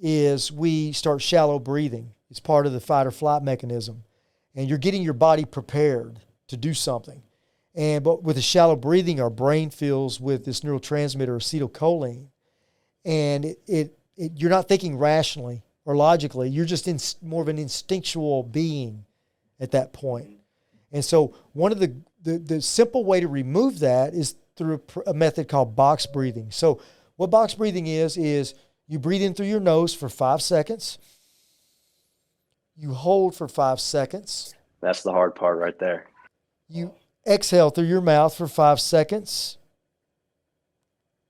is 0.00 0.50
we 0.50 0.92
start 0.92 1.22
shallow 1.22 1.58
breathing. 1.58 2.12
It's 2.30 2.40
part 2.40 2.66
of 2.66 2.72
the 2.72 2.80
fight 2.80 3.06
or 3.06 3.10
flight 3.10 3.42
mechanism, 3.42 4.04
and 4.54 4.68
you're 4.68 4.78
getting 4.78 5.02
your 5.02 5.14
body 5.14 5.44
prepared 5.44 6.20
to 6.48 6.56
do 6.56 6.74
something. 6.74 7.22
And 7.74 8.02
but 8.02 8.22
with 8.22 8.36
the 8.36 8.42
shallow 8.42 8.76
breathing, 8.76 9.20
our 9.20 9.30
brain 9.30 9.70
fills 9.70 10.20
with 10.20 10.44
this 10.44 10.60
neurotransmitter 10.60 11.36
acetylcholine, 11.36 12.26
and 13.04 13.44
it, 13.44 13.60
it, 13.66 13.98
it 14.16 14.32
you're 14.36 14.50
not 14.50 14.68
thinking 14.68 14.96
rationally 14.96 15.62
or 15.84 15.96
logically. 15.96 16.48
You're 16.48 16.66
just 16.66 16.88
in 16.88 16.98
more 17.22 17.42
of 17.42 17.48
an 17.48 17.58
instinctual 17.58 18.42
being 18.42 19.04
at 19.60 19.72
that 19.72 19.92
point. 19.92 20.38
And 20.92 21.04
so 21.04 21.34
one 21.52 21.72
of 21.72 21.78
the 21.78 21.94
the, 22.22 22.38
the 22.38 22.62
simple 22.62 23.04
way 23.04 23.20
to 23.20 23.28
remove 23.28 23.78
that 23.80 24.14
is 24.14 24.34
through 24.56 24.82
a, 25.06 25.10
a 25.10 25.14
method 25.14 25.48
called 25.48 25.74
box 25.74 26.06
breathing. 26.06 26.50
So 26.50 26.80
what 27.16 27.30
box 27.30 27.54
breathing 27.54 27.86
is 27.86 28.16
is 28.16 28.54
you 28.90 28.98
breathe 28.98 29.22
in 29.22 29.34
through 29.34 29.46
your 29.46 29.60
nose 29.60 29.94
for 29.94 30.08
five 30.08 30.42
seconds. 30.42 30.98
You 32.76 32.92
hold 32.92 33.36
for 33.36 33.46
five 33.46 33.80
seconds. 33.80 34.52
That's 34.80 35.04
the 35.04 35.12
hard 35.12 35.36
part 35.36 35.58
right 35.58 35.78
there. 35.78 36.08
You 36.68 36.92
exhale 37.24 37.70
through 37.70 37.84
your 37.84 38.00
mouth 38.00 38.34
for 38.34 38.48
five 38.48 38.80
seconds. 38.80 39.58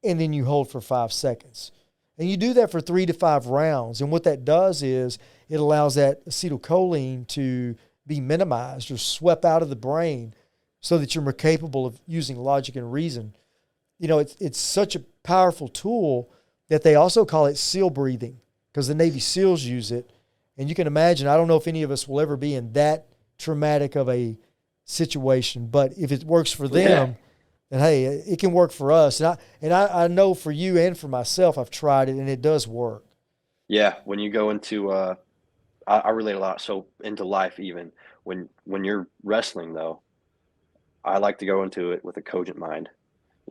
And 0.02 0.18
then 0.18 0.32
you 0.32 0.46
hold 0.46 0.70
for 0.70 0.80
five 0.80 1.12
seconds. 1.12 1.70
And 2.16 2.30
you 2.30 2.38
do 2.38 2.54
that 2.54 2.70
for 2.70 2.80
three 2.80 3.04
to 3.04 3.12
five 3.12 3.48
rounds. 3.48 4.00
And 4.00 4.10
what 4.10 4.24
that 4.24 4.46
does 4.46 4.82
is 4.82 5.18
it 5.50 5.60
allows 5.60 5.96
that 5.96 6.24
acetylcholine 6.24 7.26
to 7.28 7.76
be 8.06 8.20
minimized 8.20 8.90
or 8.90 8.96
swept 8.96 9.44
out 9.44 9.60
of 9.60 9.68
the 9.68 9.76
brain 9.76 10.32
so 10.80 10.96
that 10.96 11.14
you're 11.14 11.22
more 11.22 11.34
capable 11.34 11.84
of 11.84 12.00
using 12.06 12.38
logic 12.38 12.76
and 12.76 12.90
reason. 12.90 13.36
You 13.98 14.08
know, 14.08 14.18
it's, 14.18 14.34
it's 14.40 14.58
such 14.58 14.96
a 14.96 15.04
powerful 15.24 15.68
tool 15.68 16.30
that 16.70 16.83
they 16.83 16.94
also 16.94 17.26
call 17.26 17.44
it 17.44 17.59
SEAL 17.59 17.90
breathing 17.90 18.40
because 18.72 18.88
the 18.88 18.94
Navy 18.94 19.20
SEALs 19.20 19.62
use 19.64 19.92
it. 19.92 20.11
And 20.56 20.68
you 20.68 20.74
can 20.74 20.87
imagine, 20.87 21.28
I 21.28 21.37
don't 21.37 21.48
know 21.48 21.56
if 21.56 21.68
any 21.68 21.83
of 21.83 21.90
us 21.90 22.09
will 22.09 22.20
ever 22.20 22.37
be 22.38 22.54
in 22.54 22.72
that 22.72 23.06
traumatic 23.38 23.94
of 23.94 24.09
a 24.09 24.38
situation, 24.85 25.66
but 25.66 25.92
if 25.98 26.11
it 26.11 26.24
works 26.24 26.52
for 26.52 26.66
them, 26.66 27.11
yeah 27.11 27.14
and 27.70 27.80
hey, 27.80 28.04
it 28.04 28.38
can 28.38 28.52
work 28.52 28.72
for 28.72 28.90
us. 28.90 29.20
And 29.20 29.28
I 29.28 29.38
and 29.62 29.72
I, 29.72 30.04
I 30.04 30.09
know 30.09 30.35
for 30.35 30.50
you 30.50 30.76
and 30.76 30.96
for 30.98 31.09
myself, 31.09 31.56
I've 31.56 31.70
tried 31.70 32.09
it 32.09 32.16
and 32.16 32.28
it 32.28 32.42
does 32.42 32.66
work. 32.66 33.04
Yeah, 33.68 33.96
when 34.04 34.18
you 34.18 34.30
go 34.30 34.50
into, 34.50 34.90
uh, 34.90 35.14
I, 35.87 35.98
I 35.98 36.11
relate 36.11 36.35
a 36.35 36.40
lot. 36.40 36.61
So 36.61 36.87
into 37.04 37.24
life, 37.24 37.61
even 37.61 37.92
when 38.24 38.48
when 38.64 38.85
you're 38.85 39.06
wrestling, 39.22 39.72
though, 39.72 40.00
I 41.04 41.18
like 41.18 41.38
to 41.38 41.46
go 41.46 41.62
into 41.62 41.92
it 41.92 42.04
with 42.04 42.16
a 42.16 42.22
cogent 42.22 42.59
mind, 42.59 42.88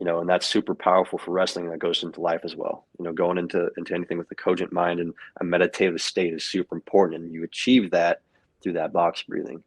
you 0.00 0.06
know, 0.06 0.18
and 0.18 0.28
that's 0.28 0.46
super 0.46 0.74
powerful 0.74 1.18
for 1.18 1.30
wrestling. 1.30 1.70
That 1.70 1.78
goes 1.78 2.02
into 2.02 2.20
life 2.20 2.40
as 2.42 2.56
well. 2.56 2.86
You 2.98 3.04
know, 3.04 3.12
going 3.12 3.38
into 3.38 3.70
into 3.76 3.94
anything 3.94 4.18
with 4.18 4.30
a 4.32 4.34
cogent 4.34 4.72
mind 4.72 4.98
and 4.98 5.14
a 5.40 5.44
meditative 5.44 6.00
state 6.00 6.34
is 6.34 6.44
super 6.44 6.74
important, 6.74 7.22
and 7.22 7.32
you 7.32 7.44
achieve 7.44 7.92
that 7.92 8.22
through 8.62 8.72
that 8.72 8.92
box 8.92 9.22
breathing 9.22 9.62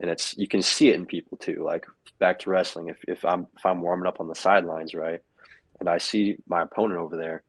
and 0.00 0.10
it's 0.10 0.36
you 0.38 0.46
can 0.46 0.62
see 0.62 0.88
it 0.88 0.94
in 0.94 1.06
people 1.06 1.36
too. 1.38 1.62
Like 1.64 1.86
back 2.18 2.38
to 2.40 2.50
wrestling, 2.50 2.88
if 2.88 2.98
if 3.08 3.24
I'm 3.24 3.46
if 3.56 3.66
I'm 3.66 3.82
warming 3.82 4.06
up 4.06 4.20
on 4.20 4.28
the 4.28 4.34
sidelines, 4.34 4.94
right, 4.94 5.20
and 5.80 5.88
I 5.88 5.98
see 5.98 6.36
my 6.46 6.62
opponent 6.62 7.00
over 7.00 7.16
there, 7.16 7.42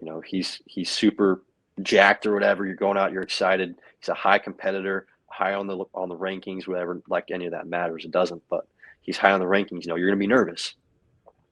you 0.00 0.06
know, 0.06 0.20
he's 0.20 0.60
he's 0.66 0.90
super 0.90 1.42
jacked 1.82 2.26
or 2.26 2.34
whatever. 2.34 2.66
You're 2.66 2.74
going 2.74 2.98
out, 2.98 3.12
you're 3.12 3.22
excited. 3.22 3.76
He's 4.00 4.08
a 4.08 4.14
high 4.14 4.38
competitor, 4.38 5.06
high 5.28 5.54
on 5.54 5.66
the 5.66 5.84
on 5.94 6.08
the 6.08 6.16
rankings, 6.16 6.68
whatever. 6.68 7.00
Like 7.08 7.30
any 7.30 7.46
of 7.46 7.52
that 7.52 7.66
matters, 7.66 8.04
it 8.04 8.10
doesn't. 8.10 8.42
But 8.50 8.66
he's 9.00 9.16
high 9.16 9.32
on 9.32 9.40
the 9.40 9.46
rankings. 9.46 9.84
You 9.84 9.88
know, 9.88 9.96
you're 9.96 10.08
gonna 10.08 10.18
be 10.18 10.26
nervous, 10.26 10.74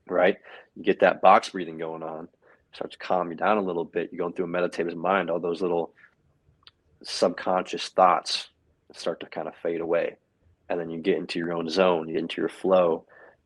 right? 0.08 0.36
You 0.76 0.82
get 0.82 1.00
that 1.00 1.20
box 1.20 1.50
breathing 1.50 1.78
going 1.78 2.02
on, 2.02 2.28
starts 2.72 2.96
to 2.96 2.98
calm 2.98 3.30
you 3.30 3.36
down 3.36 3.58
a 3.58 3.62
little 3.62 3.84
bit. 3.84 4.10
You're 4.12 4.18
going 4.18 4.32
through 4.32 4.46
a 4.46 4.48
meditative 4.48 4.96
mind. 4.96 5.30
All 5.30 5.40
those 5.40 5.62
little 5.62 5.92
subconscious 7.02 7.88
thoughts 7.88 8.48
start 8.92 9.20
to 9.20 9.26
kind 9.26 9.48
of 9.48 9.54
fade 9.56 9.80
away 9.80 10.16
and 10.68 10.80
then 10.80 10.90
you 10.90 10.98
get 10.98 11.18
into 11.18 11.38
your 11.38 11.52
own 11.52 11.68
zone, 11.68 12.08
you 12.08 12.14
get 12.14 12.22
into 12.22 12.40
your 12.40 12.48
flow, 12.48 13.04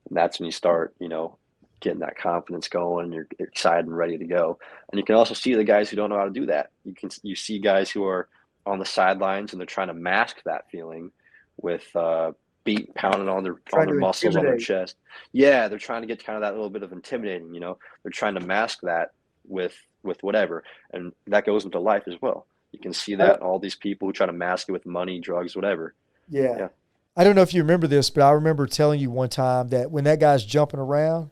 and 0.09 0.17
that's 0.17 0.39
when 0.39 0.47
you 0.47 0.53
start, 0.53 0.95
you 0.99 1.09
know, 1.09 1.37
getting 1.81 2.01
that 2.01 2.17
confidence 2.17 2.69
going. 2.69 3.13
You're 3.13 3.29
excited 3.39 3.87
and 3.87 3.97
ready 3.97 4.19
to 4.19 4.25
go. 4.25 4.59
And 4.91 4.99
you 4.99 5.05
can 5.05 5.15
also 5.15 5.35
see 5.35 5.55
the 5.55 5.65
guys 5.65 5.91
who 5.91 5.97
don't 5.97 6.11
know 6.11 6.19
how 6.19 6.25
to 6.25 6.31
do 6.31 6.47
that. 6.47 6.71
You 6.85 6.95
can 6.95 7.11
you 7.23 7.37
see 7.37 7.59
guys 7.59 7.91
who 7.91 8.05
are 8.05 8.29
on 8.67 8.79
the 8.79 8.85
sidelines 8.85 9.53
and 9.53 9.61
they're 9.61 9.67
trying 9.67 9.89
to 9.89 9.95
mask 9.95 10.37
that 10.45 10.71
feeling 10.71 11.11
with 11.57 11.85
uh, 11.95 12.33
beat 12.69 12.95
pounding 12.95 13.31
on 13.31 13.43
their 13.43 13.57
on 13.73 13.87
their 13.87 13.95
muscles 13.95 14.37
on 14.37 14.45
their 14.45 14.59
chest. 14.59 14.97
Yeah, 15.33 15.69
they're 15.69 15.79
trying 15.79 16.03
to 16.03 16.07
get 16.07 16.23
kind 16.23 16.37
of 16.37 16.43
that 16.43 16.53
little 16.53 16.69
bit 16.69 16.83
of 16.83 16.93
intimidating. 16.93 17.55
You 17.55 17.61
know, 17.61 17.79
they're 18.03 18.13
trying 18.13 18.35
to 18.35 18.41
mask 18.41 18.81
that 18.83 19.13
with 19.47 19.75
with 20.03 20.23
whatever, 20.23 20.65
and 20.93 21.13
that 21.29 21.47
goes 21.47 21.65
into 21.65 21.81
life 21.81 22.03
as 22.07 22.21
well. 22.21 22.47
You 22.73 22.79
can 22.79 22.93
see 22.93 23.15
that 23.15 23.41
all 23.41 23.59
these 23.59 23.75
people 23.75 24.07
who 24.07 24.13
try 24.13 24.27
to 24.27 24.35
mask 24.35 24.69
it 24.69 24.73
with 24.73 24.85
money, 24.85 25.19
drugs, 25.19 25.57
whatever. 25.57 25.95
Yeah. 26.29 26.59
yeah. 26.59 26.69
I 27.17 27.25
don't 27.25 27.35
know 27.35 27.41
if 27.41 27.55
you 27.55 27.63
remember 27.63 27.87
this, 27.87 28.11
but 28.11 28.23
I 28.23 28.33
remember 28.33 28.67
telling 28.67 29.01
you 29.01 29.11
one 29.11 29.31
time 29.31 29.69
that 29.69 29.91
when 29.91 30.05
that 30.05 30.21
guy's 30.21 30.45
jumping 30.45 30.79
around, 30.79 31.31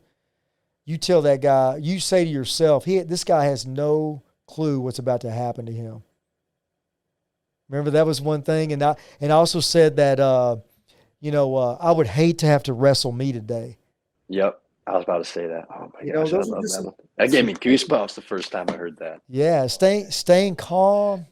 you 0.87 0.97
tell 0.97 1.21
that 1.23 1.43
guy, 1.43 1.77
you 1.77 2.01
say 2.01 2.25
to 2.25 2.31
yourself, 2.31 2.87
he 2.87 3.01
this 3.01 3.25
guy 3.25 3.45
has 3.45 3.67
no 3.67 4.23
clue 4.47 4.81
what's 4.81 4.99
about 4.99 5.21
to 5.21 5.31
happen 5.31 5.67
to 5.67 5.73
him. 5.73 6.03
Remember 7.69 7.91
that 7.91 8.07
was 8.07 8.23
one 8.23 8.41
thing, 8.41 8.73
and 8.73 8.83
I 8.83 8.97
and 9.21 9.31
I 9.31 9.35
also 9.35 9.61
said 9.61 9.97
that 9.97 10.19
uh, 10.19 10.57
you 11.27 11.33
know 11.33 11.57
uh, 11.57 11.77
I 11.81 11.91
would 11.91 12.07
hate 12.07 12.39
to 12.39 12.47
have 12.47 12.63
to 12.63 12.73
wrestle 12.73 13.11
me 13.11 13.33
today. 13.33 13.79
Yep, 14.29 14.63
I 14.87 14.93
was 14.93 15.03
about 15.03 15.19
to 15.19 15.25
say 15.25 15.49
that. 15.49 15.67
Oh 15.75 15.91
my 15.93 16.07
you 16.07 16.13
gosh, 16.13 16.31
know, 16.31 16.39
I 16.39 16.43
love 16.43 16.63
that. 16.63 16.95
That 17.17 17.31
gave 17.33 17.45
me 17.45 17.55
goosebumps 17.55 18.15
the 18.15 18.23
first 18.23 18.53
time 18.53 18.67
I 18.69 18.77
heard 18.77 18.97
that. 18.99 19.23
Yeah, 19.29 19.67
staying 19.67 20.13
staying 20.13 20.55
calm, 20.55 21.27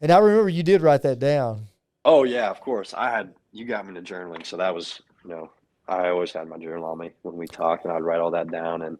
and 0.00 0.10
I 0.10 0.18
remember 0.18 0.48
you 0.48 0.64
did 0.64 0.82
write 0.82 1.02
that 1.02 1.20
down. 1.20 1.68
Oh 2.04 2.24
yeah, 2.24 2.50
of 2.50 2.60
course. 2.60 2.92
I 2.92 3.08
had 3.08 3.32
you 3.52 3.66
got 3.66 3.86
me 3.86 3.94
to 3.94 4.02
journaling, 4.02 4.44
so 4.44 4.56
that 4.56 4.74
was 4.74 5.00
you 5.22 5.30
know 5.30 5.52
I 5.86 6.08
always 6.08 6.32
had 6.32 6.48
my 6.48 6.58
journal 6.58 6.86
on 6.86 6.98
me 6.98 7.12
when 7.22 7.36
we 7.36 7.46
talked, 7.46 7.84
and 7.84 7.92
I'd 7.92 8.02
write 8.02 8.18
all 8.18 8.32
that 8.32 8.50
down, 8.50 8.82
and 8.82 8.98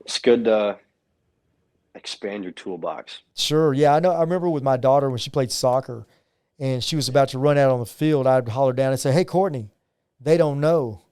it's 0.00 0.18
good 0.18 0.44
to 0.44 0.78
expand 1.94 2.44
your 2.44 2.52
toolbox. 2.52 3.22
Sure, 3.34 3.72
yeah, 3.72 3.94
I 3.94 4.00
know. 4.00 4.10
I 4.10 4.20
remember 4.20 4.50
with 4.50 4.62
my 4.62 4.76
daughter 4.76 5.08
when 5.08 5.18
she 5.18 5.30
played 5.30 5.50
soccer, 5.50 6.06
and 6.58 6.82
she 6.82 6.96
was 6.96 7.08
about 7.08 7.28
to 7.30 7.38
run 7.38 7.58
out 7.58 7.70
on 7.70 7.80
the 7.80 7.86
field, 7.86 8.26
I'd 8.26 8.48
holler 8.48 8.72
down 8.72 8.92
and 8.92 9.00
say, 9.00 9.12
"Hey, 9.12 9.24
Courtney, 9.24 9.70
they 10.20 10.36
don't 10.36 10.60
know," 10.60 11.02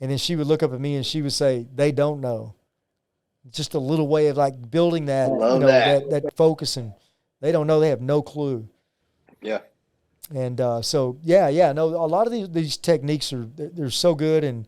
and 0.00 0.10
then 0.10 0.18
she 0.18 0.36
would 0.36 0.46
look 0.46 0.62
up 0.62 0.72
at 0.72 0.80
me 0.80 0.96
and 0.96 1.06
she 1.06 1.22
would 1.22 1.32
say, 1.32 1.66
"They 1.74 1.92
don't 1.92 2.20
know." 2.20 2.54
Just 3.50 3.74
a 3.74 3.78
little 3.78 4.08
way 4.08 4.26
of 4.26 4.36
like 4.36 4.70
building 4.70 5.06
that, 5.06 5.28
you 5.28 5.36
know, 5.38 5.60
that. 5.60 6.10
that 6.10 6.22
that 6.22 6.36
focus, 6.36 6.76
and 6.76 6.92
they 7.40 7.52
don't 7.52 7.66
know. 7.66 7.80
They 7.80 7.90
have 7.90 8.00
no 8.00 8.22
clue. 8.22 8.68
Yeah 9.40 9.60
and 10.34 10.60
uh, 10.60 10.82
so 10.82 11.18
yeah, 11.22 11.48
yeah, 11.48 11.72
no, 11.72 11.84
a 11.86 12.06
lot 12.06 12.26
of 12.26 12.32
these 12.32 12.48
these 12.50 12.76
techniques 12.76 13.32
are 13.32 13.46
they're 13.56 13.90
so 13.90 14.14
good, 14.14 14.44
and 14.44 14.66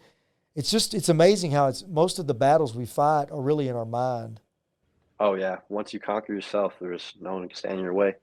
it's 0.54 0.70
just 0.70 0.94
it's 0.94 1.08
amazing 1.08 1.50
how 1.50 1.68
it's 1.68 1.84
most 1.86 2.18
of 2.18 2.26
the 2.26 2.34
battles 2.34 2.74
we 2.74 2.86
fight 2.86 3.30
are 3.30 3.40
really 3.40 3.68
in 3.68 3.76
our 3.76 3.84
mind. 3.84 4.40
Oh 5.18 5.34
yeah, 5.34 5.58
once 5.68 5.92
you 5.92 6.00
conquer 6.00 6.32
yourself, 6.32 6.74
there's 6.80 7.14
no 7.20 7.34
one 7.34 7.48
can 7.48 7.56
stand 7.56 7.78
in 7.78 7.84
your 7.84 7.94
way. 7.94 8.14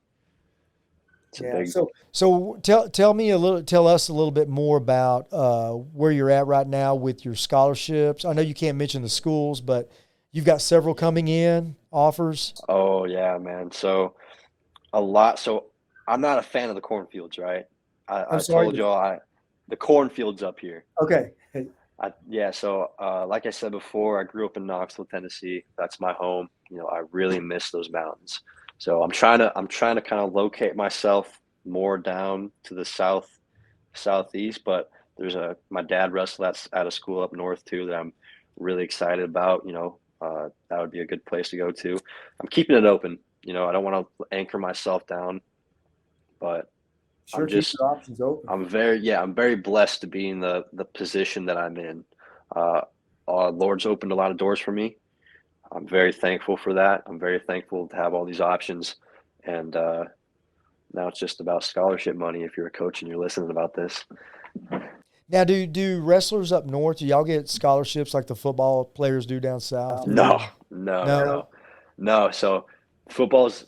Yeah. 1.39 1.59
Big... 1.59 1.67
So 1.67 1.91
so 2.11 2.59
tell 2.63 2.89
tell 2.89 3.13
me 3.13 3.29
a 3.31 3.38
little, 3.38 3.63
tell 3.63 3.88
us 3.88 4.09
a 4.09 4.13
little 4.13 4.31
bit 4.31 4.49
more 4.49 4.77
about 4.77 5.27
uh, 5.31 5.71
where 5.71 6.11
you're 6.11 6.29
at 6.29 6.47
right 6.47 6.67
now 6.67 6.95
with 6.95 7.25
your 7.25 7.36
scholarships. 7.36 8.25
I 8.25 8.33
know 8.33 8.41
you 8.41 8.53
can't 8.53 8.77
mention 8.77 9.01
the 9.01 9.09
schools, 9.09 9.61
but 9.61 9.91
you've 10.31 10.45
got 10.45 10.61
several 10.61 10.95
coming 10.95 11.27
in 11.27 11.75
offers. 11.91 12.53
Oh 12.69 13.05
yeah, 13.05 13.38
man. 13.38 13.71
So 13.71 14.13
a 14.93 15.01
lot. 15.01 15.39
So 15.39 15.65
I'm 16.07 16.21
not 16.21 16.39
a 16.39 16.43
fan 16.43 16.69
of 16.69 16.75
the 16.75 16.81
cornfields, 16.81 17.38
right? 17.38 17.65
I, 18.07 18.25
I 18.36 18.39
told 18.39 18.75
y'all 18.75 18.97
I 18.97 19.19
the 19.67 19.75
cornfields 19.75 20.43
up 20.43 20.59
here. 20.59 20.86
Okay. 21.01 21.31
I, 21.97 22.11
yeah, 22.27 22.51
so 22.51 22.91
uh, 22.99 23.25
like 23.25 23.45
I 23.45 23.51
said 23.51 23.71
before, 23.71 24.19
I 24.19 24.25
grew 24.25 24.45
up 24.45 24.57
in 24.57 24.65
Knoxville, 24.65 25.05
Tennessee. 25.05 25.63
That's 25.77 26.01
my 26.01 26.11
home. 26.11 26.49
You 26.69 26.79
know, 26.79 26.88
I 26.88 27.03
really 27.11 27.39
miss 27.39 27.71
those 27.71 27.89
mountains. 27.89 28.41
So 28.78 29.01
I'm 29.01 29.11
trying 29.11 29.39
to 29.39 29.51
I'm 29.57 29.67
trying 29.67 29.95
to 29.95 30.01
kind 30.01 30.21
of 30.21 30.34
locate 30.34 30.76
myself 30.76 31.39
more 31.65 31.97
down 31.97 32.51
to 32.63 32.73
the 32.73 32.86
south 32.86 33.30
southeast, 33.93 34.63
but 34.63 34.89
there's 35.17 35.36
a 35.36 35.55
my 35.69 35.82
dad 35.82 36.13
wrestled 36.13 36.47
at 36.47 36.67
at 36.73 36.88
a 36.88 36.91
school 36.91 37.23
up 37.23 37.34
north 37.34 37.63
too 37.65 37.86
that 37.88 37.95
I'm 37.95 38.13
really 38.57 38.84
excited 38.84 39.23
about. 39.23 39.63
You 39.65 39.73
know, 39.73 39.97
uh, 40.21 40.49
that 40.69 40.80
would 40.80 40.91
be 40.91 40.99
a 40.99 41.05
good 41.05 41.26
place 41.26 41.49
to 41.49 41.57
go 41.57 41.71
to. 41.71 41.99
I'm 42.39 42.47
keeping 42.47 42.76
it 42.76 42.86
open. 42.86 43.19
You 43.43 43.53
know, 43.53 43.67
I 43.67 43.71
don't 43.71 43.84
want 43.84 44.07
to 44.07 44.26
anchor 44.32 44.57
myself 44.57 45.05
down, 45.07 45.41
but 46.39 46.69
sure, 47.26 47.43
I'm 47.43 47.47
just 47.47 47.80
options 47.80 48.19
open. 48.19 48.45
I'm 48.49 48.67
very 48.67 48.99
yeah, 48.99 49.21
I'm 49.21 49.34
very 49.34 49.55
blessed 49.55 50.01
to 50.01 50.07
be 50.07 50.30
in 50.30 50.39
the 50.39 50.65
the 50.73 50.86
position 50.86 51.45
that 51.45 51.57
I'm 51.57 51.78
in. 51.78 52.03
Uh, 52.55 52.82
uh, 53.28 53.49
Lord's 53.49 53.86
opened 53.86 54.11
a 54.11 54.15
lot 54.15 54.32
of 54.32 54.38
doors 54.38 54.59
for 54.59 54.71
me. 54.71 54.97
I'm 55.72 55.88
very 55.88 56.13
thankful 56.13 56.57
for 56.57 56.74
that. 56.74 57.03
I'm 57.07 57.20
very 57.20 57.39
thankful 57.39 57.88
to 57.88 57.95
have 57.95 58.13
all 58.13 58.26
these 58.26 58.41
options, 58.41 58.95
and 59.43 59.76
uh, 59.76 60.05
now 60.93 61.07
it's 61.07 61.20
just 61.20 61.41
about 61.41 61.63
scholarship 61.63 62.16
money. 62.16 62.43
If 62.43 62.57
you're 62.57 62.68
a 62.68 62.72
coach 62.72 63.01
and 63.01 63.09
you're 63.09 63.20
listening 63.20 63.51
about 63.51 63.74
this. 63.74 64.05
Now, 65.28 65.43
do 65.43 65.66
do 65.66 66.01
wrestlers 66.01 66.51
up 66.51 66.66
north? 66.66 66.99
Do 66.99 67.05
y'all 67.05 67.24
get 67.24 67.49
scholarships 67.49 68.13
like 68.13 68.28
the 68.28 68.36
football 68.36 68.86
players 68.86 69.26
do 69.26 69.39
down 69.39 69.59
south? 69.59 70.07
No, 70.07 70.39
no, 70.70 71.03
no, 71.03 71.26
no. 71.26 71.47
no. 71.97 72.32
So, 72.32 72.68
football's 73.09 73.66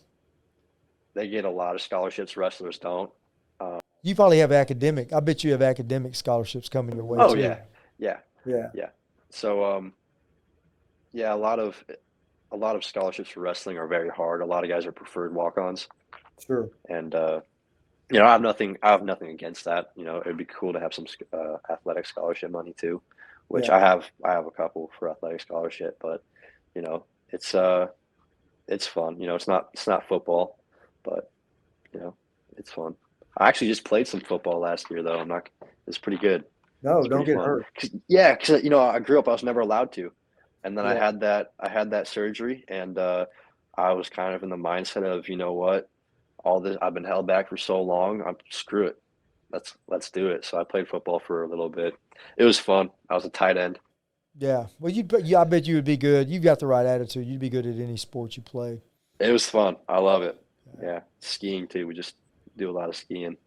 they 1.17 1.27
get 1.27 1.45
a 1.45 1.49
lot 1.49 1.73
of 1.73 1.81
scholarships. 1.81 2.37
Wrestlers 2.37 2.77
don't. 2.77 3.11
Um, 3.59 3.79
you 4.03 4.13
probably 4.13 4.37
have 4.37 4.51
academic. 4.51 5.11
I 5.11 5.19
bet 5.19 5.43
you 5.43 5.51
have 5.51 5.63
academic 5.63 6.13
scholarships 6.13 6.69
coming 6.69 6.95
your 6.95 7.05
way. 7.05 7.17
Oh 7.19 7.33
too. 7.33 7.41
yeah, 7.41 7.61
yeah, 7.97 8.17
yeah, 8.45 8.67
yeah. 8.75 8.89
So, 9.31 9.65
um, 9.65 9.93
yeah, 11.17 11.33
a 11.33 11.35
lot 11.35 11.57
of 11.57 11.83
a 12.51 12.55
lot 12.55 12.75
of 12.75 12.85
scholarships 12.85 13.31
for 13.31 13.39
wrestling 13.39 13.79
are 13.79 13.87
very 13.87 14.09
hard. 14.09 14.41
A 14.41 14.45
lot 14.45 14.63
of 14.63 14.69
guys 14.69 14.85
are 14.85 14.91
preferred 14.91 15.33
walk-ons. 15.33 15.87
Sure. 16.45 16.69
And 16.87 17.15
uh, 17.15 17.41
you 18.11 18.19
know, 18.19 18.25
I 18.25 18.33
have 18.33 18.41
nothing. 18.41 18.77
I 18.83 18.91
have 18.91 19.03
nothing 19.03 19.29
against 19.29 19.65
that. 19.65 19.91
You 19.95 20.05
know, 20.05 20.21
it'd 20.21 20.37
be 20.37 20.45
cool 20.45 20.73
to 20.73 20.79
have 20.79 20.93
some 20.93 21.07
uh, 21.33 21.57
athletic 21.71 22.05
scholarship 22.05 22.51
money 22.51 22.75
too, 22.77 23.01
which 23.47 23.67
yeah. 23.67 23.77
I 23.77 23.79
have. 23.79 24.05
I 24.23 24.31
have 24.33 24.45
a 24.45 24.51
couple 24.51 24.91
for 24.99 25.09
athletic 25.09 25.41
scholarship, 25.41 25.97
but 25.99 26.23
you 26.75 26.83
know, 26.83 27.03
it's 27.29 27.55
uh, 27.55 27.87
it's 28.67 28.85
fun. 28.85 29.19
You 29.19 29.25
know, 29.25 29.35
it's 29.35 29.47
not 29.47 29.69
it's 29.73 29.87
not 29.87 30.07
football, 30.07 30.59
but 31.01 31.31
you 31.93 31.99
know, 31.99 32.13
it's 32.57 32.71
fun. 32.71 32.95
I 33.35 33.47
actually 33.47 33.69
just 33.69 33.85
played 33.85 34.07
some 34.07 34.21
football 34.21 34.59
last 34.59 34.91
year 34.91 35.01
though. 35.01 35.19
I'm 35.19 35.27
not. 35.27 35.49
It's 35.87 35.97
pretty 35.97 36.19
good. 36.19 36.43
No, 36.83 37.01
don't 37.01 37.25
get 37.25 37.37
fun. 37.37 37.45
hurt. 37.45 37.65
Cause, 37.81 37.89
yeah, 38.07 38.35
because 38.35 38.63
you 38.63 38.69
know 38.69 38.81
I 38.81 38.99
grew 38.99 39.17
up. 39.17 39.27
I 39.27 39.31
was 39.31 39.41
never 39.41 39.61
allowed 39.61 39.91
to, 39.93 40.11
and 40.67 40.77
then 40.77 40.85
yeah. 40.85 40.91
I 40.91 40.95
had 40.95 41.21
that. 41.21 41.53
I 41.59 41.69
had 41.69 41.91
that 41.91 42.07
surgery, 42.07 42.65
and 42.67 42.97
uh, 42.97 43.25
I 43.75 43.93
was 43.93 44.09
kind 44.09 44.35
of 44.35 44.43
in 44.43 44.49
the 44.49 44.57
mindset 44.57 45.03
of 45.03 45.29
you 45.29 45.37
know 45.37 45.53
what 45.53 45.89
all 46.43 46.59
this 46.59 46.77
I've 46.81 46.93
been 46.93 47.05
held 47.05 47.25
back 47.25 47.47
for 47.47 47.55
so 47.55 47.81
long. 47.81 48.21
I'm 48.21 48.35
screw 48.49 48.87
it. 48.87 49.01
Let's 49.49 49.75
let's 49.87 50.11
do 50.11 50.27
it. 50.27 50.43
So 50.43 50.59
I 50.59 50.65
played 50.65 50.89
football 50.89 51.19
for 51.19 51.43
a 51.43 51.47
little 51.47 51.69
bit. 51.69 51.95
It 52.35 52.43
was 52.43 52.59
fun. 52.59 52.89
I 53.09 53.15
was 53.15 53.23
a 53.23 53.29
tight 53.29 53.57
end. 53.57 53.79
Yeah. 54.37 54.67
Well, 54.79 54.91
you 54.91 55.07
yeah, 55.23 55.39
I 55.39 55.45
bet 55.45 55.65
you 55.65 55.75
would 55.75 55.85
be 55.85 55.95
good. 55.95 56.27
You've 56.29 56.43
got 56.43 56.59
the 56.59 56.67
right 56.67 56.85
attitude. 56.85 57.25
You'd 57.25 57.39
be 57.39 57.49
good 57.49 57.65
at 57.65 57.77
any 57.77 57.95
sport 57.95 58.35
you 58.35 58.43
play. 58.43 58.81
It 59.19 59.31
was 59.31 59.49
fun. 59.49 59.77
I 59.87 59.99
love 59.99 60.21
it. 60.21 60.39
Yeah. 60.81 60.99
Skiing 61.21 61.67
too. 61.67 61.87
We 61.87 61.95
just 61.95 62.15
do 62.57 62.69
a 62.69 62.73
lot 62.73 62.89
of 62.89 62.95
skiing. 62.97 63.37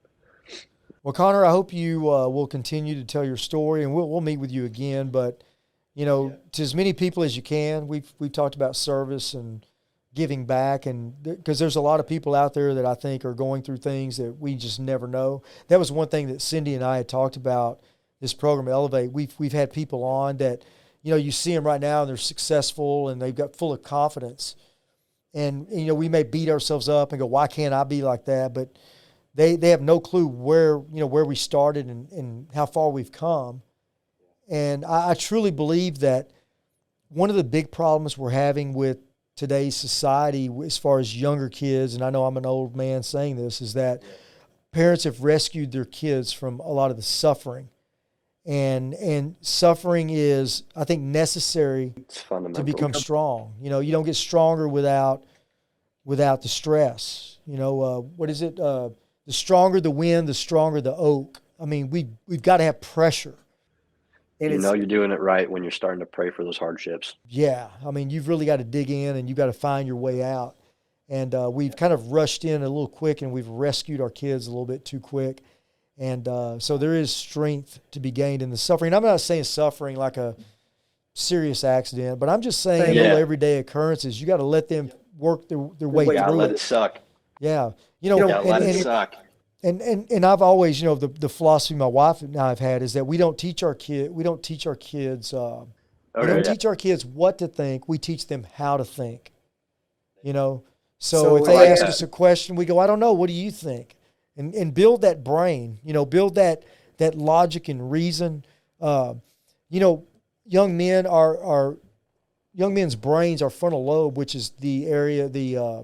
Well, 1.03 1.13
Connor, 1.13 1.45
I 1.45 1.51
hope 1.51 1.73
you 1.73 2.11
uh, 2.11 2.29
will 2.29 2.47
continue 2.47 2.95
to 2.95 3.05
tell 3.05 3.25
your 3.25 3.37
story, 3.37 3.85
and 3.85 3.95
we'll 3.95 4.09
we'll 4.09 4.23
meet 4.23 4.39
with 4.39 4.51
you 4.51 4.65
again. 4.65 5.11
But 5.11 5.45
you 6.01 6.07
know, 6.07 6.29
yeah. 6.29 6.37
to 6.53 6.63
as 6.63 6.75
many 6.75 6.95
people 6.95 7.23
as 7.23 7.37
you 7.37 7.43
can. 7.43 7.87
We've 7.87 8.11
we've 8.19 8.33
talked 8.33 8.55
about 8.55 8.75
service 8.75 9.35
and 9.35 9.67
giving 10.15 10.47
back 10.47 10.87
and 10.87 11.23
because 11.23 11.59
there's 11.59 11.77
a 11.77 11.81
lot 11.83 12.01
of 12.01 12.09
people 12.09 12.35
out 12.35 12.55
there 12.55 12.73
that 12.77 12.87
I 12.87 12.95
think 12.95 13.23
are 13.27 13.35
going 13.35 13.61
through 13.61 13.77
things 13.77 14.17
that 14.17 14.33
we 14.41 14.55
just 14.55 14.81
never 14.81 15.07
know. 15.07 15.43
That 15.69 15.79
was 15.79 15.93
one 15.93 16.09
thing 16.09 16.29
that 16.29 16.39
Cindi 16.39 16.75
and 16.75 16.83
I 16.83 16.97
had 16.97 17.07
talked 17.07 17.37
about 17.37 17.83
this 18.19 18.33
program 18.33 18.67
Elevate. 18.67 19.13
We've 19.13 19.35
we've 19.39 19.53
had 19.53 19.75
people 19.75 20.03
on 20.03 20.39
that 20.39 20.65
you 21.03 21.11
know 21.11 21.19
you 21.19 21.31
see 21.31 21.55
them 21.55 21.67
right 21.67 21.83
now 21.83 22.01
and 22.01 22.09
they're 22.09 22.17
successful 22.17 23.11
and 23.11 23.21
they've 23.21 23.35
got 23.35 23.55
full 23.55 23.75
of 23.75 23.83
confidence. 23.83 24.57
And, 25.35 25.69
and 25.69 25.81
you 25.83 25.89
know 25.89 25.95
we 25.95 26.09
may 26.09 26.23
beat 26.23 26.49
ourselves 26.49 26.89
up 26.89 27.13
and 27.13 27.21
go 27.21 27.27
why 27.27 27.47
can't 27.47 27.75
I 27.75 27.85
be 27.85 28.01
like 28.01 28.25
that 28.25 28.55
but 28.55 28.79
they 29.35 29.57
they 29.57 29.69
have 29.69 29.83
no 29.83 30.01
clue 30.01 30.27
where 30.27 30.77
you 30.77 31.01
know 31.01 31.07
where 31.07 31.27
we 31.27 31.37
started 31.37 31.89
and, 31.89 32.11
and 32.11 32.49
how 32.55 32.65
far 32.65 32.89
we've 32.89 33.13
come. 33.13 33.61
And 34.51 34.85
I, 34.85 35.11
I 35.11 35.15
truly 35.15 35.53
believe 35.53 36.01
that 36.01 36.31
one 37.09 37.31
of 37.31 37.37
the 37.37 37.45
big 37.45 37.71
problems 37.71 38.19
we're 38.19 38.31
having 38.31 38.75
with 38.75 38.99
today's 39.37 39.77
society 39.77 40.51
as 40.65 40.77
far 40.77 40.99
as 40.99 41.17
younger 41.17 41.49
kids, 41.49 41.95
and 41.95 42.05
I 42.05 42.11
know 42.11 42.25
I'm 42.27 42.37
an 42.37 42.45
old 42.45 42.77
man 42.77 43.03
saying 43.03 43.37
this, 43.37 43.61
is 43.61 43.75
that 43.75 44.03
parents 44.73 45.05
have 45.05 45.23
rescued 45.23 45.73
their 45.73 45.85
kids 45.85 46.33
from 46.33 46.61
a 46.61 46.71
lot 46.71 46.91
of 46.91 46.97
the 46.97 47.03
suffering. 47.03 47.71
And 48.47 48.95
and 48.95 49.37
suffering 49.43 50.09
is, 50.11 50.65
I 50.75 50.85
think, 50.85 51.03
necessary 51.03 51.95
to 52.55 52.65
become 52.65 52.95
strong. 52.95 53.55
You 53.61 53.69
know, 53.71 53.81
you 53.81 53.93
don't 53.93 54.05
get 54.05 54.17
stronger 54.17 54.67
without 54.67 55.25
without 56.05 56.43
the 56.43 56.49
stress. 56.49 57.39
You 57.47 57.59
know, 57.59 57.81
uh, 57.83 58.01
what 58.01 58.31
is 58.31 58.41
it? 58.41 58.59
Uh, 58.59 58.91
the 59.27 59.33
stronger 59.33 59.81
the 59.81 59.91
wind, 59.91 60.27
the 60.27 60.35
stronger 60.35 60.81
the 60.81 60.97
oak. 60.97 61.41
I 61.61 61.67
mean, 61.67 61.91
we 61.91 62.09
we've 62.27 62.43
got 62.43 62.57
to 62.57 62.65
have 62.65 62.81
pressure. 62.81 63.37
And 64.41 64.53
you 64.53 64.59
know 64.59 64.73
you're 64.73 64.87
doing 64.87 65.11
it 65.11 65.21
right 65.21 65.51
when 65.51 65.63
you're 65.63 65.71
starting 65.71 66.01
to 66.01 66.07
pray 66.07 66.31
for 66.31 66.45
those 66.45 66.57
hardships. 66.57 67.17
Yeah, 67.29 67.69
I 67.87 67.91
mean 67.91 68.11
you've 68.11 68.29
really 68.29 68.47
got 68.47 68.57
to 68.57 68.65
dig 68.65 68.91
in 68.91 69.17
and 69.17 69.29
you've 69.29 69.37
got 69.37 69.47
to 69.47 69.53
find 69.53 69.87
your 69.87 69.97
way 69.97 70.23
out. 70.23 70.57
And 71.09 71.35
uh, 71.35 71.51
we've 71.53 71.75
kind 71.75 71.93
of 71.93 72.13
rushed 72.13 72.45
in 72.45 72.63
a 72.63 72.69
little 72.69 72.89
quick, 72.89 73.21
and 73.21 73.33
we've 73.33 73.49
rescued 73.49 74.01
our 74.01 74.11
kids 74.11 74.47
a 74.47 74.51
little 74.51 74.65
bit 74.65 74.85
too 74.85 75.01
quick. 75.01 75.43
And 75.99 76.27
uh, 76.29 76.61
so 76.61 76.79
there 76.79 76.95
is 76.95 77.13
strength 77.13 77.81
to 77.91 78.01
be 78.01 78.13
gained 78.13 78.43
in 78.43 78.51
the 78.51 78.57
suffering. 78.57 78.95
I'm 78.95 79.03
not 79.03 79.21
saying 79.21 79.45
suffering 79.45 79.97
like 79.97 80.17
a 80.17 80.37
serious 81.15 81.65
accident, 81.65 82.21
but 82.21 82.29
I'm 82.29 82.41
just 82.41 82.63
saying 82.63 82.95
yeah. 82.95 83.03
little 83.03 83.19
everyday 83.19 83.59
occurrences. 83.59 84.21
You 84.21 84.27
got 84.29 84.37
to 84.37 84.45
let 84.45 84.69
them 84.69 84.93
work 85.19 85.49
their, 85.49 85.69
their 85.81 85.89
way 85.89 86.05
through 86.07 86.15
let 86.15 86.51
it. 86.51 86.55
it 86.55 86.59
suck. 86.61 87.01
Yeah, 87.41 87.73
you 88.01 88.09
know, 88.09 88.29
yeah, 88.29 88.39
and, 88.39 88.49
let 88.49 88.63
it 88.63 88.83
suck 88.83 89.17
and 89.63 89.81
and 89.81 90.11
and 90.11 90.25
I've 90.25 90.43
always, 90.43 90.81
you 90.81 90.87
know, 90.87 90.95
the 90.95 91.09
the 91.09 91.29
philosophy 91.29 91.75
my 91.75 91.87
wife 91.87 92.23
and 92.23 92.37
I've 92.37 92.59
had 92.59 92.83
is 92.83 92.95
that 92.95 93.07
we 93.07 93.17
don't 93.17 93.37
teach 93.37 93.63
our 93.63 93.75
kid, 93.75 94.11
we 94.11 94.23
don't 94.23 94.43
teach 94.43 94.67
our 94.67 94.77
kids, 94.77 95.35
uh, 95.35 95.65
we 96.19 96.27
don't 96.27 96.45
yeah. 96.45 96.53
teach 96.53 96.65
our 96.65 96.77
kids 96.77 97.05
what 97.05 97.39
to 97.39 97.49
think. 97.49 97.89
We 97.89 97.99
teach 97.99 98.27
them 98.27 98.47
how 98.55 98.77
to 98.77 98.85
think. 98.85 99.33
You 100.23 100.33
know, 100.33 100.65
so, 100.99 101.23
so 101.23 101.37
if 101.37 101.45
they 101.45 101.55
like 101.55 101.69
ask 101.69 101.81
that. 101.81 101.89
us 101.89 102.03
a 102.03 102.07
question, 102.07 102.57
we 102.57 102.65
go, 102.65 102.79
I 102.79 102.87
don't 102.87 103.01
know. 103.01 103.13
What 103.13 103.29
do 103.29 103.33
you 103.33 103.51
think? 103.51 103.97
And 104.37 104.55
and 104.55 104.73
build 104.73 105.03
that 105.03 105.23
brain. 105.25 105.79
You 105.85 105.93
know, 105.93 106.07
build 106.07 106.35
that 106.37 106.65
that 106.99 107.15
logic 107.15 107.69
and 107.69 107.91
reason. 107.91 108.45
Uh, 108.81 109.15
you 109.69 109.81
know, 109.81 110.05
young 110.47 110.77
men 110.77 111.07
are 111.07 111.43
are 111.43 111.77
young 112.55 112.75
men's 112.75 112.97
brains 112.97 113.43
are 113.43 113.51
frontal 113.51 113.85
lobe, 113.85 114.17
which 114.17 114.35
is 114.35 114.51
the 114.61 114.87
area 114.87 115.29
the 115.29 115.57
uh, 115.57 115.83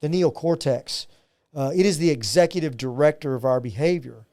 the 0.00 0.08
neocortex 0.08 1.06
uh, 1.54 1.70
it 1.74 1.84
is 1.84 1.98
the 1.98 2.10
executive 2.10 2.76
director 2.76 3.34
of 3.34 3.44
our 3.44 3.60
behavior. 3.60 4.24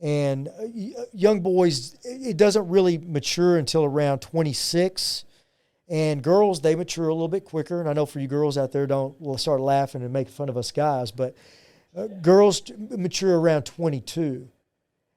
And 0.00 0.48
uh, 0.48 1.02
young 1.12 1.40
boys, 1.40 1.96
it 2.04 2.36
doesn't 2.36 2.68
really 2.68 2.98
mature 2.98 3.58
until 3.58 3.84
around 3.84 4.20
26. 4.20 5.24
And 5.88 6.22
girls, 6.22 6.60
they 6.60 6.74
mature 6.74 7.08
a 7.08 7.14
little 7.14 7.28
bit 7.28 7.44
quicker. 7.44 7.80
And 7.80 7.88
I 7.88 7.92
know 7.92 8.06
for 8.06 8.20
you 8.20 8.28
girls 8.28 8.56
out 8.56 8.72
there, 8.72 8.86
don't 8.86 9.20
will 9.20 9.36
start 9.36 9.60
laughing 9.60 10.02
and 10.02 10.12
make 10.12 10.28
fun 10.28 10.48
of 10.48 10.56
us 10.56 10.70
guys, 10.70 11.10
but 11.10 11.36
uh, 11.96 12.06
girls 12.06 12.62
mature 12.78 13.38
around 13.38 13.64
22. 13.64 14.48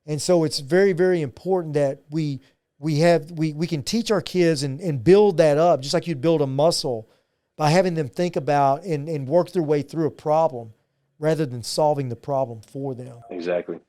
And 0.06 0.22
so 0.22 0.43
it's 0.43 0.60
very, 0.60 0.91
very 0.91 1.22
important 1.22 1.76
that 1.76 2.01
we 2.10 2.41
we 2.80 2.99
have 2.99 3.32
we, 3.32 3.54
we 3.54 3.68
can 3.68 3.84
teach 3.84 4.12
our 4.12 4.22
kids 4.22 4.64
and, 4.64 4.82
and 4.82 5.04
build 5.04 5.38
that 5.38 5.58
up, 5.58 5.82
just 5.82 5.93
like 5.93 6.08
you'd 6.08 6.20
build 6.20 6.41
a 6.41 6.47
muscle 6.47 7.08
by 7.56 7.70
having 7.70 7.93
them 7.93 8.10
think 8.10 8.36
about 8.36 8.84
and, 8.84 9.08
and 9.08 9.28
work 9.28 9.51
their 9.51 9.64
way 9.64 9.84
through 9.84 10.08
a 10.08 10.12
problem 10.12 10.74
rather 11.24 11.45
than 11.45 11.63
solving 11.63 12.09
the 12.09 12.17
problem 12.17 12.59
for 12.59 12.93
them. 12.93 13.17
Exactly. 13.30 13.80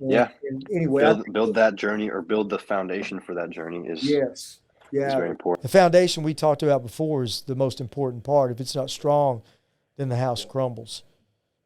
yeah. 0.00 0.30
anyway, 0.72 1.02
build, 1.02 1.32
build, 1.34 1.54
that 1.54 1.74
journey 1.74 2.08
or 2.08 2.22
build 2.22 2.48
the 2.48 2.58
foundation 2.58 3.20
for 3.20 3.34
that 3.34 3.50
journey 3.50 3.86
is 3.86 4.02
yes, 4.02 4.60
yeah, 4.90 5.14
very 5.14 5.28
important. 5.28 5.62
The 5.62 5.68
foundation 5.68 6.22
we 6.22 6.32
talked 6.32 6.62
about 6.62 6.82
before 6.82 7.24
is 7.24 7.42
the 7.42 7.54
most 7.54 7.82
important 7.82 8.24
part. 8.24 8.50
If 8.50 8.58
it's 8.58 8.74
not 8.74 8.88
strong, 8.88 9.42
then 9.98 10.08
the 10.08 10.16
house 10.16 10.46
crumbles. 10.46 11.02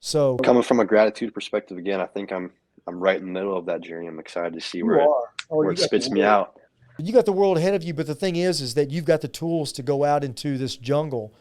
So 0.01 0.39
coming 0.39 0.65
from 0.65 0.81
a 0.81 0.85
gratitude 0.85 1.33
perspective, 1.33 1.79
again, 1.79 2.01
I 2.01 2.07
think 2.07 2.33
I'm 2.33 2.51
I'm 2.89 2.99
right 2.99 3.17
in 3.17 3.27
the 3.27 3.31
middle 3.31 3.57
of 3.57 3.67
that 3.67 3.81
journey. 3.81 4.09
I'm 4.09 4.19
excited 4.19 4.55
to 4.55 4.61
see 4.61 4.83
where 4.83 4.97
it, 4.97 5.09
oh, 5.09 5.29
where 5.51 5.71
it 5.71 5.79
spits 5.79 6.11
me 6.11 6.25
out. 6.25 6.59
You 6.99 7.13
got 7.13 7.27
the 7.27 7.33
world 7.33 7.59
ahead 7.59 7.75
of 7.75 7.85
you, 7.85 7.95
but 7.95 8.09
the 8.09 8.17
thing 8.17 8.35
is, 8.35 8.61
is 8.61 8.75
that 8.75 8.91
you've 8.91 9.05
got 9.05 9.21
the 9.21 9.29
tools 9.29 9.71
to 9.75 9.85
go 9.85 10.03
out 10.03 10.25
into 10.25 10.59
this 10.59 10.77
jungle, 10.77 11.33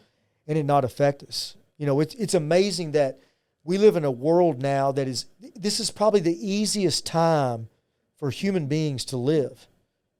and 0.46 0.56
it 0.56 0.62
not 0.62 0.84
affect 0.84 1.24
us. 1.24 1.56
You 1.78 1.86
know, 1.86 1.98
it's 1.98 2.14
it's 2.14 2.34
amazing 2.34 2.92
that 2.92 3.18
we 3.64 3.78
live 3.78 3.96
in 3.96 4.04
a 4.04 4.10
world 4.10 4.60
now 4.60 4.92
that 4.92 5.08
is, 5.08 5.26
this 5.54 5.80
is 5.80 5.90
probably 5.90 6.20
the 6.20 6.50
easiest 6.50 7.06
time 7.06 7.68
for 8.16 8.30
human 8.30 8.66
beings 8.66 9.04
to 9.06 9.16
live. 9.16 9.66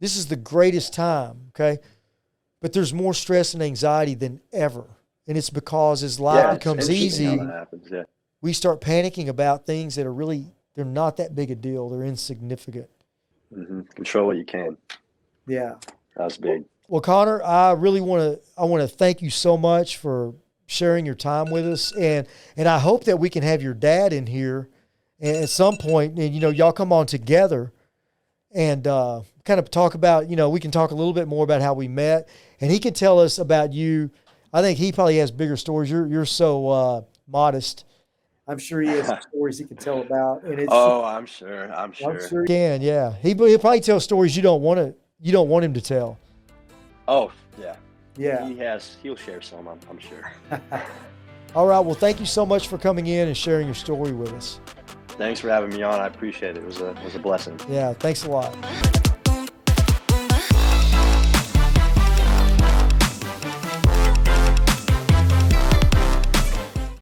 This 0.00 0.16
is 0.16 0.26
the 0.26 0.36
greatest 0.36 0.92
time, 0.92 1.50
okay? 1.50 1.80
But 2.60 2.72
there's 2.72 2.92
more 2.92 3.14
stress 3.14 3.54
and 3.54 3.62
anxiety 3.62 4.14
than 4.14 4.40
ever. 4.52 4.84
And 5.26 5.38
it's 5.38 5.50
because 5.50 6.02
as 6.02 6.18
life 6.18 6.44
yeah, 6.44 6.54
becomes 6.54 6.90
easy, 6.90 7.24
happens, 7.24 7.88
yeah. 7.90 8.02
we 8.40 8.52
start 8.52 8.80
panicking 8.80 9.28
about 9.28 9.66
things 9.66 9.94
that 9.94 10.06
are 10.06 10.12
really, 10.12 10.46
they're 10.74 10.84
not 10.84 11.16
that 11.18 11.34
big 11.34 11.50
a 11.50 11.54
deal. 11.54 11.88
They're 11.88 12.04
insignificant. 12.04 12.88
hmm 13.54 13.82
Control 13.94 14.26
what 14.26 14.36
you 14.36 14.44
can. 14.44 14.76
Yeah. 15.46 15.74
that's 16.16 16.38
was 16.38 16.38
big. 16.38 16.64
Well, 16.88 17.00
Connor, 17.00 17.42
I 17.42 17.72
really 17.72 18.00
want 18.00 18.20
to 18.20 18.60
I 18.60 18.64
want 18.64 18.82
to 18.82 18.88
thank 18.88 19.22
you 19.22 19.30
so 19.30 19.56
much 19.56 19.96
for 19.96 20.34
sharing 20.72 21.06
your 21.06 21.14
time 21.14 21.50
with 21.50 21.66
us, 21.66 21.92
and 21.92 22.26
and 22.56 22.68
I 22.68 22.78
hope 22.78 23.04
that 23.04 23.18
we 23.18 23.30
can 23.30 23.42
have 23.42 23.62
your 23.62 23.74
dad 23.74 24.12
in 24.12 24.26
here 24.26 24.68
at 25.20 25.48
some 25.48 25.76
point, 25.76 26.18
and 26.18 26.34
you 26.34 26.40
know, 26.40 26.50
y'all 26.50 26.72
come 26.72 26.92
on 26.92 27.06
together 27.06 27.72
and 28.54 28.86
uh, 28.86 29.22
kind 29.44 29.60
of 29.60 29.70
talk 29.70 29.94
about 29.94 30.28
you 30.28 30.36
know 30.36 30.50
we 30.50 30.60
can 30.60 30.70
talk 30.70 30.90
a 30.90 30.94
little 30.94 31.12
bit 31.12 31.28
more 31.28 31.44
about 31.44 31.62
how 31.62 31.74
we 31.74 31.88
met, 31.88 32.28
and 32.60 32.70
he 32.70 32.78
can 32.78 32.94
tell 32.94 33.20
us 33.20 33.38
about 33.38 33.72
you. 33.72 34.10
I 34.52 34.60
think 34.60 34.78
he 34.78 34.92
probably 34.92 35.18
has 35.18 35.30
bigger 35.30 35.56
stories. 35.56 35.90
You're 35.90 36.06
you're 36.06 36.26
so 36.26 36.68
uh, 36.68 37.02
modest. 37.26 37.84
I'm 38.48 38.58
sure 38.58 38.80
he 38.80 38.88
has 38.88 39.06
stories 39.34 39.58
he 39.58 39.64
can 39.64 39.76
tell 39.76 40.00
about, 40.00 40.42
and 40.42 40.58
it's 40.58 40.68
Oh, 40.70 41.04
I'm 41.04 41.26
sure. 41.26 41.72
I'm 41.72 41.92
sure. 41.92 42.10
I'm 42.10 42.28
sure 42.28 42.42
he 42.42 42.48
can. 42.48 42.82
Yeah, 42.82 43.14
he 43.22 43.34
he'll 43.34 43.58
probably 43.58 43.80
tell 43.80 44.00
stories 44.00 44.36
you 44.36 44.42
don't 44.42 44.62
want 44.62 44.78
to 44.78 44.94
you 45.20 45.32
don't 45.32 45.48
want 45.48 45.64
him 45.64 45.74
to 45.74 45.80
tell. 45.80 46.18
Oh, 47.08 47.32
yeah. 47.58 47.76
Yeah. 48.16 48.46
He 48.46 48.56
has. 48.58 48.96
He'll 49.02 49.16
share 49.16 49.40
some. 49.40 49.66
I'm, 49.66 49.78
I'm 49.88 49.98
sure. 49.98 50.32
All 51.54 51.66
right. 51.66 51.80
Well, 51.80 51.94
thank 51.94 52.20
you 52.20 52.26
so 52.26 52.46
much 52.46 52.68
for 52.68 52.78
coming 52.78 53.06
in 53.06 53.28
and 53.28 53.36
sharing 53.36 53.66
your 53.66 53.74
story 53.74 54.12
with 54.12 54.32
us. 54.32 54.60
Thanks 55.08 55.40
for 55.40 55.48
having 55.50 55.70
me 55.70 55.82
on. 55.82 56.00
I 56.00 56.06
appreciate 56.06 56.56
it. 56.56 56.58
It 56.58 56.66
was 56.66 56.80
a 56.80 56.90
it 56.90 57.04
was 57.04 57.14
a 57.14 57.18
blessing. 57.18 57.58
Yeah. 57.68 57.92
Thanks 57.94 58.24
a 58.24 58.30
lot. 58.30 59.01